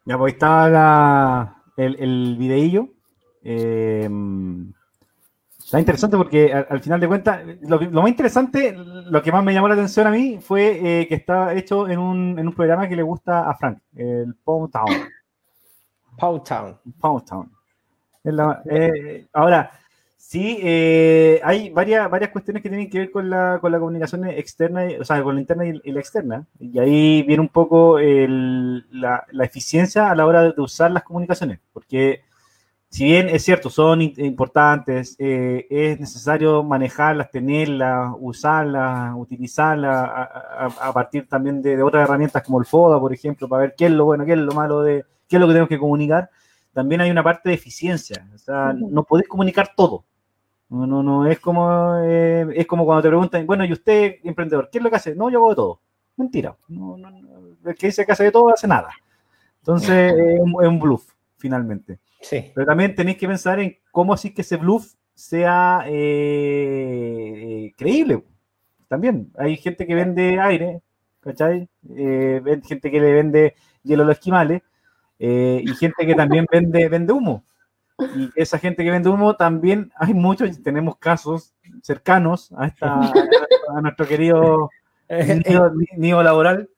Ya, 0.10 0.18
pues 0.18 0.34
estaba 0.34 1.62
el, 1.78 1.95
el 1.99 2.36
videillo. 2.36 2.88
Eh, 3.43 4.10
está 5.64 5.80
interesante 5.80 6.18
porque 6.18 6.51
al, 6.51 6.82
final 6.82 6.99
de 6.99 7.07
cuentas, 7.07 7.41
lo, 7.62 7.80
más 7.91 8.10
interesante, 8.10 8.76
lo 8.76 9.22
que 9.22 9.32
más 9.32 9.43
me 9.43 9.53
llamó 9.53 9.68
la 9.68 9.76
atención 9.76 10.07
a 10.07 10.10
mí 10.10 10.39
fue 10.41 11.01
eh, 11.01 11.07
que 11.07 11.14
está 11.14 11.53
hecho 11.53 11.88
en 11.88 11.99
un, 11.99 12.39
en 12.39 12.47
un, 12.47 12.55
programa 12.55 12.89
que 12.89 12.95
le 12.95 13.03
gusta 13.03 13.47
a 13.47 13.53
Frank, 13.53 13.78
el 13.97 14.34
Powtown. 14.43 14.88
Powtown. 16.18 16.80
Powtown. 16.99 17.51
Eh, 18.66 19.28
ahora, 19.32 19.70
Sí, 20.30 20.59
eh, 20.61 21.41
hay 21.43 21.71
varias, 21.71 22.07
varias 22.07 22.30
cuestiones 22.30 22.61
que 22.61 22.69
tienen 22.69 22.88
que 22.88 22.99
ver 22.99 23.09
con 23.09 23.32
la, 23.32 23.57
con 23.59 23.71
la 23.71 23.80
comunicación 23.80 24.27
externa, 24.30 24.84
o 24.99 25.03
sea, 25.03 25.23
con 25.23 25.34
la 25.34 25.41
interna 25.41 25.65
y, 25.65 25.91
la 25.91 25.99
externa. 25.99 26.45
Y 26.59 26.77
ahí 26.77 27.23
viene 27.23 27.41
un 27.41 27.49
poco 27.49 27.97
la, 27.99 29.25
eficiencia 29.41 30.11
a 30.11 30.15
la 30.15 30.27
hora 30.27 30.43
de 30.43 30.61
usar 30.61 30.91
las 30.91 31.01
comunicaciones, 31.01 31.59
porque 31.73 32.21
si 32.89 33.05
bien 33.05 33.27
es 33.30 33.43
cierto, 33.43 33.71
son 33.71 34.03
importantes, 34.03 35.15
eh, 35.17 35.65
es 35.67 35.99
necesario 35.99 36.63
manejarlas, 36.63 37.32
tenerlas, 37.32 38.13
usarlas, 38.19 39.15
utilizarlas 39.17 40.11
a, 40.80 40.93
partir 40.93 41.27
también 41.27 41.59
de, 41.63 41.75
de, 41.75 41.82
otras 41.82 42.03
herramientas 42.03 42.43
como 42.43 42.59
el 42.59 42.67
FODA, 42.67 42.99
por 42.99 43.11
ejemplo, 43.11 43.49
para 43.49 43.63
ver 43.63 43.73
qué 43.75 43.88
es 43.88 43.91
lo 43.91 44.05
bueno, 44.05 44.25
qué 44.25 44.34
es 44.34 44.38
lo 44.38 44.51
malo, 44.51 44.84
de 44.84 45.05
qué 45.27 45.38
es 45.38 45.39
lo 45.39 45.47
que 45.47 45.53
tenemos 45.53 45.69
que 45.69 45.80
comunicar 45.80 46.30
también 46.71 47.01
hay 47.01 47.11
una 47.11 47.23
parte 47.23 47.49
de 47.49 47.55
eficiencia. 47.55 48.27
O 48.34 48.38
sea, 48.38 48.73
no 48.73 49.03
podés 49.03 49.27
comunicar 49.27 49.73
todo. 49.75 50.05
No, 50.70 50.86
no, 50.86 51.01
no, 51.01 51.26
es 51.26 51.39
como, 51.39 51.95
eh, 52.03 52.45
es 52.53 52.67
como 52.67 52.86
cuando 52.86 53.01
te 53.01 53.07
preguntan, 53.07 53.47
bueno, 53.47 53.65
¿y 53.65 53.74
usted, 53.74 54.17
emprendedor, 54.24 54.70
qué 54.72 54.78
es 54.78 54.84
lo 54.84 54.91
que 54.91 54.97
hace? 54.97 55.15
No, 55.15 55.30
yo 55.32 55.39
hago 55.39 55.49
de 55.49 55.55
todo. 55.55 55.82
Mentira. 56.15 56.55
No, 56.67 56.95
no, 56.95 57.09
el 57.65 57.76
que 57.76 57.88
dice 57.88 58.05
que 58.05 58.11
hace 58.11 58.26
de 58.26 58.32
todo 58.32 58.53
hace 58.53 58.67
nada. 58.67 58.89
Entonces, 59.59 60.13
es 60.13 60.39
un, 60.41 60.80
bluff, 60.80 61.11
finalmente. 61.38 61.99
Sí. 62.22 62.51
Pero 62.53 62.67
también 62.67 62.93
tenéis 62.93 63.17
que 63.17 63.28
pensar 63.28 63.59
en 63.59 63.78
cómo 63.91 64.13
así 64.13 64.32
que 64.32 64.41
ese 64.41 64.57
bluff 64.57 64.93
sea 65.15 65.84
eh, 65.88 67.74
creíble. 67.76 68.24
También 68.88 69.32
hay 69.38 69.57
gente 69.57 69.88
que 69.88 69.95
vende 69.95 70.39
aire, 70.39 70.82
¿cachai? 71.20 71.67
Eh, 71.95 72.61
gente 72.67 72.91
que 72.91 72.99
le 72.99 73.11
vende 73.11 73.55
hielo 73.84 74.03
a 74.03 74.05
los 74.07 74.17
esquimales 74.17 74.61
y 75.17 75.67
gente 75.76 76.05
que 76.05 76.15
también 76.15 76.45
vende, 76.49 76.88
vende 76.88 77.11
humo. 77.11 77.43
Y 78.15 78.29
esa 78.35 78.57
gente 78.57 78.83
que 78.83 78.91
vende 78.91 79.09
humo 79.09 79.35
también 79.35 79.91
hay 79.95 80.13
muchos, 80.13 80.61
tenemos 80.61 80.97
casos 80.97 81.53
cercanos 81.81 82.51
a, 82.57 82.67
esta, 82.67 82.99
a 83.75 83.81
nuestro 83.81 84.07
querido 84.07 84.69
nido, 85.97 86.23
laboral. 86.23 86.69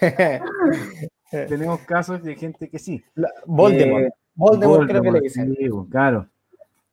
tenemos 1.30 1.80
casos 1.80 2.22
de 2.22 2.34
gente 2.36 2.68
que 2.68 2.78
sí. 2.78 3.02
Voldemort. 3.46 4.04
Eh, 4.04 4.10
Voldemort, 4.34 4.88
creo 4.88 5.02
que 5.02 5.12
le 5.12 5.20
dicen. 5.20 5.56
claro. 5.90 6.28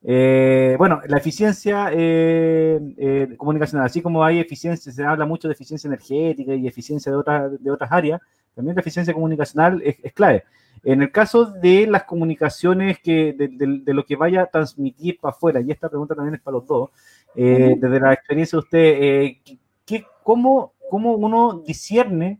Eh, 0.06 0.74
bueno, 0.76 1.00
la 1.06 1.16
eficiencia 1.16 1.88
eh, 1.90 3.34
comunicacional, 3.38 3.86
así 3.86 4.02
como 4.02 4.22
hay 4.22 4.38
eficiencia, 4.38 4.92
se 4.92 5.02
habla 5.02 5.24
mucho 5.24 5.48
de 5.48 5.54
eficiencia 5.54 5.88
energética 5.88 6.54
y 6.54 6.66
eficiencia 6.66 7.10
de 7.10 7.16
otras, 7.16 7.62
de 7.62 7.70
otras 7.70 7.90
áreas, 7.90 8.20
también 8.54 8.76
la 8.76 8.80
eficiencia 8.80 9.14
comunicacional 9.14 9.82
es 9.82 10.12
clave. 10.12 10.44
En 10.84 11.00
el 11.00 11.10
caso 11.10 11.46
de 11.46 11.86
las 11.86 12.04
comunicaciones 12.04 12.98
que, 12.98 13.32
de, 13.32 13.94
lo 13.94 14.04
que 14.04 14.16
vaya 14.16 14.42
a 14.42 14.46
transmitir 14.46 15.18
para 15.18 15.34
afuera, 15.34 15.60
y 15.60 15.70
esta 15.70 15.88
pregunta 15.88 16.14
también 16.14 16.34
es 16.34 16.42
para 16.42 16.58
los 16.58 16.66
dos, 16.66 16.90
eh, 17.34 17.74
desde 17.78 18.00
la 18.00 18.12
experiencia 18.12 18.56
de 18.56 18.60
usted, 18.60 18.78
eh, 18.78 19.40
¿qué, 19.86 20.04
cómo, 20.22 20.74
cómo, 20.90 21.14
uno 21.14 21.62
discierne 21.66 22.38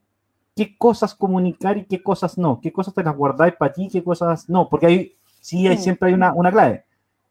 qué 0.54 0.76
cosas 0.76 1.14
comunicar 1.14 1.78
y 1.78 1.84
qué 1.86 2.02
cosas 2.02 2.36
no? 2.36 2.60
¿Qué 2.60 2.70
cosas 2.70 2.92
te 2.92 3.02
las 3.02 3.16
guardáis 3.16 3.54
para 3.54 3.72
ti 3.72 3.86
y 3.86 3.88
qué 3.88 4.04
cosas 4.04 4.48
no? 4.48 4.68
Porque 4.68 4.86
ahí 4.86 5.16
sí 5.40 5.66
hay, 5.66 5.78
siempre 5.78 6.08
hay 6.08 6.14
una, 6.14 6.34
una 6.34 6.52
clave. 6.52 6.84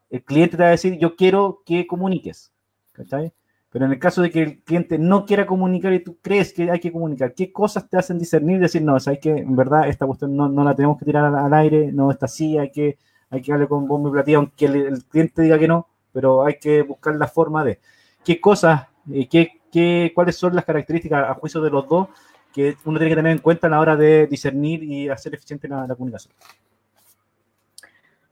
El 0.10 0.24
cliente 0.24 0.58
te 0.58 0.64
va 0.64 0.70
a 0.70 0.72
decir, 0.72 0.98
yo 0.98 1.16
quiero 1.16 1.62
que 1.64 1.86
comuniques. 1.86 2.52
¿Cachai? 2.92 3.32
Pero 3.74 3.86
en 3.86 3.92
el 3.92 3.98
caso 3.98 4.22
de 4.22 4.30
que 4.30 4.44
el 4.44 4.60
cliente 4.60 5.00
no 5.00 5.26
quiera 5.26 5.48
comunicar 5.48 5.92
y 5.94 6.04
tú 6.04 6.18
crees 6.22 6.54
que 6.54 6.70
hay 6.70 6.80
que 6.80 6.92
comunicar, 6.92 7.34
¿qué 7.34 7.52
cosas 7.52 7.90
te 7.90 7.98
hacen 7.98 8.20
discernir 8.20 8.58
y 8.58 8.60
decir, 8.60 8.84
no, 8.84 9.00
sabes 9.00 9.20
que 9.20 9.32
en 9.32 9.56
verdad 9.56 9.88
esta 9.88 10.06
cuestión 10.06 10.38
no, 10.38 10.64
la 10.64 10.76
tenemos 10.76 11.00
que 11.00 11.06
tirar 11.06 11.26
al, 11.34 11.54
aire, 11.56 11.92
no 11.92 12.12
está 12.12 12.28
así, 12.28 12.56
hay 12.56 12.70
que, 12.70 13.00
hay 13.32 13.42
que 13.42 13.52
darle 13.52 13.68
con 13.68 13.88
bomba 13.88 14.10
y 14.10 14.12
platillo, 14.12 14.38
aunque 14.38 14.66
el, 14.66 15.04
cliente 15.06 15.42
diga 15.42 15.58
que 15.58 15.68
no, 15.68 15.88
pero 16.12 16.46
hay 16.46 16.60
que 16.60 16.84
buscar 16.84 17.16
la 17.16 17.28
forma 17.28 17.64
de 17.64 17.80
qué 18.24 18.40
cosas, 18.40 18.90
eh, 19.12 19.28
qué, 19.28 19.60
qué, 19.72 20.12
cuáles 20.14 20.36
son 20.36 20.56
las 20.56 20.66
características 20.66 21.28
a 21.28 21.34
juicio 21.34 21.60
de 21.60 21.72
los 21.72 21.90
dos 21.90 22.10
que 22.54 22.78
uno 22.86 23.00
tiene 23.00 23.10
que 23.10 23.16
tener 23.16 23.32
en 23.32 23.40
cuenta 23.40 23.66
a 23.66 23.72
la 23.72 23.80
hora 23.80 23.96
de 23.96 24.28
discernir 24.28 24.84
y 24.84 25.10
hacer 25.10 25.34
eficiente 25.34 25.68
la 25.68 25.88
comunicación. 25.96 26.32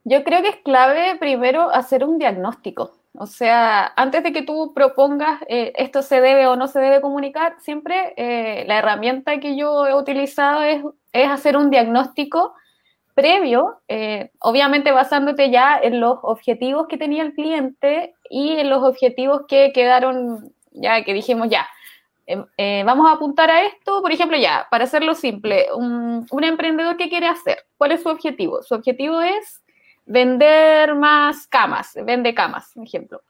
Yo 0.04 0.24
creo 0.24 0.44
que 0.44 0.50
es 0.50 0.58
clave 0.58 1.18
primero 1.20 1.72
hacer 1.72 2.04
un 2.04 2.20
diagnóstico 2.20 3.01
o 3.14 3.26
sea, 3.26 3.92
antes 3.98 4.24
de 4.24 4.32
que 4.32 4.42
tú 4.42 4.74
propongas 4.74 5.42
eh, 5.48 5.74
esto 5.76 6.02
se 6.02 6.22
debe 6.22 6.48
o 6.48 6.56
no 6.56 6.68
se 6.68 6.80
debe 6.80 7.02
comunicar, 7.02 7.56
siempre 7.60 8.14
eh, 8.16 8.64
la 8.68 8.80
herramienta 8.80 9.40
que 9.40 9.58
yo 9.58 9.86
he 9.86 9.94
utilizado 9.94 10.64
es, 10.64 10.82
hacer 11.14 11.58
un 11.58 11.70
diagnóstico 11.70 12.54
previo, 13.14 13.82
eh, 13.90 14.32
obviamente 14.40 14.92
basándote 14.92 15.52
ya 15.52 15.78
en 15.78 16.00
los 16.00 16.20
objetivos 16.24 16.88
que 16.88 16.98
tenía 16.98 17.24
el 17.24 17.34
cliente 17.34 18.16
y 18.30 18.52
en 18.52 18.70
los 18.70 18.82
objetivos 18.82 19.42
que 19.46 19.74
quedaron, 19.74 20.54
ya 20.72 21.04
que 21.04 21.14
dijimos 21.14 21.50
ya, 21.50 21.68
vamos 22.86 23.10
a 23.10 23.14
apuntar 23.14 23.50
a 23.50 23.64
esto, 23.66 24.02
por 24.02 24.14
ejemplo, 24.14 24.38
ya, 24.38 24.68
para 24.72 24.86
hacerlo 24.86 25.16
simple, 25.16 25.68
un, 25.76 26.26
un 26.32 26.44
emprendedor 26.46 26.96
que 26.96 27.10
quiere 27.10 27.28
hacer, 27.28 27.66
¿cuál 27.78 27.92
es 27.92 28.04
su 28.04 28.10
objetivo? 28.10 28.64
Su 28.64 28.76
objetivo 28.76 29.20
es 29.20 29.61
vender 30.12 30.96
más 30.96 31.48
camas, 31.48 31.94
vende 32.06 32.34
camas, 32.34 32.72
por 32.74 32.86
ejemplo. 32.86 33.22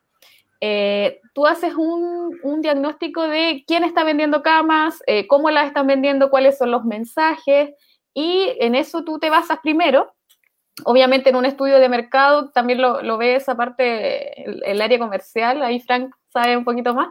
Eh, 0.59 1.19
tú 1.34 1.47
haces 1.47 1.73
un, 1.75 2.61
diagnóstico 2.61 3.23
de 3.23 3.63
quién 3.65 3.84
está 3.84 4.03
vendiendo 4.03 4.43
camas, 4.43 5.01
eh, 5.07 5.27
cómo 5.27 5.49
las 5.49 5.67
están 5.67 5.88
vendiendo, 5.88 6.29
cuáles 6.29 6.57
son 6.57 6.71
los 6.71 6.86
mensajes, 6.86 7.71
y 8.13 8.49
en 8.59 8.75
eso 8.75 9.03
tú 9.03 9.19
te 9.19 9.29
basas 9.29 9.59
primero. 9.61 10.13
Obviamente 10.86 11.29
en 11.29 11.36
un 11.36 11.45
estudio 11.45 11.79
de 11.79 11.89
mercado 11.89 12.49
también 12.51 12.82
lo, 12.82 13.17
ves 13.17 13.49
aparte 13.49 14.43
el, 14.43 14.63
el, 14.65 14.82
área 14.82 14.99
comercial, 14.99 15.61
ahí 15.61 15.79
Frank 15.79 16.13
sabe 16.29 16.57
un 16.57 16.63
poquito 16.63 16.93
más. 16.93 17.09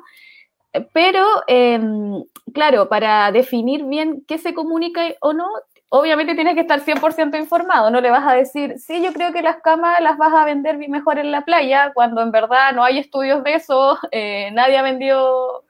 Pero, 0.93 1.27
em, 1.49 2.23
claro, 2.55 2.89
para 2.89 3.33
definir 3.33 3.85
bien 3.85 4.25
qué 4.29 4.39
se 4.39 4.55
comunica 4.55 5.03
o 5.21 5.33
no, 5.33 5.49
obviamente 5.91 6.37
tienes 6.37 6.55
que 6.55 6.61
estar 6.61 6.81
100% 6.81 7.37
informado, 7.37 7.91
no 7.91 8.01
le 8.01 8.11
vas 8.11 8.27
a 8.27 8.35
decir, 8.35 8.79
sí, 8.79 9.03
yo 9.03 9.13
creo 9.13 9.33
que 9.33 9.43
las 9.43 9.57
camas 9.57 10.01
las 10.01 10.17
vas 10.17 10.33
a 10.33 10.45
vender 10.45 10.79
mejor 10.89 11.19
en 11.19 11.33
la 11.33 11.43
playa, 11.43 11.91
cuando 11.93 12.23
en 12.23 12.31
verdad 12.31 12.73
no 12.73 12.85
hay 12.85 12.99
estudios 12.99 13.43
de 13.43 13.55
eso, 13.55 13.99
eh, 14.13 14.51
nadie 14.53 14.79
ha 14.79 14.83
vendido 14.83 15.65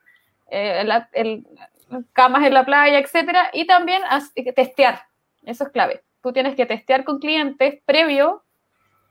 eh, 0.50 0.86
camas 2.12 2.46
en 2.46 2.54
la 2.54 2.64
playa, 2.64 2.98
etcétera, 2.98 3.50
y 3.52 3.66
también 3.66 4.02
testear, 4.54 5.02
eso 5.44 5.64
es 5.64 5.70
clave. 5.70 6.02
Tú 6.22 6.32
tienes 6.32 6.54
que 6.54 6.66
testear 6.66 7.04
con 7.04 7.18
clientes 7.18 7.80
previo 7.86 8.44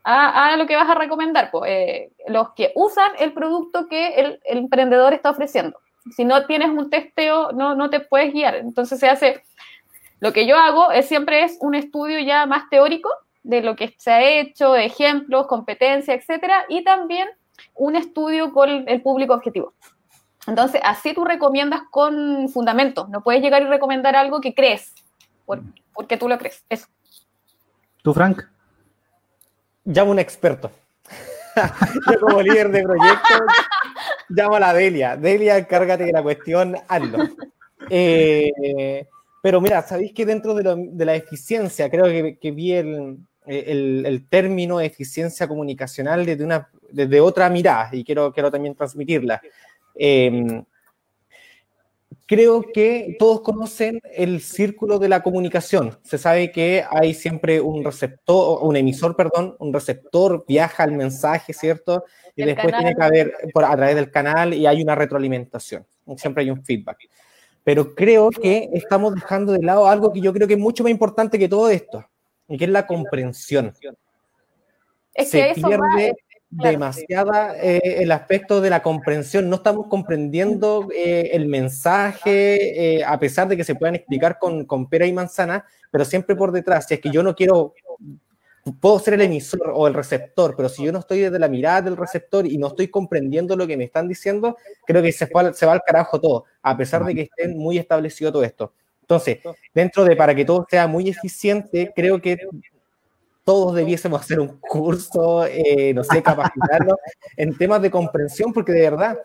a, 0.04 0.56
lo 0.58 0.68
que 0.68 0.76
vas 0.76 0.90
a 0.90 0.96
recomendar, 0.96 1.50
pues, 1.52 2.12
los 2.28 2.54
que 2.54 2.72
usan 2.76 3.12
el 3.18 3.34
producto 3.34 3.88
que 3.88 4.14
el, 4.14 4.40
el, 4.46 4.60
emprendedor 4.60 5.14
está 5.14 5.32
ofreciendo. 5.32 5.80
Si 6.16 6.24
no 6.24 6.46
tienes 6.46 6.70
un 6.70 6.90
testeo, 6.90 7.52
no, 7.52 7.76
no 7.76 7.90
te 7.90 8.00
puedes 8.00 8.32
guiar. 8.32 8.56
Entonces 8.56 9.00
se 9.00 9.10
hace 9.10 9.44
lo 10.20 10.34
que 10.34 10.46
yo 10.46 10.58
hago 10.58 10.92
es 10.92 11.08
siempre 11.08 11.44
es 11.44 11.58
un 11.62 11.76
estudio 11.76 12.20
ya 12.20 12.46
más 12.46 12.70
teórico 12.70 13.10
de 13.44 13.62
lo 13.62 13.76
que 13.76 13.96
se 13.98 14.12
ha 14.12 14.22
hecho, 14.22 14.76
ejemplos, 14.76 15.48
competencia, 15.48 16.14
etcétera, 16.14 16.66
y 16.68 16.84
también 16.84 17.30
un 17.76 17.96
estudio 17.96 18.52
con 18.52 18.88
el 18.88 19.02
público 19.02 19.34
objetivo. 19.34 19.74
Entonces, 20.48 20.82
así 20.84 21.14
tú 21.14 21.26
recomiendas 21.26 21.82
con 21.92 22.50
fundamentos. 22.50 23.10
No 23.10 23.24
puedes 23.24 23.42
llegar 23.42 23.62
y 23.62 23.66
recomendar 23.66 24.16
algo 24.16 24.42
que 24.42 24.54
crees, 24.54 24.94
porque 25.94 26.18
tú 26.18 26.28
lo 26.28 26.38
crees. 26.38 26.64
Eso. 26.70 26.88
¿Tú, 28.02 28.14
Frank? 28.14 28.44
Llamo 29.86 30.12
a 30.12 30.14
un 30.14 30.20
experto. 30.20 30.72
yo 32.12 32.20
como 32.20 32.42
líder 32.42 32.70
de 32.70 32.84
proyecto, 32.84 33.34
llamo 34.30 34.56
a 34.56 34.60
la 34.60 34.74
Delia. 34.74 35.18
Delia, 35.18 35.66
cárgate 35.68 36.06
de 36.06 36.12
la 36.12 36.24
cuestión, 36.24 36.76
hazlo. 36.88 37.18
Eh, 37.90 39.08
pero 39.42 39.62
mira, 39.62 39.82
sabéis 39.82 40.14
que 40.14 40.26
dentro 40.26 40.54
de, 40.54 41.06
la 41.06 41.16
eficiencia, 41.16 41.90
creo 41.90 42.06
que, 42.40 42.52
vi 42.52 42.74
el, 42.74 43.18
el, 43.46 44.28
término 44.30 44.82
eficiencia 44.82 45.48
comunicacional 45.48 46.26
desde, 46.26 46.44
una, 46.44 46.70
desde 46.92 47.22
otra 47.22 47.50
mirada 47.50 47.90
y 47.94 48.04
quiero, 48.04 48.34
quiero 48.34 48.52
también 48.52 48.76
transmitirla. 48.76 49.42
Em, 49.96 50.64
creo 52.26 52.64
que 52.74 53.16
todos 53.18 53.42
conocen 53.42 54.02
el 54.14 54.42
círculo 54.42 55.00
de 55.00 55.08
la 55.08 55.24
comunicación. 55.24 55.98
Se 56.04 56.18
sabe 56.18 56.52
que 56.52 56.84
hay 56.90 57.14
siempre 57.14 57.62
un 57.62 57.84
receptor, 57.84 58.60
un 58.62 58.76
emisor, 58.76 59.16
perdón, 59.16 59.56
un 59.60 59.74
receptor 59.74 60.44
viaja 60.48 60.84
el 60.84 60.92
mensaje, 60.92 61.54
¿cierto? 61.54 62.04
Y 62.36 62.44
después 62.44 62.76
tiene 62.76 62.94
que 62.94 63.04
haber 63.04 63.34
por, 63.54 63.64
a 63.64 63.76
través 63.76 63.96
del 63.96 64.12
canal 64.12 64.54
y 64.54 64.68
hay 64.68 64.82
una 64.82 64.96
retroalimentación. 64.96 65.86
Siempre 66.18 66.44
hay 66.44 66.52
un 66.52 66.64
feedback 66.64 67.08
pero 67.70 67.94
creo 67.94 68.32
que 68.32 68.68
estamos 68.74 69.14
dejando 69.14 69.52
de 69.52 69.62
lado 69.62 69.88
algo 69.88 70.12
que 70.12 70.22
yo 70.22 70.34
creo 70.34 70.48
que 70.48 70.56
es 70.56 70.60
mucho 70.60 70.82
más 70.82 70.90
importante 70.90 71.38
que 71.38 71.48
todo 71.48 71.70
esto, 71.70 72.04
y 72.48 72.58
que 72.58 72.66
es 72.66 72.72
la 72.72 72.88
comprensión. 72.88 73.76
Es 75.14 75.30
que 75.30 75.54
Se 75.54 75.62
pierde 75.62 76.16
demasiada 76.50 77.56
eh, 77.62 78.02
el 78.02 78.12
aspecto 78.12 78.60
de 78.60 78.72
la 78.72 78.82
comprensión. 78.82 79.52
No 79.52 79.58
estamos 79.58 79.86
comprendiendo 79.86 80.88
eh, 80.92 81.30
el 81.34 81.46
mensaje, 81.46 82.96
eh, 82.96 83.04
a 83.06 83.20
pesar 83.20 83.48
de 83.48 83.56
que 83.56 83.64
se 83.64 83.76
puedan 83.76 83.94
explicar 83.94 84.40
con, 84.40 84.66
con 84.66 84.90
pera 84.90 85.06
y 85.06 85.14
manzana, 85.14 85.64
pero 85.92 86.06
siempre 86.06 86.36
por 86.36 86.52
detrás. 86.52 86.88
Si 86.88 86.96
es 86.96 87.00
que 87.00 87.12
yo 87.12 87.22
no 87.22 87.36
quiero 87.36 87.76
puedo 88.80 89.00
ser 89.00 89.16
el 89.16 89.22
emisor 89.22 89.72
o 89.74 89.88
el 89.88 89.94
receptor, 89.94 90.56
pero 90.56 90.70
si 90.70 90.84
yo 90.84 90.92
no 90.92 91.00
estoy 91.00 91.20
desde 91.20 91.40
la 91.40 91.48
mirada 91.48 91.84
del 91.84 91.98
receptor 91.98 92.46
y 92.46 92.58
no 92.58 92.68
estoy 92.68 92.88
comprendiendo 92.88 93.56
lo 93.56 93.68
que 93.68 93.78
me 93.78 93.86
están 93.86 94.08
diciendo, 94.08 94.58
creo 94.86 95.02
que 95.02 95.12
se, 95.12 95.28
se 95.54 95.66
va 95.66 95.72
al 95.72 95.82
carajo 95.82 96.20
todo, 96.20 96.46
a 96.62 96.78
pesar 96.78 97.06
de 97.06 97.16
que 97.16 97.22
estén 97.24 97.58
muy 97.58 97.78
establecido 97.78 98.32
todo 98.32 98.44
esto. 98.44 98.74
Entonces, 99.02 99.40
dentro 99.74 100.06
de 100.06 100.16
para 100.16 100.36
que 100.36 100.46
todo 100.46 100.68
sea 100.70 100.88
muy 100.88 101.10
eficiente, 101.10 101.92
creo 101.96 102.22
que 102.22 102.38
todos 103.44 103.76
debiésemos 103.76 104.22
hacer 104.22 104.40
un 104.40 104.60
curso, 104.60 105.46
eh, 105.46 105.94
no 105.96 106.04
sé, 106.04 106.22
capacitarnos 106.22 106.98
en 107.38 107.58
temas 107.58 107.82
de 107.82 107.90
comprensión, 107.90 108.54
porque 108.54 108.72
de 108.72 108.82
verdad, 108.82 109.18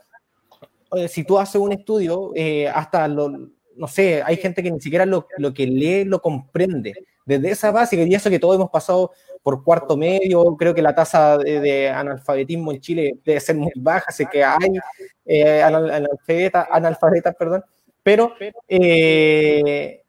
si 1.09 1.24
tú 1.24 1.39
haces 1.39 1.61
un 1.61 1.72
estudio, 1.72 2.32
eh, 2.35 2.68
hasta 2.68 3.07
lo, 3.09 3.30
no 3.76 3.89
sé, 3.89 4.22
hay 4.22 4.37
gente 4.37 4.62
que 4.62 4.70
ni 4.70 4.80
siquiera 4.80 5.05
lo, 5.05 5.26
lo 5.37 5.53
que 5.53 5.66
lee 5.66 6.05
lo 6.05 6.22
comprende 6.22 6.95
desde 7.24 7.50
esa 7.50 7.70
base, 7.70 7.96
y 7.96 8.14
eso 8.14 8.30
que 8.30 8.38
todos 8.38 8.56
hemos 8.56 8.70
pasado 8.70 9.12
por 9.42 9.62
cuarto 9.62 9.96
medio, 9.96 10.56
creo 10.56 10.74
que 10.74 10.82
la 10.82 10.94
tasa 10.94 11.38
de, 11.38 11.88
analfabetismo 11.90 12.72
en 12.72 12.80
Chile 12.80 13.18
debe 13.24 13.40
ser 13.40 13.56
muy 13.56 13.72
baja, 13.76 14.10
sé 14.10 14.26
que 14.30 14.42
hay 14.42 14.78
eh, 15.24 15.62
analfabetas, 15.62 17.34
perdón, 17.38 17.62
pero 18.02 18.34
eh, 18.68 20.04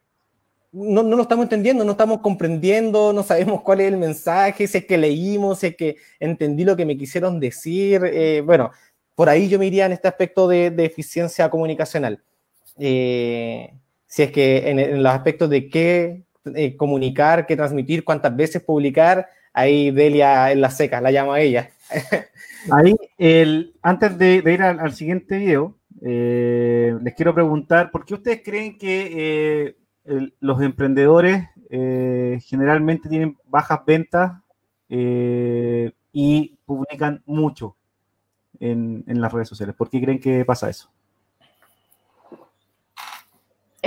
no, 0.72 1.02
no 1.02 1.16
lo 1.16 1.22
estamos 1.22 1.44
entendiendo, 1.44 1.84
no 1.84 1.92
estamos 1.92 2.20
comprendiendo, 2.20 3.12
no 3.14 3.22
sabemos 3.22 3.62
cuál 3.62 3.80
es 3.80 3.88
el 3.88 3.96
mensaje, 3.96 4.66
si 4.66 4.78
es 4.78 4.84
que 4.84 4.98
leímos, 4.98 5.60
si 5.60 5.68
es 5.68 5.76
que 5.76 5.96
entendí 6.20 6.64
lo 6.64 6.76
que 6.76 6.84
me 6.84 6.98
quisieron 6.98 7.40
decir, 7.40 8.02
eh, 8.04 8.42
bueno, 8.44 8.70
por 9.14 9.30
ahí 9.30 9.48
yo 9.48 9.58
me 9.58 9.66
iría 9.66 9.86
en 9.86 9.92
este 9.92 10.08
aspecto 10.08 10.46
de, 10.46 10.66
eficiencia 10.78 11.48
comunicacional. 11.48 12.22
Eh, 12.78 13.72
si 14.06 14.22
es 14.22 14.30
que 14.30 14.68
en, 14.70 15.02
los 15.02 15.12
aspectos 15.12 15.48
de 15.48 15.70
qué 15.70 16.25
eh, 16.54 16.76
comunicar, 16.76 17.46
qué 17.46 17.56
transmitir, 17.56 18.04
cuántas 18.04 18.34
veces 18.36 18.62
publicar, 18.62 19.28
ahí 19.52 19.90
Delia 19.90 20.52
en 20.52 20.60
la 20.60 20.70
seca, 20.70 21.00
la 21.00 21.10
llamo 21.10 21.32
a 21.32 21.40
ella. 21.40 21.70
ahí, 22.70 22.94
el, 23.18 23.74
antes 23.82 24.16
de, 24.18 24.42
ir 24.44 24.62
al, 24.62 24.92
siguiente 24.92 25.38
video, 25.38 25.76
eh, 26.02 26.94
les 27.02 27.14
quiero 27.14 27.34
preguntar, 27.34 27.90
¿por 27.90 28.04
qué 28.04 28.14
ustedes 28.14 28.42
creen 28.44 28.78
que 28.78 29.76
los 30.40 30.62
emprendedores 30.62 31.48
generalmente 31.68 33.08
tienen 33.08 33.36
bajas 33.46 33.80
ventas 33.84 34.32
y 34.88 36.58
publican 36.64 37.22
mucho? 37.26 37.76
en, 38.60 39.20
las 39.20 39.32
redes 39.32 39.48
sociales? 39.48 39.74
¿Por 39.74 39.90
qué 39.90 40.00
creen 40.00 40.20
que 40.20 40.44
pasa 40.44 40.70
eso? 40.70 40.90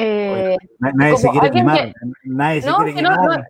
Eh, 0.02 0.58
nadie 0.80 1.18
se 1.18 1.30
quiere 1.30 1.52
quemar, 1.52 1.93
nadie 2.24 2.62
se 2.62 2.74
quiere 2.74 2.93
quemar. 2.93 3.47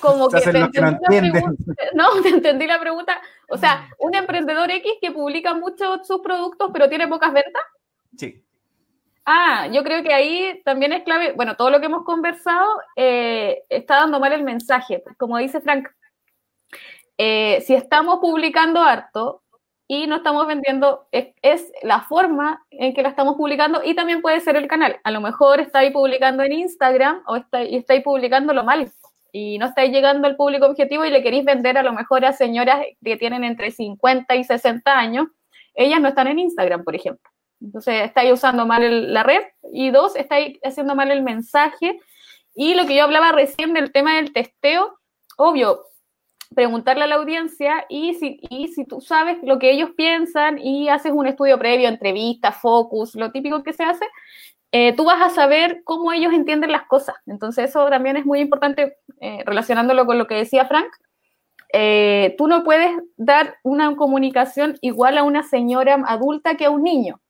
como 0.00 0.28
que, 0.28 0.40
te 0.40 0.58
entendí 0.58 0.78
la 0.80 1.52
no, 1.94 2.22
te 2.22 2.28
entendí 2.30 2.66
la 2.66 2.80
pregunta. 2.80 3.20
O 3.48 3.56
sea, 3.56 3.88
un 3.98 4.14
emprendedor 4.14 4.70
X 4.70 4.92
que 5.00 5.12
publica 5.12 5.54
muchos 5.54 6.06
sus 6.06 6.20
productos 6.20 6.70
pero 6.72 6.88
tiene 6.88 7.08
pocas 7.08 7.32
ventas. 7.32 7.62
Sí. 8.16 8.44
Ah, 9.26 9.68
yo 9.72 9.82
creo 9.82 10.02
que 10.02 10.12
ahí 10.12 10.60
también 10.64 10.92
es 10.92 11.02
clave, 11.02 11.32
bueno, 11.32 11.56
todo 11.56 11.70
lo 11.70 11.80
que 11.80 11.86
hemos 11.86 12.04
conversado 12.04 12.66
eh, 12.94 13.62
está 13.70 13.96
dando 13.96 14.20
mal 14.20 14.32
el 14.32 14.42
mensaje. 14.42 15.02
Como 15.16 15.38
dice 15.38 15.62
Frank, 15.62 15.88
eh, 17.16 17.62
si 17.66 17.74
estamos 17.74 18.18
publicando 18.18 18.82
harto, 18.82 19.43
y 19.86 20.06
no 20.06 20.16
estamos 20.16 20.46
vendiendo, 20.46 21.06
es, 21.12 21.72
la 21.82 22.00
forma 22.02 22.64
en 22.70 22.94
que 22.94 23.02
la 23.02 23.10
estamos 23.10 23.36
publicando 23.36 23.82
y 23.84 23.94
también 23.94 24.22
puede 24.22 24.40
ser 24.40 24.56
el 24.56 24.66
canal. 24.66 24.98
A 25.04 25.10
lo 25.10 25.20
mejor 25.20 25.60
estáis 25.60 25.92
publicando 25.92 26.42
en 26.42 26.52
Instagram 26.52 27.22
o 27.26 27.36
estáis, 27.36 27.70
y 27.70 27.76
estáis 27.76 28.02
publicándolo 28.02 28.64
mal 28.64 28.90
y 29.30 29.58
no 29.58 29.66
estáis 29.66 29.90
llegando 29.90 30.28
al 30.28 30.36
público 30.36 30.66
objetivo 30.66 31.04
y 31.04 31.10
le 31.10 31.22
queréis 31.22 31.44
vender 31.44 31.76
a 31.76 31.82
lo 31.82 31.92
mejor 31.92 32.24
a 32.24 32.32
señoras 32.32 32.84
que 33.04 33.16
tienen 33.16 33.44
entre 33.44 33.72
50 33.72 34.34
y 34.36 34.44
60 34.44 34.96
años. 34.96 35.26
Ellas 35.74 36.00
no 36.00 36.08
están 36.08 36.28
en 36.28 36.38
Instagram, 36.38 36.84
por 36.84 36.94
ejemplo. 36.94 37.28
Entonces, 37.60 38.04
estáis 38.04 38.32
usando 38.32 38.64
mal 38.64 39.12
la 39.12 39.22
red 39.22 39.42
y 39.72 39.90
dos, 39.90 40.14
estáis 40.16 40.58
haciendo 40.62 40.94
mal 40.94 41.10
el 41.10 41.22
mensaje. 41.22 41.98
Y 42.54 42.74
lo 42.74 42.86
que 42.86 42.94
yo 42.94 43.02
hablaba 43.02 43.32
recién 43.32 43.72
del 43.74 43.90
tema 43.90 44.16
del 44.16 44.32
testeo, 44.32 44.98
obvio, 45.36 45.82
preguntarle 46.54 47.04
a 47.04 47.06
la 47.06 47.16
audiencia 47.16 47.84
y 47.88 48.14
si, 48.14 48.38
y 48.48 48.68
si 48.68 48.84
tú 48.84 49.00
sabes 49.00 49.38
lo 49.42 49.58
que 49.58 49.70
ellos 49.70 49.90
piensan 49.96 50.58
y 50.58 50.88
haces 50.88 51.12
un 51.12 51.26
estudio 51.26 51.58
previo, 51.58 51.88
entrevista, 51.88 52.52
focus, 52.52 53.14
lo 53.14 53.30
típico 53.32 53.62
que 53.62 53.72
se 53.72 53.84
hace, 53.84 54.04
eh, 54.72 54.92
tú 54.96 55.04
vas 55.04 55.22
a 55.22 55.30
saber 55.30 55.82
cómo 55.84 56.12
ellos 56.12 56.32
entienden 56.32 56.72
las 56.72 56.86
cosas. 56.86 57.16
Entonces 57.26 57.70
eso 57.70 57.88
también 57.88 58.16
es 58.16 58.26
muy 58.26 58.40
importante 58.40 58.96
eh, 59.20 59.42
relacionándolo 59.46 60.06
con 60.06 60.18
lo 60.18 60.26
que 60.26 60.34
decía 60.34 60.66
Frank. 60.66 60.92
Eh, 61.72 62.34
tú 62.38 62.46
no 62.46 62.64
puedes 62.64 62.90
dar 63.16 63.56
una 63.62 63.94
comunicación 63.96 64.78
igual 64.80 65.18
a 65.18 65.22
una 65.22 65.42
señora 65.42 66.02
adulta 66.06 66.56
que 66.56 66.64
a 66.66 66.70
un 66.70 66.82
niño. 66.82 67.20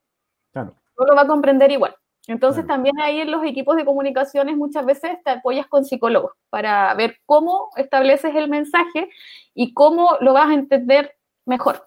Claro. 0.52 0.74
No 0.98 1.06
lo 1.06 1.14
va 1.14 1.22
a 1.22 1.26
comprender 1.26 1.70
igual. 1.70 1.94
Entonces 2.26 2.66
también 2.66 2.98
ahí 3.00 3.20
en 3.20 3.30
los 3.30 3.44
equipos 3.44 3.76
de 3.76 3.84
comunicaciones 3.84 4.56
muchas 4.56 4.86
veces 4.86 5.18
te 5.24 5.30
apoyas 5.30 5.66
con 5.66 5.84
psicólogos 5.84 6.32
para 6.48 6.94
ver 6.94 7.18
cómo 7.26 7.68
estableces 7.76 8.34
el 8.34 8.48
mensaje 8.48 9.10
y 9.52 9.74
cómo 9.74 10.16
lo 10.20 10.32
vas 10.32 10.48
a 10.48 10.54
entender 10.54 11.14
mejor. 11.44 11.86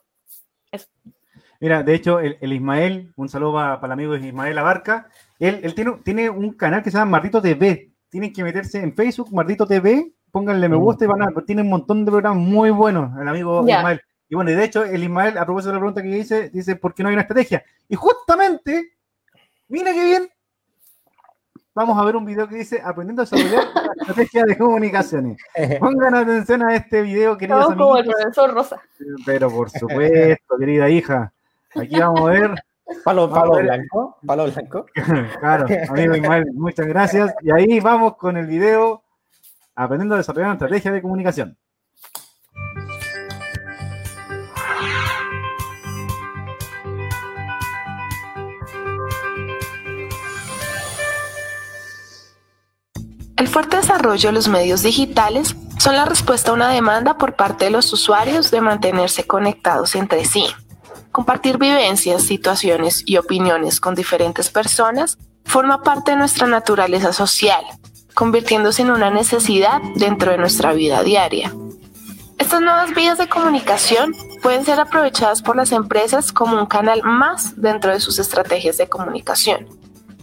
Mira, 1.60 1.82
de 1.82 1.96
hecho, 1.96 2.20
el, 2.20 2.54
Ismael, 2.54 3.14
un 3.16 3.30
saludo 3.30 3.54
para, 3.54 3.80
el 3.84 3.92
amigo 3.92 4.16
Ismael 4.16 4.58
Abarca, 4.60 5.10
él, 5.40 5.74
tiene, 5.74 5.94
tiene, 6.04 6.30
un 6.30 6.54
canal 6.54 6.84
que 6.84 6.92
se 6.92 6.98
llama 6.98 7.12
Mardito 7.12 7.42
TV. 7.42 7.94
Tienen 8.10 8.32
que 8.32 8.44
meterse 8.44 8.80
en 8.80 8.96
Facebook, 8.96 9.34
Mardito 9.34 9.66
TV, 9.66 10.14
pónganle 10.32 10.70
me 10.70 10.78
mm. 10.78 10.80
gusta 10.80 11.06
y 11.06 11.08
van 11.08 11.24
a, 11.24 11.30
tiene 11.46 11.64
un 11.64 11.70
montón 11.70 12.06
de 12.06 12.12
programas 12.12 12.40
muy 12.40 12.70
buenos, 12.70 13.20
el 13.20 13.28
amigo 13.28 13.68
Ismael. 13.68 14.02
Y 14.30 14.36
bueno, 14.36 14.52
y 14.52 14.56
de 14.56 14.66
hecho, 14.66 14.84
el 14.84 15.04
Ismael, 15.04 15.38
a 15.38 15.46
propósito 15.46 15.70
de 15.70 15.76
la 15.76 15.80
pregunta 15.80 16.04
que 16.04 16.10
dice, 16.10 16.50
dice, 16.50 16.76
¿por 16.76 16.94
qué 16.94 17.02
no 17.02 17.10
hay 17.10 17.14
una 17.14 17.22
estrategia? 17.24 17.64
Y 17.88 17.96
justamente 17.96 18.97
Mira 19.70 19.94
qué 19.94 20.04
bien. 20.04 20.30
Vamos 21.76 21.98
a 22.00 22.06
ver 22.06 22.16
un 22.16 22.26
video 22.26 22.48
que 22.48 22.56
dice 22.56 22.82
aprendiendo 22.84 23.22
a 23.22 23.26
desarrollar 23.26 23.68
estrategia 24.00 24.44
de 24.46 24.58
comunicaciones. 24.58 25.38
Pongan 25.80 26.16
atención 26.16 26.64
a 26.64 26.76
este 26.76 27.02
video, 27.02 27.38
queridos 27.38 27.66
amigos. 27.66 27.86
como 27.86 27.98
el 27.98 28.06
profesor 28.06 28.54
Rosa. 28.54 28.82
Pero 29.26 29.52
por 29.52 29.70
supuesto, 29.70 30.58
querida 30.60 30.90
hija. 30.90 31.32
Aquí 31.76 32.00
vamos 32.00 32.22
a 32.22 32.32
ver. 32.32 32.56
Palo, 33.04 33.30
palo 33.30 33.58
blanco. 33.58 34.18
Palo 34.26 34.46
blanco. 34.46 34.86
claro, 35.40 35.68
amigo 35.90 36.16
Ismael, 36.16 36.46
muchas 36.54 36.88
gracias. 36.88 37.36
Y 37.42 37.52
ahí 37.52 37.80
vamos 37.82 38.16
con 38.16 38.38
el 38.38 38.48
video 38.48 39.04
aprendiendo 39.76 40.16
a 40.16 40.20
desarrollar 40.20 40.48
una 40.48 40.54
estrategia 40.54 40.92
de 40.92 41.02
comunicación. 41.02 41.58
El 53.38 53.48
fuerte 53.48 53.78
desarrollo 53.78 54.30
de 54.30 54.34
los 54.34 54.48
medios 54.48 54.82
digitales 54.82 55.56
son 55.78 55.96
la 55.96 56.06
respuesta 56.06 56.50
a 56.50 56.56
una 56.56 56.70
demanda 56.70 57.20
por 57.20 57.36
parte 57.36 57.66
de 57.66 57.72
los 57.72 57.94
usuarios 57.94 58.50
de 58.50 58.62
mantenerse 58.62 59.28
conectados 59.28 59.94
entre 59.94 60.26
sí. 60.26 60.48
Compartir 61.12 61.60
vivencias, 61.60 62.24
situaciones 62.24 63.04
y 63.06 63.18
opiniones 63.18 63.80
con 63.80 63.94
diferentes 63.94 64.50
personas 64.50 65.20
forma 65.46 65.84
parte 65.84 66.12
de 66.12 66.18
nuestra 66.18 66.48
naturaleza 66.48 67.14
social, 67.14 67.64
convirtiéndose 68.16 68.82
en 68.82 68.90
una 68.90 69.12
necesidad 69.12 69.82
dentro 69.96 70.32
de 70.32 70.40
nuestra 70.40 70.74
vida 70.74 71.04
diaria. 71.04 71.54
Estas 72.40 72.62
nuevas 72.62 72.96
vías 72.96 73.20
de 73.20 73.30
comunicación 73.30 74.16
pueden 74.42 74.66
ser 74.66 74.80
aprovechadas 74.80 75.44
por 75.44 75.56
las 75.56 75.72
empresas 75.72 76.32
como 76.32 76.60
un 76.60 76.66
canal 76.66 77.04
más 77.04 77.62
dentro 77.62 77.92
de 77.92 78.00
sus 78.00 78.18
estrategias 78.18 78.78
de 78.78 78.90
comunicación 78.90 79.68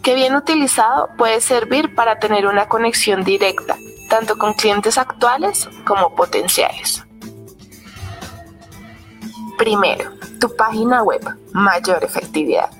que 0.04 0.14
bien 0.14 0.36
utilizado 0.36 1.08
puede 1.16 1.40
servir 1.40 1.94
para 1.94 2.18
tener 2.18 2.46
una 2.46 2.68
conexión 2.68 3.24
directa, 3.24 3.76
tanto 4.10 4.36
con 4.36 4.52
clientes 4.52 4.98
actuales 4.98 5.66
como 5.86 6.14
potenciales. 6.14 7.02
Primero, 9.56 10.12
tu 10.38 10.54
página 10.54 11.02
web, 11.02 11.22
mayor 11.52 12.04
efectividad. 12.04 12.70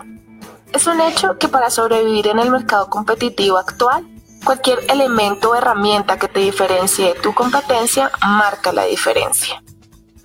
Es 0.72 0.86
un 0.86 1.00
hecho 1.00 1.38
que 1.38 1.48
para 1.48 1.70
sobrevivir 1.70 2.26
en 2.26 2.40
el 2.40 2.50
mercado 2.50 2.90
competitivo 2.90 3.56
actual, 3.56 4.06
cualquier 4.44 4.80
elemento 4.90 5.50
o 5.50 5.54
herramienta 5.54 6.18
que 6.18 6.28
te 6.28 6.40
diferencie 6.40 7.14
de 7.14 7.20
tu 7.20 7.32
competencia 7.32 8.12
marca 8.20 8.70
la 8.70 8.84
diferencia. 8.84 9.62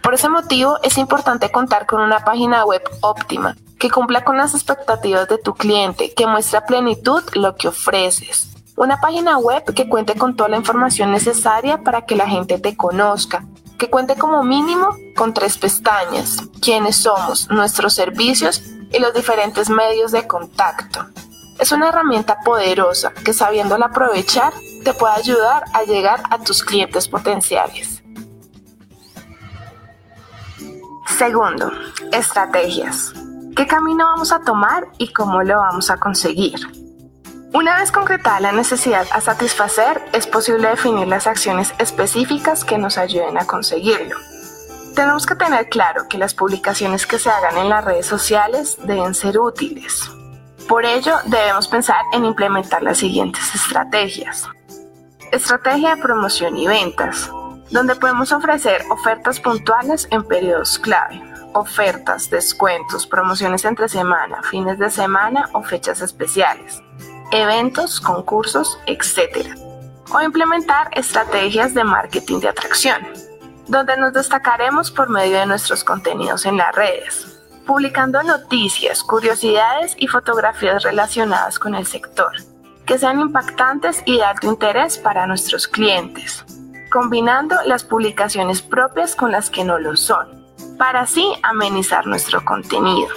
Por 0.04 0.16
ese 0.16 0.28
motivo 0.28 0.78
es 0.84 0.97
importante 0.97 1.50
contar 1.50 1.86
con 1.86 2.02
una 2.02 2.20
página 2.26 2.66
web 2.66 2.82
óptima 3.00 3.56
que 3.80 3.89
cumpla 3.89 4.25
con 4.25 4.38
las 4.38 4.53
expectativas 4.53 5.27
de 5.30 5.38
tu 5.38 5.55
cliente, 5.55 6.13
que 6.13 6.27
muestre 6.27 6.57
a 6.57 6.65
plenitud 6.65 7.23
lo 7.34 7.55
que 7.55 7.69
ofreces. 7.69 8.49
Una 8.75 8.99
página 8.99 9.38
web 9.38 9.63
que 9.73 9.88
cuente 9.88 10.15
con 10.15 10.36
toda 10.36 10.49
la 10.49 10.57
información 10.57 11.11
necesaria 11.11 11.82
para 11.82 12.05
que 12.05 12.15
la 12.15 12.27
gente 12.27 12.59
te 12.59 12.75
conozca, 12.75 13.45
que 13.77 13.89
cuente 13.89 14.15
como 14.15 14.43
mínimo 14.43 14.95
con 15.15 15.34
tres 15.34 15.57
pestañas, 15.57 16.43
quiénes 16.61 16.97
somos, 16.97 17.49
nuestros 17.49 17.93
servicios 17.93 18.61
y 18.91 18.99
los 18.99 19.13
diferentes 19.13 19.69
medios 19.69 20.11
de 20.11 20.27
contacto. 20.27 21.05
Es 21.57 21.71
una 21.71 21.89
herramienta 21.89 22.39
poderosa 22.43 23.13
que 23.23 23.34
sabiéndola 23.34 23.88
aprovechar 23.88 24.53
te 24.84 24.93
puede 24.93 25.13
ayudar 25.13 25.63
a 25.73 25.84
llegar 25.84 26.21
a 26.30 26.39
tus 26.39 26.63
clientes 26.63 27.07
potenciales. 27.07 28.01
Segundo, 31.17 31.71
estrategias. 32.11 33.13
¿Qué 33.60 33.68
camino 33.68 34.05
vamos 34.05 34.32
a 34.32 34.39
tomar 34.39 34.88
y 34.99 35.12
cómo 35.12 35.43
lo 35.43 35.57
vamos 35.57 35.89
a 35.89 35.97
conseguir? 35.97 36.57
Una 37.53 37.78
vez 37.78 37.91
concretada 37.91 38.39
la 38.39 38.53
necesidad 38.53 39.05
a 39.12 39.20
satisfacer, 39.20 40.01
es 40.14 40.28
posible 40.28 40.70
definir 40.70 41.10
las 41.10 41.28
acciones 41.28 41.74
específicas 41.78 42.64
que 42.64 42.78
nos 42.78 42.97
ayuden 42.97 43.38
a 43.38 43.43
conseguirlo. 43.43 44.16
Tenemos 44.95 45.26
que 45.26 45.36
tener 45.36 45.68
claro 45.68 46.07
que 46.07 46.18
las 46.18 46.34
publicaciones 46.34 47.05
que 47.05 47.20
se 47.20 47.30
hagan 47.30 47.57
en 47.57 47.68
las 47.68 47.84
redes 47.84 48.05
sociales 48.05 48.78
deben 48.86 49.14
ser 49.14 49.38
útiles. 49.38 50.10
Por 50.70 50.86
ello, 50.86 51.16
debemos 51.26 51.68
pensar 51.68 52.05
en 52.14 52.24
implementar 52.24 52.82
las 52.82 52.99
siguientes 52.99 53.53
estrategias. 53.53 54.47
Estrategia 55.34 55.97
de 55.97 56.01
promoción 56.01 56.55
y 56.55 56.66
ventas, 56.66 57.30
donde 57.72 57.95
podemos 57.95 58.32
ofrecer 58.32 58.84
ofertas 58.89 59.41
puntuales 59.41 60.07
en 60.12 60.24
periodos 60.24 60.80
clave, 60.80 61.28
ofertas, 61.54 62.30
descuentos, 62.30 63.08
promociones 63.08 63.66
entre 63.66 63.89
semana, 63.89 64.41
fines 64.43 64.80
de 64.80 64.89
semana 64.89 65.50
o 65.54 65.64
fechas 65.64 66.02
especiales, 66.02 66.82
eventos, 67.32 68.00
concursos, 68.00 68.80
etc. 68.86 69.47
O 70.12 70.22
implementar 70.22 70.89
estrategias 70.93 71.74
de 71.74 71.84
marketing 71.84 72.39
de 72.39 72.50
atracción, 72.50 73.02
donde 73.68 73.97
nos 73.97 74.14
destacaremos 74.14 74.91
por 74.91 75.10
medio 75.10 75.39
de 75.39 75.45
nuestros 75.45 75.84
contenidos 75.84 76.45
en 76.45 76.58
las 76.58 76.74
redes, 76.76 77.39
publicando 77.66 78.24
noticias, 78.24 79.04
curiosidades 79.04 79.95
y 79.97 80.08
fotografías 80.08 80.84
relacionadas 80.84 81.60
con 81.60 81.76
el 81.76 81.86
sector 81.86 82.32
que 82.89 82.97
sean 82.97 83.20
impactantes 83.20 84.02
y 84.06 84.18
de 84.18 84.24
alto 84.24 84.47
interés 84.47 84.97
para 84.97 85.28
nuestros 85.28 85.68
clientes, 85.68 86.43
combinando 86.91 87.56
las 87.68 87.84
publicaciones 87.84 88.64
propias 88.64 89.16
con 89.16 89.32
las 89.32 89.52
que 89.52 89.64
no 89.64 89.78
lo 89.78 89.95
son, 89.95 90.39
para 90.80 91.01
así 91.01 91.32
amenizar 91.43 92.07
nuestro 92.07 92.43
contenido. 92.43 93.09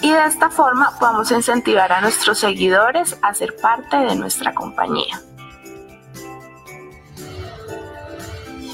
Y 0.00 0.10
de 0.10 0.24
esta 0.24 0.50
forma 0.50 0.92
a 1.00 1.34
incentivar 1.34 1.92
a 1.92 2.00
nuestros 2.00 2.40
seguidores 2.40 3.16
a 3.22 3.32
ser 3.34 3.54
parte 3.62 3.96
de 3.96 4.16
nuestra 4.16 4.52
compañía. 4.52 5.20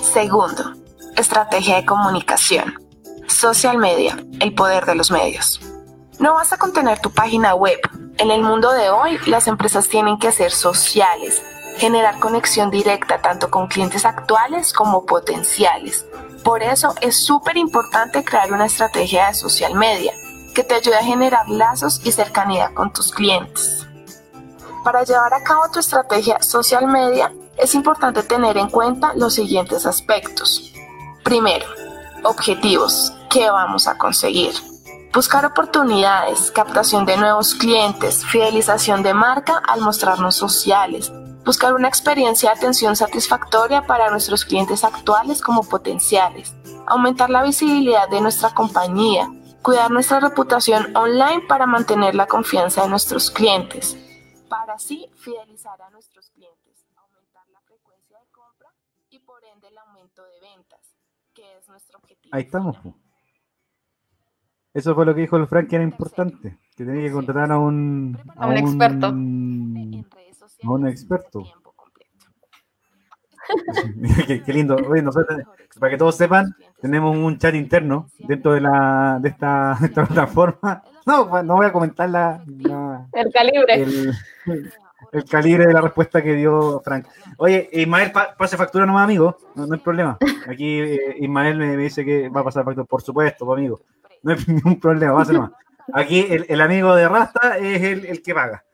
Segundo, 0.01 0.73
estrategia 1.17 1.77
de 1.77 1.85
comunicación. 1.85 2.83
Social 3.27 3.77
media, 3.77 4.17
el 4.41 4.55
poder 4.55 4.87
de 4.87 4.95
los 4.95 5.11
medios. 5.11 5.61
No 6.19 6.33
basta 6.33 6.57
con 6.57 6.73
tener 6.73 6.99
tu 7.01 7.11
página 7.11 7.55
web, 7.55 7.79
en 8.19 8.33
el 8.33 8.43
mundo 8.43 8.73
de 8.73 8.91
hoy, 8.91 9.17
las 9.27 9.47
empresas 9.47 9.89
tienen 9.89 10.19
que 10.19 10.33
ser 10.33 10.51
sociales, 10.51 11.41
generar 11.77 12.19
conexión 12.19 12.69
directa 12.69 13.23
tanto 13.23 13.49
con 13.49 13.69
clientes 13.69 14.05
actuales 14.05 14.73
como 14.73 15.07
potenciales. 15.07 16.05
Por 16.45 16.63
eso 16.63 16.95
es 17.01 17.25
súper 17.25 17.57
importante 17.57 18.25
crear 18.25 18.53
una 18.53 18.67
estrategia 18.67 19.29
de 19.29 19.35
social 19.35 19.75
media 19.75 20.13
que 20.55 20.65
te 20.65 20.75
ayude 20.75 20.97
a 20.97 21.05
generar 21.05 21.49
lazos 21.49 22.01
y 22.05 22.13
cercanía 22.13 22.75
con 22.75 22.93
tus 22.93 23.13
clientes. 23.13 23.87
Para 24.85 25.05
llevar 25.05 25.35
a 25.35 25.43
cabo 25.43 25.71
tu 25.73 25.81
estrategia 25.81 26.41
social 26.43 26.87
media, 26.87 27.33
es 27.57 27.75
importante 27.75 28.23
tener 28.23 28.57
en 28.57 28.71
cuenta 28.71 29.13
los 29.15 29.35
siguientes 29.35 29.85
aspectos. 29.85 30.73
Primero, 31.25 31.67
objetivos. 32.23 33.13
¿Qué 33.29 33.51
vamos 33.51 33.87
a 33.87 33.99
conseguir? 33.99 34.55
Buscar 35.13 35.45
oportunidades, 35.45 36.51
captación 36.51 37.05
de 37.05 37.17
nuevos 37.17 37.55
clientes, 37.55 38.25
fidelización 38.25 39.03
de 39.03 39.15
marca 39.15 39.61
al 39.67 39.81
mostrarnos 39.81 40.37
sociales. 40.37 41.13
Buscar 41.49 41.73
una 41.73 41.89
experiencia 41.89 42.51
de 42.51 42.59
atención 42.59 42.95
satisfactoria 42.95 43.87
para 43.87 44.11
nuestros 44.11 44.45
clientes 44.45 44.85
actuales 44.85 45.41
como 45.41 45.63
potenciales. 45.63 46.55
Aumentar 46.87 47.31
la 47.31 47.43
visibilidad 47.43 48.07
de 48.11 48.21
nuestra 48.21 48.51
compañía. 48.51 49.31
Cuidar 49.63 49.91
nuestra 49.91 50.21
reputación 50.21 50.95
online 50.95 51.41
para 51.49 51.65
mantener 51.65 52.15
la 52.15 52.27
confianza 52.27 52.83
de 52.83 52.91
nuestros 52.91 53.31
clientes. 53.31 53.97
Para 54.51 54.75
así 54.75 55.09
fidelizar 55.15 55.81
a 55.81 55.89
nuestros 55.89 56.29
clientes. 56.29 56.85
Aumentar 56.97 57.49
la 57.51 57.63
frecuencia 57.63 58.19
de 58.19 58.27
compra 58.31 58.69
y 59.09 59.19
por 59.21 59.43
ende 59.43 59.69
el 59.69 59.79
aumento 59.79 60.23
de 60.27 60.41
ventas, 60.41 60.81
que 61.33 61.57
es 61.57 61.67
nuestro 61.67 61.97
objetivo. 61.97 62.29
Ahí 62.31 62.43
estamos. 62.43 62.77
Eso 64.75 64.95
fue 64.95 65.07
lo 65.07 65.15
que 65.15 65.23
dijo 65.23 65.39
el 65.39 65.47
Frank, 65.47 65.69
que 65.69 65.77
era 65.77 65.85
importante, 65.85 66.59
que 66.77 66.85
tenía 66.85 67.09
que 67.09 67.13
contratar 67.13 67.51
a 67.51 67.59
un, 67.59 68.19
a, 68.37 68.49
un, 68.49 68.57
experto. 68.59 69.09
Un 70.65 70.89
experto. 70.89 71.45
qué, 74.45 74.53
lindo. 74.53 74.77
para 75.79 75.91
que 75.91 75.97
todos 75.97 76.17
sepan, 76.17 76.55
tenemos 76.81 77.17
un 77.17 77.39
chat 77.39 77.55
interno 77.55 78.09
dentro 78.19 78.53
de, 78.53 78.61
la, 78.61 79.19
de, 79.21 79.31
esta, 79.31 79.79
plataforma. 79.95 80.83
No, 81.07 81.43
no 81.43 81.57
voy 81.57 81.67
a 81.67 81.73
comentar 81.73 82.11
la, 82.11 82.43
el 83.13 83.33
calibre. 83.33 83.85
El, 85.13 85.25
calibre 85.25 85.67
de 85.67 85.73
la 85.73 85.81
respuesta 85.81 86.23
que 86.23 86.35
dio 86.35 86.81
Frank. 86.85 87.07
Oye, 87.39 87.71
Ismael, 87.73 88.13
pase 88.13 88.57
factura 88.57 88.85
nomás, 88.85 89.05
amigo. 89.05 89.39
No, 89.55 89.67
hay 89.73 89.81
problema. 89.81 90.19
Aquí 90.47 90.81
eh, 90.81 91.17
Ismael 91.21 91.57
me, 91.57 91.77
dice 91.77 92.05
que 92.05 92.29
va 92.29 92.43
a 92.43 92.45
pasar 92.45 92.65
factura. 92.65 92.85
Por 92.85 93.01
supuesto, 93.01 93.51
amigo 93.51 93.81
no 94.23 94.33
hay 94.33 94.39
ningún 94.47 94.81
problema, 94.81 95.13
va 95.13 95.23
a 95.23 95.25
ser 95.25 95.39
más. 95.39 95.51
Aquí 95.93 96.27
el, 96.29 96.61
amigo 96.61 96.95
de 96.95 97.09
Rasta 97.09 97.57
es 97.57 97.83
el, 97.83 98.23
que 98.23 98.35
paga. 98.35 98.65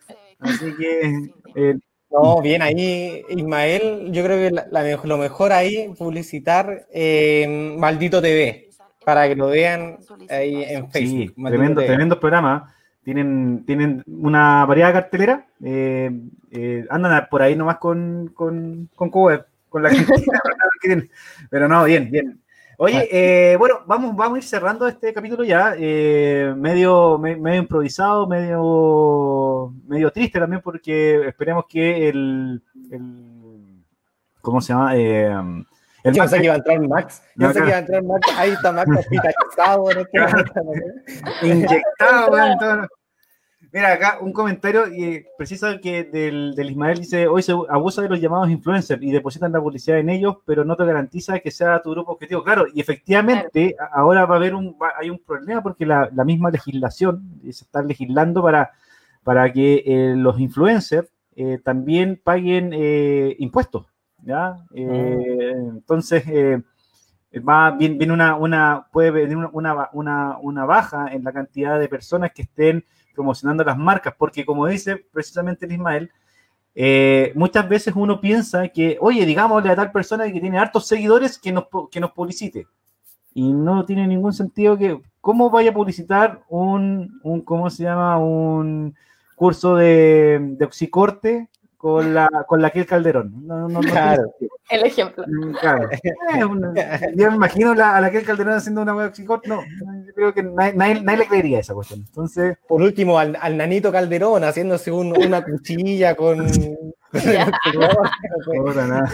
Así 0.41 0.75
que. 0.77 1.33
Eh, 1.55 1.79
no, 2.11 2.41
bien, 2.41 2.63
ahí 2.63 3.23
Ismael, 3.29 4.13
yo 4.13 4.23
creo 4.23 4.37
que 4.39 4.51
la, 4.71 4.97
lo 5.05 5.19
mejor 5.19 5.53
ahí 5.53 5.93
publicitar 5.99 6.87
eh, 6.93 7.75
Maldito 7.79 8.23
TV, 8.23 8.69
para 9.05 9.29
que 9.29 9.35
lo 9.35 9.49
vean 9.49 9.99
ahí 10.31 10.63
en 10.63 10.91
Facebook. 10.91 11.35
Sí, 11.37 11.45
tremendo, 11.45 11.83
tremendo 11.83 12.21
programa. 12.21 12.73
Tienen, 13.03 13.65
tienen 13.67 14.03
una 14.07 14.65
variedad 14.65 14.89
de 14.89 14.95
cartelera. 14.95 15.47
Eh, 15.63 16.11
andan 16.89 17.27
por 17.31 17.43
ahí 17.43 17.55
nomás 17.55 17.79
con, 17.79 18.31
con, 18.35 18.89
con 18.95 19.11
con 19.11 19.83
la 19.83 19.91
que 19.91 20.07
tienen. 20.81 21.11
Pero 21.51 21.67
no, 21.67 21.85
bien, 21.85 22.09
bien. 22.09 22.41
Oye, 22.79 23.09
eh, 23.11 23.57
bueno, 23.57 23.81
vamos, 23.87 24.17
vamos 24.17 24.37
a 24.37 24.39
ir 24.39 24.45
cerrando 24.45 24.89
este 24.89 25.13
capítulo 25.13 25.45
ya, 25.45 25.75
eh, 25.79 26.53
medio, 26.57 27.19
medio 27.19 27.55
improvisado, 27.55 28.27
medio, 28.27 29.73
medio 29.87 30.11
triste 30.11 30.41
también, 30.41 30.61
porque 30.63 31.29
esperemos 31.29 31.65
que 31.69 32.09
el, 32.09 32.63
¿cómo 34.41 34.61
se 34.61 34.73
llama? 34.73 34.97
Eh, 34.97 35.33
el 36.03 36.15
Yo 36.15 36.29
sé 36.29 36.39
que 36.39 36.45
iba 36.45 36.55
a 36.55 36.57
entrar 36.59 36.81
Max. 36.81 37.23
Yo 37.37 37.53
sé 37.53 37.61
que 37.61 37.69
iba 37.69 37.77
a 37.77 37.81
entrar 37.81 38.03
Max. 38.03 38.29
Ahí 38.37 38.51
está 38.51 38.73
Max 38.73 38.91
hospitalizado 38.99 39.91
en 39.91 39.99
este 39.99 41.47
Inyectado, 41.47 42.89
Mira, 43.75 43.93
acá 43.93 44.19
un 44.21 44.33
comentario 44.33 44.87
y 44.87 45.27
precisa 45.37 45.81
que 45.81 46.05
del, 46.05 46.55
Ismael 46.57 47.01
dice, 47.01 47.27
hoy 47.27 47.43
se 47.43 47.51
abusa 47.51 48.03
de 48.03 48.09
los 48.09 48.21
llamados 48.21 48.49
influencers 48.49 49.03
y 49.03 49.11
depositan 49.11 49.51
la 49.51 49.61
publicidad 49.61 49.99
en 49.99 50.11
ellos, 50.11 50.37
pero 50.47 50.65
no 50.65 50.77
te 50.77 50.85
garantiza 50.85 51.41
que 51.41 51.51
sea 51.51 51.83
tu 51.83 51.91
grupo 51.91 52.13
objetivo. 52.13 52.45
Claro, 52.45 52.67
y 52.73 52.81
efectivamente 52.81 53.75
ahora 53.91 54.27
va 54.27 54.35
a 54.35 54.39
haber 54.39 54.55
un, 54.55 54.77
hay 54.97 55.11
un 55.11 55.19
problema 55.19 55.61
porque 55.61 55.87
la, 55.87 56.09
misma 56.25 56.53
legislación 56.53 57.41
se 57.43 57.65
está 57.65 57.83
legislando 57.83 58.45
para, 58.45 58.71
para 59.25 59.53
que 59.53 59.83
eh, 59.85 60.15
los 60.17 60.39
influencers 60.39 61.09
eh, 61.35 61.59
también 61.59 62.21
paguen 62.23 62.71
eh, 62.73 63.35
impuestos. 63.41 63.87
¿ya? 64.23 64.57
Mm. 64.71 65.79
Entonces, 65.79 66.23
va, 67.37 67.73
viene, 67.73 68.13
una, 68.13 68.37
una, 68.37 68.87
puede 68.93 69.11
venir 69.11 69.37
una, 69.37 69.91
una, 69.93 70.39
una 70.39 70.65
baja 70.65 71.09
en 71.13 71.25
la 71.25 71.33
cantidad 71.33 71.81
de 71.81 71.89
personas 71.89 72.31
que 72.31 72.43
estén 72.43 72.85
promocionando 73.15 73.65
las 73.65 73.79
marcas, 73.79 74.15
porque 74.19 74.45
como 74.45 74.67
dice 74.67 74.97
precisamente 75.13 75.67
el 75.67 75.73
Ismael, 75.73 76.11
eh, 76.75 77.33
muchas 77.37 77.69
veces 77.69 77.95
uno 77.97 78.21
piensa 78.21 78.69
que, 78.69 78.99
oye, 79.01 79.25
digámosle 79.25 79.71
a 79.71 79.77
tal 79.77 79.93
persona 79.93 80.31
que 80.31 80.41
tiene 80.41 80.59
hartos 80.59 80.87
seguidores 80.87 81.39
que 81.39 81.53
nos, 81.53 81.65
que 81.91 82.01
nos 82.01 82.13
publicite. 82.13 82.67
Y 83.33 83.53
no 83.53 83.85
tiene 83.85 84.07
ningún 84.07 84.33
sentido 84.33 84.77
que, 84.77 85.01
¿cómo 85.21 85.51
vaya 85.51 85.71
a 85.71 85.75
publicitar 85.75 86.45
un, 86.49 87.21
un 87.23 87.41
¿cómo 87.43 87.71
se 87.71 87.85
llama? 87.85 88.19
Un 88.19 88.95
curso 89.37 89.77
de, 89.77 90.39
de 90.41 90.65
oxicorte 90.65 91.49
con 91.85 92.15
la, 92.15 92.31
con 92.47 92.63
la 92.63 92.69
el 92.69 92.87
Calderón. 92.87 93.47
No, 93.47 93.69
no, 93.69 93.81
claro. 93.81 94.35
El 94.71 94.87
ejemplo. 94.87 95.23
Mm, 95.27 95.53
claro. 95.53 95.91
yo 97.15 97.29
me 97.29 97.37
imagino 97.37 97.73
a 97.73 98.01
la 98.01 98.09
el 98.09 98.25
Calderón 98.25 98.55
haciendo 98.55 98.81
una 98.81 98.95
web 98.95 99.13
No, 99.45 99.61
yo 99.61 100.15
creo 100.15 100.33
que 100.33 100.43
nadie, 100.43 100.73
nadie, 100.73 101.19
le 101.19 101.27
creería 101.27 101.59
esa 101.59 101.75
cuestión. 101.75 102.01
Entonces. 102.01 102.57
Por 102.67 102.81
último, 102.81 103.19
al, 103.19 103.37
al 103.39 103.59
nanito 103.59 103.93
Calderón 103.93 104.45
haciéndose 104.45 104.91
un, 104.91 105.15
una 105.15 105.45
cuchilla 105.45 106.15
con. 106.15 106.47
Ya. 107.13 107.47
Puta 108.45 108.87
nada. 108.89 109.09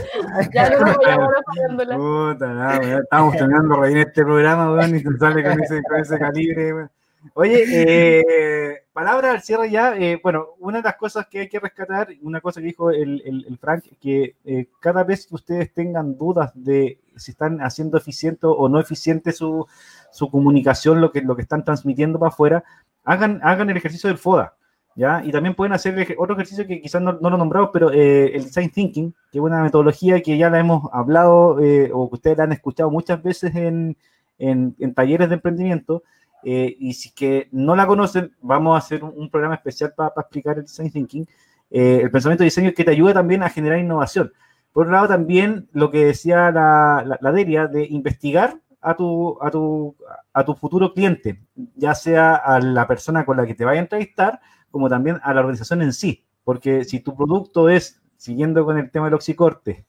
Ya 0.54 0.70
no 0.70 0.78
Puta 2.32 2.46
nada, 2.46 3.00
Estamos 3.00 3.36
terminando 3.36 3.76
reír 3.76 3.98
este 3.98 4.22
programa, 4.22 4.72
weón, 4.72 4.96
y 4.96 5.00
sale 5.00 5.42
con 5.42 5.62
ese, 5.62 5.82
con 5.82 6.00
ese 6.00 6.18
calibre, 6.18 6.72
weón. 6.72 6.90
Oye, 7.34 7.64
eh, 7.68 8.84
palabra 9.00 9.30
al 9.30 9.40
cierre 9.40 9.70
ya. 9.70 9.96
Eh, 9.96 10.20
bueno, 10.22 10.48
una 10.58 10.78
de 10.78 10.84
las 10.84 10.96
cosas 10.96 11.26
que 11.26 11.40
hay 11.40 11.48
que 11.48 11.58
rescatar, 11.58 12.08
una 12.20 12.42
cosa 12.42 12.60
que 12.60 12.66
dijo 12.66 12.90
el, 12.90 13.22
el, 13.24 13.58
Frank, 13.58 13.84
que 13.98 14.36
eh, 14.44 14.66
cada 14.78 15.04
vez 15.04 15.26
que 15.26 15.36
ustedes 15.36 15.72
tengan 15.72 16.18
dudas 16.18 16.52
de 16.54 16.98
si 17.16 17.30
están 17.30 17.62
haciendo 17.62 17.96
eficiente 17.96 18.40
o 18.42 18.68
no 18.68 18.78
eficiente 18.78 19.32
su, 19.32 19.66
su 20.10 20.30
comunicación, 20.30 21.00
lo 21.00 21.12
que, 21.12 21.22
lo 21.22 21.34
que 21.34 21.40
están 21.40 21.64
transmitiendo 21.64 22.18
para 22.18 22.28
afuera, 22.28 22.62
hagan, 23.02 23.40
hagan 23.42 23.70
el 23.70 23.78
ejercicio 23.78 24.08
del 24.08 24.18
FODA. 24.18 24.54
¿Ya? 24.96 25.24
Y 25.24 25.30
también 25.30 25.54
pueden 25.54 25.72
hacer 25.72 25.94
otro 26.18 26.34
ejercicio 26.34 26.66
que 26.66 26.82
quizás 26.82 27.00
no, 27.00 27.12
lo 27.12 27.38
nombramos, 27.38 27.70
pero 27.72 27.90
el 27.90 28.44
Design 28.44 28.70
Thinking, 28.70 29.14
que 29.32 29.38
es 29.38 29.42
una 29.42 29.62
metodología 29.62 30.20
que 30.20 30.36
ya 30.36 30.50
la 30.50 30.58
hemos 30.58 30.90
hablado 30.92 31.52
o 31.52 32.08
que 32.10 32.14
ustedes 32.14 32.36
la 32.36 32.44
han 32.44 32.52
escuchado 32.52 32.90
muchas 32.90 33.22
veces 33.22 33.54
en, 33.54 33.96
en, 34.38 34.74
en 34.78 34.92
talleres 34.92 35.30
de 35.30 35.36
emprendimiento, 35.36 36.02
eh, 36.42 36.76
y 36.78 36.94
si 36.94 37.12
que 37.12 37.48
no 37.52 37.76
la 37.76 37.86
conocen, 37.86 38.34
vamos 38.40 38.74
a 38.74 38.78
hacer 38.78 39.04
un, 39.04 39.30
programa 39.30 39.54
especial 39.54 39.92
para 39.94 40.12
explicar 40.16 40.58
el 40.58 40.64
design 40.64 40.90
thinking. 40.90 41.26
Eh, 41.70 42.00
el 42.02 42.10
pensamiento 42.10 42.42
de 42.42 42.46
diseño 42.46 42.72
que 42.74 42.84
te 42.84 42.90
ayuda 42.90 43.14
también 43.14 43.42
a 43.42 43.50
generar 43.50 43.78
innovación. 43.78 44.32
Por 44.72 44.84
otro 44.84 44.94
lado, 44.94 45.08
también 45.08 45.68
lo 45.72 45.90
que 45.90 46.04
decía 46.04 46.50
la, 46.50 47.18
la, 47.20 47.32
Delia, 47.32 47.66
de 47.66 47.86
investigar 47.86 48.58
a 48.80 48.94
tu, 48.94 49.38
a, 49.42 49.50
tu, 49.50 49.96
a 50.32 50.44
tu 50.44 50.54
futuro 50.54 50.94
cliente, 50.94 51.40
ya 51.76 51.94
sea 51.94 52.36
a 52.36 52.60
la 52.60 52.86
persona 52.86 53.24
con 53.24 53.36
la 53.36 53.46
que 53.46 53.54
te 53.54 53.64
vaya 53.64 53.80
a 53.80 53.82
entrevistar, 53.82 54.40
como 54.70 54.88
también 54.88 55.18
a 55.22 55.34
la 55.34 55.40
organización 55.40 55.82
en 55.82 55.92
sí. 55.92 56.24
Porque 56.44 56.84
si 56.84 57.00
tu 57.00 57.16
producto 57.16 57.68
es, 57.68 58.00
siguiendo 58.16 58.64
con 58.64 58.78
el 58.78 58.90
tema 58.90 59.06
del 59.06 59.14
oxicorte, 59.14 59.84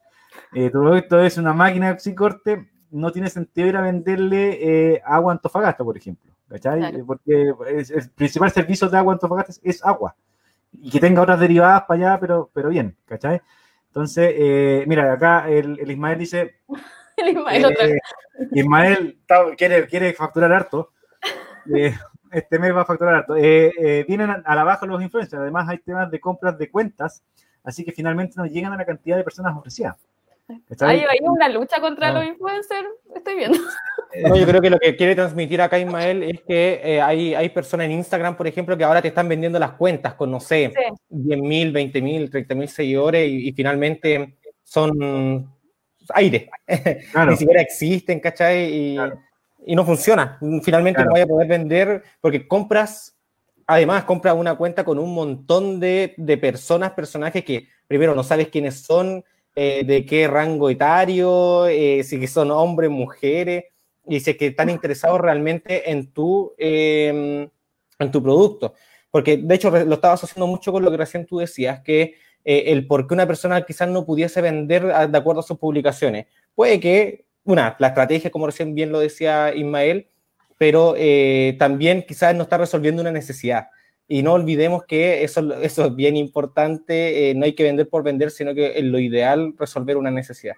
eh, 0.53 0.69
tu 0.69 0.81
producto 0.81 1.21
es 1.21 1.37
una 1.37 1.53
máquina 1.53 1.87
de 1.87 1.93
oxicorte, 1.93 2.69
no 2.89 3.11
tiene 3.11 3.29
sentido 3.29 3.67
ir 3.67 3.77
a 3.77 3.81
venderle 3.81 5.01
agua 5.05 5.31
Antofagasta, 5.31 5.83
por 5.83 5.95
ejemplo. 5.95 6.30
¿Cachai? 6.51 7.01
Porque 7.03 7.53
el 7.69 8.09
principal 8.13 8.51
servicio 8.51 8.89
de 8.89 8.97
agua 8.97 9.13
Antofagasta 9.13 9.53
es, 9.63 9.85
agua. 9.85 10.17
Y 10.73 10.89
que 10.89 10.99
tenga 10.99 11.21
otras 11.21 11.39
derivadas 11.39 11.83
para 11.83 12.09
allá, 12.09 12.19
pero, 12.19 12.49
pero 12.53 12.67
bien, 12.67 12.97
¿cachai? 13.05 13.41
Entonces, 13.87 14.33
eh, 14.35 14.83
mira, 14.85 15.13
acá 15.13 15.49
el, 15.49 15.79
Ismael 15.89 16.19
dice. 16.19 16.55
el 17.17 17.29
Ismael, 17.29 17.77
eh, 17.79 17.97
Ismael 18.51 19.19
quiere, 19.57 19.87
quiere 19.87 20.13
facturar 20.13 20.51
harto. 20.51 20.91
Eh, 21.75 21.93
este 22.31 22.57
mes 22.57 22.75
va 22.75 22.81
a 22.81 22.85
facturar 22.85 23.13
harto. 23.13 23.35
vienen 23.35 24.31
a, 24.31 24.55
la 24.55 24.63
baja 24.63 24.87
los 24.87 24.99
influencers. 24.99 25.39
Además, 25.39 25.69
hay 25.69 25.77
temas 25.77 26.09
de 26.09 26.19
compras 26.19 26.57
de 26.57 26.71
cuentas. 26.71 27.23
Así 27.63 27.85
que 27.85 27.91
finalmente 27.91 28.33
nos 28.35 28.49
llegan 28.49 28.73
a 28.73 28.77
la 28.77 28.85
cantidad 28.85 29.15
de 29.15 29.23
personas 29.23 29.55
ofrecidas. 29.55 29.95
Hay, 30.79 31.03
una 31.21 31.49
lucha 31.49 31.79
contra 31.79 32.09
ah. 32.09 32.13
los 32.13 32.25
influencers, 32.25 32.87
estoy 33.15 33.35
viendo. 33.35 33.57
yo 34.35 34.45
creo 34.45 34.61
que 34.61 34.69
lo 34.69 34.79
que 34.79 34.95
quiere 34.95 35.15
transmitir 35.15 35.61
acá 35.61 35.79
Ismael 35.79 36.23
es 36.23 36.41
que 36.41 36.81
eh, 36.83 37.01
hay, 37.01 37.33
hay 37.33 37.49
personas 37.49 37.85
en 37.85 37.93
Instagram, 37.93 38.35
por 38.35 38.47
ejemplo, 38.47 38.77
que 38.77 38.83
ahora 38.83 39.01
te 39.01 39.09
están 39.09 39.27
vendiendo 39.27 39.59
las 39.59 39.71
cuentas 39.71 40.13
con, 40.15 40.31
no 40.31 40.39
sé, 40.39 40.73
10.000, 41.09 41.71
20.000, 41.71 42.29
30.000 42.29 42.67
seguidores 42.67 43.29
y, 43.29 43.51
finalmente 43.53 44.37
son 44.63 45.53
aire. 46.13 46.49
Ni 47.27 47.37
siquiera 47.37 47.61
existen, 47.61 48.19
¿cachai? 48.19 48.73
Y, 48.73 48.97
y 49.65 49.75
no 49.75 49.85
funciona. 49.85 50.39
Finalmente 50.63 51.03
no 51.03 51.11
voy 51.11 51.21
a 51.21 51.27
poder 51.27 51.47
vender 51.47 52.03
porque 52.19 52.47
compras, 52.47 53.15
además 53.67 54.03
compras 54.05 54.35
una 54.35 54.55
cuenta 54.55 54.83
con 54.83 54.97
un 54.97 55.13
montón 55.13 55.79
de, 55.79 56.13
de 56.17 56.37
personas, 56.37 56.91
personajes 56.91 57.43
que 57.43 57.67
primero 57.87 58.15
no 58.15 58.23
sabes 58.23 58.47
quiénes 58.47 58.81
son, 58.81 59.23
eh, 59.63 59.83
de 59.85 60.03
qué 60.07 60.27
rango 60.27 60.71
etario, 60.71 61.67
eh, 61.67 62.03
si 62.03 62.25
son 62.25 62.49
hombres, 62.49 62.89
mujeres, 62.89 63.65
y 64.07 64.19
si 64.19 64.31
es 64.31 64.37
que 64.37 64.47
están 64.47 64.71
interesados 64.71 65.21
realmente 65.21 65.91
en 65.91 66.11
tu, 66.11 66.51
em, 66.57 67.47
en 67.99 68.11
tu 68.11 68.23
producto. 68.23 68.73
Porque 69.11 69.37
de 69.37 69.53
hecho 69.53 69.69
lo 69.69 69.93
estabas 69.93 70.23
haciendo 70.23 70.47
mucho 70.47 70.71
con 70.71 70.83
lo 70.83 70.89
que 70.89 70.97
recién 70.97 71.27
tú 71.27 71.37
decías, 71.37 71.81
que 71.81 72.15
eh, 72.43 72.63
el 72.71 72.87
por 72.87 73.05
qué 73.05 73.13
una 73.13 73.27
persona 73.27 73.61
quizás 73.63 73.87
no 73.87 74.03
pudiese 74.03 74.41
vender 74.41 74.83
de 75.11 75.17
acuerdo 75.19 75.41
a 75.41 75.43
sus 75.43 75.59
publicaciones. 75.59 76.25
Puede 76.55 76.79
que, 76.79 77.25
una, 77.43 77.75
la 77.77 77.89
estrategia, 77.89 78.31
como 78.31 78.47
recién 78.47 78.73
bien 78.73 78.91
lo 78.91 78.99
decía 78.99 79.53
Ismael, 79.53 80.07
pero 80.57 80.95
también 81.59 82.03
quizás 82.07 82.33
no 82.33 82.43
está 82.43 82.57
resolviendo 82.57 83.01
una 83.01 83.11
necesidad. 83.11 83.67
Y 84.13 84.23
no 84.23 84.33
olvidemos 84.33 84.83
que 84.83 85.23
eso, 85.23 85.53
eso 85.61 85.85
es 85.85 85.95
bien 85.95 86.17
importante, 86.17 87.29
eh, 87.29 87.33
no 87.33 87.45
hay 87.45 87.55
que 87.55 87.63
vender 87.63 87.87
por 87.87 88.03
vender, 88.03 88.29
sino 88.29 88.53
que 88.53 88.77
es 88.77 88.83
lo 88.83 88.99
ideal 88.99 89.53
resolver 89.57 89.95
una 89.95 90.11
necesidad. 90.11 90.55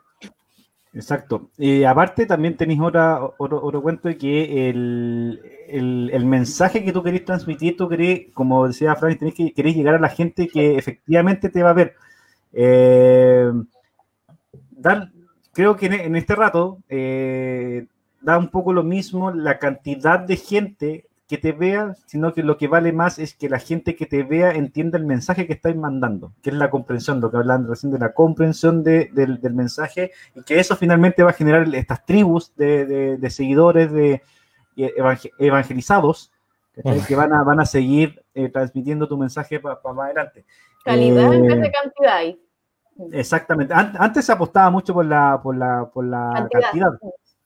Exacto. 0.91 1.51
Y 1.59 1.83
aparte 1.83 2.25
también 2.25 2.57
tenéis 2.57 2.79
otro, 2.81 3.35
otro 3.37 3.81
cuento 3.83 4.07
de 4.07 4.17
que 4.17 4.69
el, 4.71 5.39
el, 5.67 6.25
mensaje 6.25 6.83
que 6.83 6.91
tú 6.91 7.03
querés 7.03 7.25
transmitir, 7.25 7.77
tú 7.77 7.87
querés, 7.87 8.33
como 8.33 8.67
decía 8.67 8.95
Frank, 8.95 9.19
tenés 9.19 9.35
que 9.35 9.53
querés 9.53 9.75
llegar 9.75 9.93
a 9.93 9.99
la 9.99 10.09
gente 10.09 10.47
que 10.47 10.75
efectivamente 10.75 11.49
te 11.49 11.61
va 11.61 11.69
a 11.69 11.73
ver. 11.73 11.93
Eh, 12.53 13.51
creo 15.51 15.75
que 15.75 15.85
en, 15.85 16.15
este 16.15 16.33
rato 16.33 16.79
eh, 16.89 17.85
da 18.19 18.39
un 18.39 18.49
poco 18.49 18.73
lo 18.73 18.81
mismo 18.81 19.29
la 19.29 19.59
cantidad 19.59 20.19
de 20.19 20.37
gente 20.37 21.05
que 21.27 21.37
te 21.37 21.51
vea, 21.51 21.95
sino 22.05 22.33
que 22.33 22.43
lo 22.43 22.57
que 22.57 22.67
vale 22.67 22.91
más 22.91 23.17
es 23.17 23.33
que 23.33 23.49
la 23.49 23.59
gente 23.59 23.95
que 23.95 24.05
te 24.05 24.23
vea 24.23 24.51
entienda 24.51 24.97
el 24.97 25.05
mensaje 25.05 25.47
que 25.47 25.53
estáis 25.53 25.75
mandando, 25.75 26.33
que 26.41 26.49
es 26.49 26.55
la 26.55 26.69
comprensión, 26.69 27.21
lo 27.21 27.31
que 27.31 27.37
hablan 27.37 27.67
recién 27.67 27.91
de 27.91 27.99
la 27.99 28.13
comprensión 28.13 28.83
del, 28.83 29.39
mensaje, 29.53 30.11
y 30.35 30.43
que 30.43 30.59
eso 30.59 30.75
finalmente 30.75 31.23
va 31.23 31.29
a 31.29 31.33
generar 31.33 31.73
estas 31.73 32.05
tribus 32.05 32.53
de, 32.55 33.17
seguidores 33.29 33.91
de 33.91 34.21
evangelizados 35.39 36.31
que 37.07 37.15
van 37.15 37.33
a, 37.33 37.43
van 37.43 37.59
a 37.59 37.65
seguir 37.65 38.23
eh, 38.33 38.49
transmitiendo 38.49 39.07
tu 39.07 39.17
mensaje 39.17 39.59
para 39.59 39.79
más 39.93 40.05
adelante. 40.05 40.45
Calidad 40.83 41.33
en 41.33 41.43
vez 41.43 41.61
de 41.61 41.71
cantidad. 41.71 42.35
Exactamente. 43.11 43.73
Antes 43.73 44.25
se 44.25 44.31
apostaba 44.31 44.69
mucho 44.69 44.93
por 44.93 45.05
la, 45.05 45.39
por 45.41 45.55
la, 45.55 45.89
por 45.91 46.05
la 46.05 46.47
cantidad. 46.51 46.91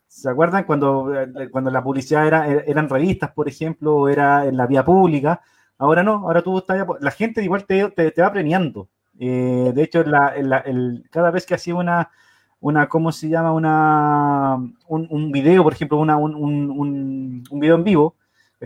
¿Se 0.07 0.29
acuerdan 0.29 0.63
cuando, 0.63 1.13
eh, 1.13 1.49
cuando 1.51 1.69
la 1.69 1.83
publicidad 1.83 2.25
era, 2.25 2.47
er, 2.47 2.63
eran 2.67 2.89
revistas, 2.89 3.31
por 3.31 3.47
ejemplo, 3.47 3.95
o 3.95 4.09
era 4.09 4.45
en 4.45 4.57
la 4.57 4.65
vía 4.67 4.83
pública? 4.83 5.41
Ahora 5.77 6.03
no, 6.03 6.13
ahora 6.13 6.41
tú 6.41 6.57
estás, 6.57 6.85
la 6.99 7.11
gente 7.11 7.43
igual 7.43 7.65
te, 7.65 7.89
te, 7.91 8.21
va 8.21 8.31
premiando. 8.31 8.89
Eh, 9.19 9.71
de 9.75 9.83
hecho, 9.83 10.03
la, 10.03 10.29
el, 10.29 11.03
cada 11.11 11.31
vez 11.31 11.45
que 11.45 11.55
hacía 11.55 11.75
una, 11.75 12.09
una, 12.59 12.87
¿cómo 12.89 13.11
se 13.11 13.29
llama? 13.29 13.51
Una, 13.53 14.55
un, 14.87 15.07
un 15.09 15.31
video, 15.31 15.63
por 15.63 15.73
ejemplo, 15.73 15.97
una, 15.97 16.17
un, 16.17 16.35
un, 16.35 17.43
un 17.49 17.59
video 17.59 17.75
en 17.75 17.83
vivo, 17.83 18.15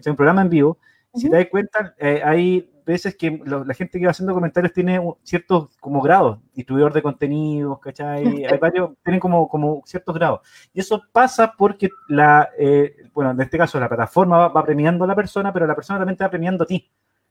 un 0.06 0.16
programa 0.16 0.42
en 0.42 0.50
vivo, 0.50 0.78
si 1.14 1.30
te 1.30 1.36
das 1.36 1.48
cuenta, 1.48 1.94
eh, 1.98 2.22
hay 2.24 2.70
veces 2.92 3.16
que 3.16 3.42
la 3.46 3.74
gente 3.74 4.00
que 4.00 4.06
va 4.06 4.12
haciendo 4.12 4.34
comentarios 4.34 4.74
tiene 4.74 5.00
ciertos 5.24 5.70
como 5.80 6.02
grados, 6.02 6.40
distribuidor 6.54 6.94
de 6.94 7.02
contenidos, 7.02 7.80
¿cachai? 7.80 8.24
Hay 8.46 8.58
varios, 8.58 8.92
tienen 9.04 9.20
como, 9.20 9.48
como 9.48 9.82
ciertos 9.86 10.16
grados. 10.16 10.42
Y 10.74 10.80
eso 10.80 11.02
pasa 11.12 11.54
porque 11.58 11.90
la, 12.08 12.50
eh, 12.58 12.96
bueno, 13.14 13.32
en 13.32 13.42
este 13.42 13.58
caso 13.58 13.80
la 13.80 13.90
plataforma 13.90 14.48
va, 14.48 14.64
premiando 14.64 15.04
a 15.04 15.08
la 15.08 15.16
persona, 15.16 15.52
pero 15.52 15.68
la 15.68 15.76
persona 15.76 16.00
también 16.00 16.18
te 16.18 16.24
va 16.24 16.30
premiando 16.30 16.64
a 16.64 16.68
ti, 16.68 16.90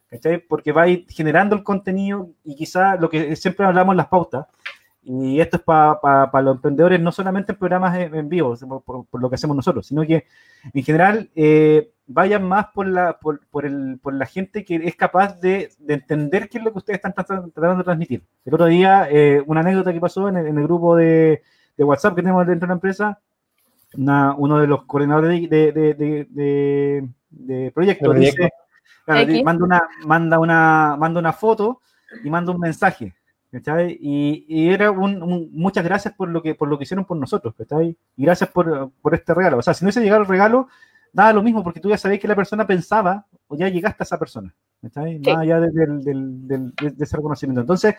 ¿cachai? 0.09 0.39
Porque 0.39 0.73
va 0.73 0.83
a 0.83 0.89
ir 0.89 1.07
generando 1.09 1.55
el 1.55 1.63
contenido 1.63 2.31
y 2.45 2.57
quizá 2.57 2.97
lo 2.97 3.09
que 3.09 3.37
siempre 3.37 3.67
hablamos 3.67 3.93
en 3.93 3.99
las 3.99 4.09
pautas, 4.09 4.47
y 5.03 5.41
esto 5.41 5.57
es 5.57 5.63
para 5.63 6.43
los 6.43 6.57
emprendedores, 6.57 7.01
no 7.01 7.11
solamente 7.11 7.53
en 7.53 7.59
programas 7.59 7.97
en, 7.97 8.29
vivo, 8.29 8.55
por, 8.85 9.21
lo 9.21 9.31
que 9.31 9.35
hacemos 9.35 9.57
nosotros, 9.57 9.87
sino 9.87 10.03
que 10.03 10.27
en 10.75 10.83
general 10.83 11.31
eh, 11.35 11.91
vayan 12.13 12.43
más 12.43 12.67
por 12.75 12.89
la, 12.89 13.19
por, 13.19 13.47
por, 13.49 13.65
el, 13.65 13.99
por 14.03 14.15
la 14.15 14.27
gente 14.27 14.65
que 14.65 14.77
es 14.77 14.97
capaz 14.97 15.41
de, 15.41 15.71
de, 15.79 15.95
entender 15.95 16.49
qué 16.49 16.59
es 16.59 16.65
lo 16.65 16.73
que 16.73 16.79
ustedes 16.79 16.97
están 16.97 17.15
tratando 17.15 17.77
de 17.77 17.85
transmitir. 17.85 18.25
El 18.45 18.55
otro 18.55 18.67
día, 18.67 19.07
eh, 19.11 19.43
una 19.47 19.61
anécdota 19.61 19.93
que 19.93 20.01
pasó 20.01 20.29
en 20.29 20.37
el, 20.37 20.47
en 20.49 20.59
el 20.59 20.65
grupo 20.65 20.97
de, 20.97 21.43
de, 21.77 21.85
WhatsApp 21.85 22.17
que 22.17 22.23
tenemos 22.23 22.47
dentro 22.47 22.67
de 22.67 22.71
la 22.71 22.75
empresa, 22.75 23.21
una, 23.95 24.35
uno 24.35 24.59
de 24.59 24.67
los 24.67 24.85
coordinadores 24.85 25.49
de, 25.49 25.73
de, 25.73 27.09
de 27.31 27.71
proyectos 27.73 28.17
dice, 28.17 28.51
manda, 29.45 29.65
una, 29.65 29.83
manda, 30.05 30.39
una, 30.41 30.97
manda 30.99 31.21
una 31.21 31.33
foto 31.33 31.81
y 32.25 32.31
manda 32.31 32.53
un 32.53 32.61
mensaje 32.61 33.15
y, 34.01 34.45
y, 34.49 34.69
era 34.69 34.91
un, 34.91 35.51
muchas 35.53 35.85
gracias 35.85 36.15
por 36.15 36.29
lo 36.29 36.41
que 36.41 36.55
por 36.55 36.69
lo 36.69 36.79
que 36.79 36.85
hicieron 36.85 37.05
por 37.05 37.17
nosotros, 37.17 37.55
Y 38.17 38.25
gracias 38.25 38.49
por, 38.51 38.93
por, 39.03 39.15
este 39.15 39.35
regalo. 39.35 39.59
O 39.59 39.63
sea, 39.63 39.75
si 39.75 39.85
no 39.85 39.89
hubiese 39.89 40.01
llegado 40.01 40.23
el 40.23 40.29
regalo, 40.29 40.69
nada 41.13 41.33
lo 41.33 41.43
mismo, 41.43 41.63
porque 41.63 41.81
tú 41.81 41.89
ya 41.89 41.99
sabías 41.99 42.21
que 42.21 42.29
la 42.29 42.37
persona 42.37 42.67
pensaba 42.67 43.27
o 43.49 43.57
ya 43.57 43.69
llegaste 43.69 44.03
a 44.03 44.05
esa 44.05 44.19
persona, 44.19 44.55
Más 44.83 44.97
allá 44.97 45.61
de, 45.61 46.73
ese 46.99 47.17
reconocimiento. 47.17 47.61
Entonces, 47.61 47.97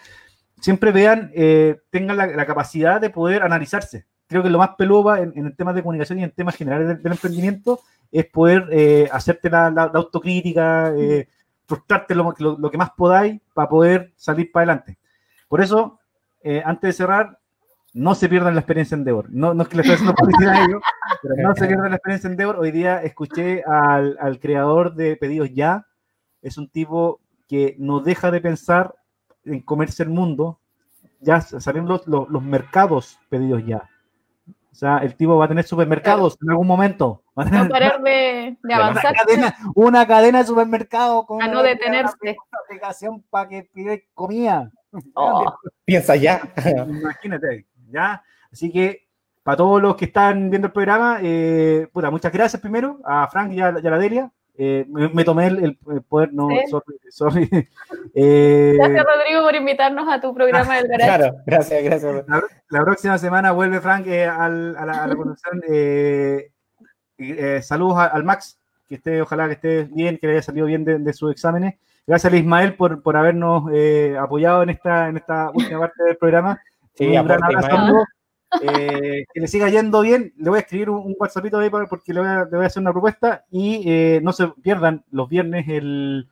siempre 0.59 0.91
vean, 0.91 1.31
eh, 1.33 1.79
tengan 1.89 2.17
la, 2.17 2.45
capacidad 2.45 3.01
de 3.01 3.09
poder 3.09 3.43
analizarse. 3.43 4.05
Creo 4.27 4.43
que 4.43 4.49
lo 4.49 4.59
más 4.59 4.71
peludo 4.77 5.15
en, 5.15 5.33
en 5.35 5.47
el 5.47 5.55
tema 5.55 5.73
de 5.73 5.81
comunicación 5.81 6.19
y 6.19 6.23
en 6.23 6.31
temas 6.31 6.55
generales 6.55 7.03
del, 7.03 7.11
emprendimiento 7.11 7.79
es 8.11 8.25
poder 8.25 8.67
eh, 8.71 9.09
hacerte 9.11 9.49
la, 9.49 9.67
autocrítica, 9.93 10.93
eh, 10.95 11.27
frustrarte 11.65 12.15
lo, 12.15 12.33
lo, 12.37 12.71
que 12.71 12.77
más 12.77 12.91
podáis 12.91 13.41
para 13.53 13.69
poder 13.69 14.13
salir 14.15 14.51
para 14.51 14.71
adelante. 14.71 14.97
Por 15.47 15.61
eso, 15.61 15.99
eh, 16.43 16.61
antes 16.65 16.89
de 16.89 16.93
cerrar, 16.93 17.39
no 17.93 18.15
se 18.15 18.29
pierdan 18.29 18.55
la 18.55 18.61
experiencia 18.61 18.95
en 18.95 19.01
Endeavor. 19.01 19.27
No, 19.31 19.53
no 19.53 19.63
es 19.63 19.69
que 19.69 19.75
le 19.75 19.81
estoy 19.81 19.95
haciendo 19.95 20.15
publicidad 20.15 20.53
a 20.53 20.65
ellos, 20.65 20.81
pero 21.21 21.35
no 21.37 21.55
se 21.55 21.67
pierdan 21.67 21.89
la 21.89 21.95
experiencia 21.97 22.27
en 22.27 22.33
Endeavor. 22.33 22.59
Hoy 22.59 22.71
día 22.71 23.01
escuché 23.03 23.63
al, 23.63 24.17
al, 24.19 24.39
creador 24.39 24.95
de 24.95 25.17
Pedidos 25.17 25.51
Ya. 25.53 25.85
Es 26.41 26.57
un 26.57 26.69
tipo 26.69 27.19
que 27.47 27.75
no 27.77 27.99
deja 27.99 28.31
de 28.31 28.41
pensar 28.41 28.95
en 29.43 29.61
comerse 29.61 30.03
el 30.03 30.09
mundo. 30.09 30.59
Ya 31.19 31.41
salen 31.41 31.85
los, 31.85 32.07
los, 32.07 32.29
los 32.29 32.43
mercados 32.43 33.19
Pedidos 33.29 33.65
Ya. 33.65 33.89
O 34.71 34.75
sea, 34.75 34.99
el 34.99 35.15
tipo 35.15 35.37
va 35.37 35.45
a 35.45 35.49
tener 35.49 35.65
supermercados 35.65 36.37
en 36.41 36.49
algún 36.49 36.65
momento. 36.65 37.23
Va 37.37 37.43
a 37.43 37.49
no 37.49 37.69
parar 37.69 38.01
de, 38.01 38.57
de 38.63 38.73
avanzar. 38.73 39.11
Una 39.11 39.25
cadena, 39.25 39.55
una 39.75 40.07
cadena, 40.07 40.37
de 40.39 40.45
supermercados. 40.45 41.25
Con 41.25 41.43
a 41.43 41.47
no 41.47 41.61
detenerse. 41.61 42.15
Una 42.21 42.35
aplicación 42.65 43.21
para 43.29 43.49
que 43.49 43.69
pide 43.73 44.07
comida. 44.13 44.71
Oh, 45.13 45.53
piensa 45.85 46.15
ya. 46.15 46.41
Imagínate, 46.87 47.67
ya. 47.91 48.23
Así 48.51 48.71
que 48.71 49.07
para 49.43 49.57
todos 49.57 49.81
los 49.81 49.95
que 49.95 50.05
están 50.05 50.49
viendo 50.49 50.67
el 50.67 50.73
programa, 50.73 51.19
eh, 51.21 51.87
muchas 51.93 52.31
gracias 52.31 52.61
primero 52.61 52.99
a 53.03 53.27
Frank 53.27 53.51
y 53.51 53.59
a, 53.61 53.71
la 53.71 53.97
Delia. 53.97 54.31
Eh, 54.57 54.85
me, 54.87 55.23
tomé 55.23 55.47
el, 55.47 55.77
poder, 56.07 56.31
no, 56.33 56.49
sorry. 57.09 57.49
Eh, 58.13 58.73
gracias, 58.75 59.05
Rodrigo, 59.05 59.41
por 59.41 59.55
invitarnos 59.55 60.05
a 60.09 60.19
tu 60.19 60.33
programa 60.33 60.75
del 60.75 60.87
garage. 60.89 61.07
Claro, 61.07 61.37
gracias, 61.45 61.81
gracias. 61.83 62.25
La, 62.69 62.83
próxima 62.83 63.17
semana 63.17 63.53
vuelve 63.53 63.79
Frank 63.79 64.05
eh, 64.07 64.25
a, 64.25 64.49
la, 64.49 65.05
a 65.05 65.07
saludos 67.61 67.97
al 67.97 68.25
Max, 68.25 68.59
que 68.87 68.95
esté, 68.95 69.21
ojalá 69.21 69.47
que 69.47 69.53
esté 69.53 69.85
bien, 69.85 70.17
que 70.17 70.27
le 70.27 70.33
haya 70.33 70.41
salido 70.41 70.67
bien 70.67 70.83
de, 70.83 71.13
sus 71.13 71.31
exámenes. 71.31 71.75
Gracias 72.05 72.33
a 72.33 72.35
Ismael 72.35 72.75
por, 72.75 73.01
por 73.01 73.15
habernos 73.15 73.71
apoyado 74.19 74.63
en 74.63 74.71
esta, 74.71 75.07
en 75.07 75.15
esta 75.17 75.51
última 75.51 75.79
parte 75.79 76.03
del 76.03 76.17
programa. 76.17 76.61
Sí, 76.95 77.05
Un 77.07 77.25
gran 77.25 77.43
abrazo. 77.43 78.05
Eh, 78.61 79.23
que 79.33 79.39
le 79.39 79.47
siga 79.47 79.69
yendo 79.69 80.01
bien. 80.01 80.33
Le 80.35 80.49
voy 80.49 80.57
a 80.57 80.61
escribir 80.61 80.89
un, 80.89 81.15
WhatsAppito 81.17 81.57
ahí 81.57 81.69
porque 81.69 82.13
le 82.13 82.19
voy, 82.19 82.29
a, 82.29 82.65
hacer 82.65 82.81
una 82.81 82.91
propuesta 82.91 83.45
y 83.49 83.89
eh, 83.89 84.19
no 84.21 84.33
se 84.33 84.47
pierdan 84.61 85.05
los 85.11 85.29
viernes 85.29 85.69
el 85.69 86.27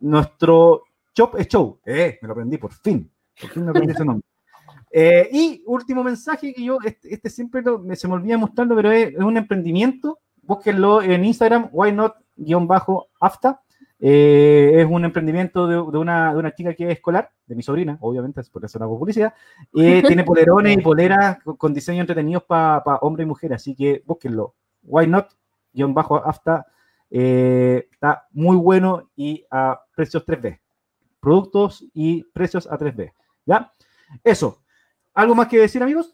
nuestro 0.00 0.82
Chop 1.14 1.40
Show. 1.48 1.80
Eh, 1.86 2.18
me 2.20 2.28
lo 2.28 2.32
aprendí 2.32 2.58
por 2.58 2.72
fin. 2.72 3.10
Por 3.40 3.50
fin 3.50 3.64
me 3.64 3.70
aprendí 3.70 3.92
ese 3.92 4.04
nombre. 4.04 4.26
y 5.32 5.62
último 5.66 6.04
mensaje 6.04 6.52
que 6.52 6.62
yo, 6.62 6.78
este, 6.84 7.14
este 7.14 7.30
siempre 7.30 7.62
se 7.96 8.06
me 8.06 8.14
olvida 8.14 8.36
mostrarlo, 8.36 8.76
pero 8.76 8.90
es, 8.90 9.16
un 9.16 9.38
emprendimiento. 9.38 10.18
Búsquenlo 10.42 11.00
en 11.00 11.24
Instagram, 11.24 11.70
why 11.72 11.90
not-afta. 11.90 13.62
Eh, 14.04 14.80
es 14.80 14.86
un 14.90 15.04
emprendimiento 15.04 15.68
de, 15.68 15.78
una, 15.78 16.32
de, 16.32 16.38
una, 16.40 16.52
chica 16.52 16.74
que 16.74 16.86
es 16.86 16.90
escolar, 16.90 17.30
de 17.46 17.54
mi 17.54 17.62
sobrina, 17.62 17.96
obviamente, 18.00 18.40
es 18.40 18.50
por 18.50 18.64
eso 18.64 18.76
una 18.78 18.88
publicidad. 18.88 19.32
Eh, 19.76 20.02
tiene 20.06 20.24
polerones 20.24 20.76
y 20.76 20.80
poleras 20.80 21.38
con, 21.56 21.72
diseño 21.72 22.00
entretenidos 22.00 22.42
para 22.42 22.82
hombre 23.02 23.22
y 23.22 23.26
mujer, 23.26 23.54
así 23.54 23.76
que 23.76 24.02
búsquenlo. 24.04 24.56
Why 24.82 25.06
not? 25.06 25.28
Guión 25.72 25.94
bajo 25.94 26.16
hasta 26.16 26.66
eh, 27.12 27.88
está 27.92 28.26
muy 28.32 28.56
bueno 28.56 29.08
y 29.14 29.46
a 29.48 29.80
precios 29.94 30.26
3B. 30.26 30.58
Productos 31.20 31.84
y 31.94 32.24
precios 32.24 32.66
a 32.66 32.76
3B. 32.76 33.12
¿Ya? 33.46 33.70
Eso. 34.24 34.64
¿Algo 35.14 35.36
más 35.36 35.46
que 35.46 35.58
decir, 35.58 35.80
amigos? 35.80 36.12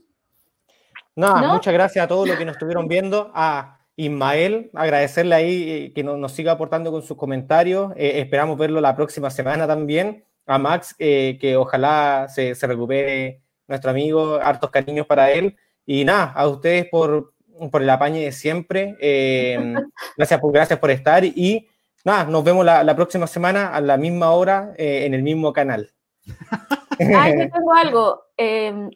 Nada, 1.17 1.41
¿No? 1.41 1.55
muchas 1.55 1.73
gracias 1.73 2.05
a 2.05 2.09
todos 2.09 2.29
los 2.29 2.37
que 2.37 2.45
nos 2.45 2.57
estuvieron 2.57 2.87
viendo. 2.87 3.31
A 3.35 3.78
Ismael, 3.99 4.71
agradecerle 4.75 5.35
ahí 5.35 5.71
eh, 5.71 5.93
que 5.93 6.05
nos, 6.05 6.31
siga 6.31 6.53
aportando 6.53 6.93
con 6.93 7.03
sus 7.03 7.17
comentarios. 7.17 7.93
Eh, 7.97 8.21
esperamos 8.21 8.57
verlo 8.57 8.81
la 8.81 8.95
próxima 8.95 9.29
semana 9.29 9.67
también. 9.67 10.25
A 10.47 10.57
Max, 10.57 10.95
eh, 11.01 11.37
que 11.41 11.57
ojalá 11.57 12.29
se, 12.29 12.55
recupere 12.55 13.43
nuestro 13.67 13.91
amigo, 13.91 14.39
hartos 14.41 14.71
cariños 14.71 15.05
para 15.05 15.33
él. 15.33 15.57
Y 15.85 16.05
nada, 16.05 16.33
a 16.33 16.47
ustedes 16.47 16.87
por, 16.89 17.35
por 17.73 17.83
el 17.83 17.91
apañe 17.91 18.21
de 18.21 18.31
siempre. 18.31 18.97
gracias, 20.17 20.41
por, 20.41 20.53
gracias 20.53 20.79
por 20.79 20.93
estar. 20.93 21.25
Y 21.25 21.69
nada, 22.05 22.23
nos 22.25 22.45
vemos 22.45 22.65
la, 22.65 22.95
próxima 22.95 23.27
semana 23.27 23.75
a 23.75 23.81
la 23.81 23.97
misma 23.97 24.31
hora 24.31 24.75
en 24.79 25.13
el 25.13 25.23
mismo 25.25 25.53
canal. 25.53 25.91
Ah, 27.15 27.31
yo 27.31 27.49
tengo 27.49 27.73
algo. 27.75 28.23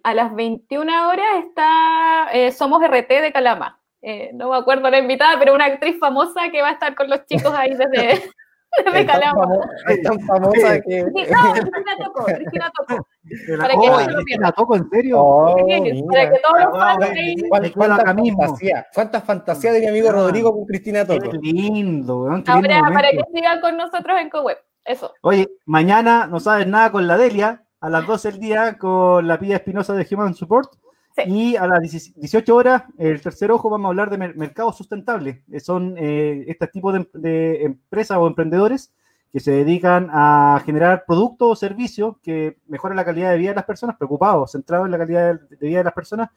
a 0.02 0.14
las 0.14 0.34
21 0.34 1.08
horas 1.08 1.24
está 1.46 2.50
Somos 2.50 2.82
RT 2.82 3.08
de 3.08 3.30
Calama. 3.32 3.81
Eh, 4.04 4.30
no 4.34 4.50
me 4.50 4.56
acuerdo 4.56 4.90
la 4.90 4.98
invitada, 4.98 5.38
pero 5.38 5.54
una 5.54 5.66
actriz 5.66 5.96
famosa 6.00 6.50
que 6.50 6.60
va 6.60 6.70
a 6.70 6.72
estar 6.72 6.94
con 6.96 7.08
los 7.08 7.24
chicos 7.26 7.54
ahí 7.54 7.70
desde, 7.70 8.20
desde 8.84 9.06
Calama. 9.06 9.46
Es 9.88 10.02
tan 10.02 10.18
famosa 10.20 10.80
que. 10.80 11.02
No, 11.30 11.52
Cristina 11.52 11.96
Toco, 11.98 12.24
Cristina 12.24 12.72
Toco. 12.76 13.06
Para 13.58 13.74
que 13.74 13.78
oh, 13.78 14.00
no 14.00 14.14
Cristina 14.16 14.52
Toco, 14.52 14.76
¿en 14.76 14.90
serio? 14.90 15.20
Oh, 15.20 15.56
para 15.56 16.30
que 16.30 16.40
todos 16.40 16.60
los 16.64 16.78
fans 16.78 17.10
ahí. 17.10 17.36
¿Cuánta, 17.48 17.96
fantasía? 18.04 18.86
¿Cuántas 18.92 19.24
fantasías 19.24 19.74
de 19.74 19.80
mi 19.80 19.86
amigo 19.86 20.10
Rodrigo 20.10 20.52
con 20.52 20.66
Cristina 20.66 21.06
Toco? 21.06 21.30
Qué 21.30 21.38
lindo, 21.38 22.28
qué 22.44 22.50
Ahora, 22.50 22.80
para 22.92 23.10
que 23.10 23.22
sigan 23.32 23.60
con 23.60 23.76
nosotros 23.76 24.20
en 24.20 24.30
CoWeb. 24.30 24.58
Eso. 24.84 25.14
Oye, 25.20 25.48
mañana 25.64 26.26
no 26.26 26.40
sabes 26.40 26.66
nada 26.66 26.90
con 26.90 27.06
la 27.06 27.16
Delia, 27.16 27.62
a 27.80 27.88
las 27.88 28.04
12 28.04 28.32
del 28.32 28.40
día 28.40 28.78
con 28.78 29.28
la 29.28 29.38
Pía 29.38 29.56
Espinosa 29.56 29.94
de 29.94 30.04
Human 30.10 30.34
Support. 30.34 30.72
Y 31.26 31.56
a 31.56 31.66
las 31.66 31.80
18 31.80 32.56
horas, 32.56 32.84
el 32.98 33.20
tercer 33.20 33.50
ojo, 33.50 33.68
vamos 33.68 33.86
a 33.86 33.88
hablar 33.88 34.10
de 34.10 34.18
mercado 34.18 34.72
sustentable. 34.72 35.42
Eh, 35.50 35.60
son 35.60 35.94
eh, 35.98 36.44
este 36.48 36.66
tipo 36.68 36.92
de, 36.92 37.64
empresas 37.64 38.18
o 38.18 38.26
emprendedores 38.26 38.92
que 39.30 39.40
se 39.40 39.50
dedican 39.50 40.08
a 40.12 40.60
generar 40.64 41.04
productos 41.06 41.48
o 41.50 41.56
servicios 41.56 42.16
que 42.22 42.58
mejoran 42.66 42.96
la 42.96 43.04
calidad 43.04 43.30
de 43.30 43.38
vida 43.38 43.50
de 43.50 43.56
las 43.56 43.64
personas, 43.64 43.96
preocupados, 43.96 44.52
centrados 44.52 44.86
en 44.86 44.92
la 44.92 44.98
calidad 44.98 45.40
de, 45.40 45.66
vida 45.66 45.78
de 45.78 45.84
las 45.84 45.94
personas, 45.94 46.30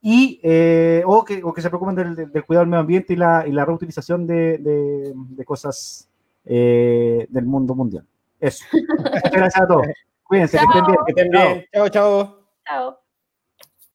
y, 0.00 0.38
eh, 0.42 1.02
o, 1.06 1.24
que, 1.24 1.42
o, 1.42 1.52
que, 1.52 1.62
se 1.62 1.68
preocupen 1.68 2.14
del, 2.14 2.44
cuidado 2.44 2.62
del 2.62 2.68
medio 2.68 2.80
ambiente 2.80 3.14
y 3.14 3.16
la, 3.16 3.44
y 3.46 3.50
la 3.50 3.64
reutilización 3.64 4.26
de, 4.26 4.58
de 4.58 5.44
cosas 5.44 6.08
del 6.44 7.44
mundo 7.44 7.74
mundial. 7.74 8.06
Eso. 8.38 8.64
Muchas 8.98 9.32
gracias 9.32 9.62
a 9.62 9.66
todos. 9.66 9.86
Cuídense, 10.22 10.58
que 10.58 10.64
estén 10.64 10.86
bien. 10.86 10.98
Que 11.04 11.10
estén 11.10 11.30
bien. 11.30 11.64
Chao, 11.72 11.88
chao. 11.88 12.38
Chao. 12.66 13.05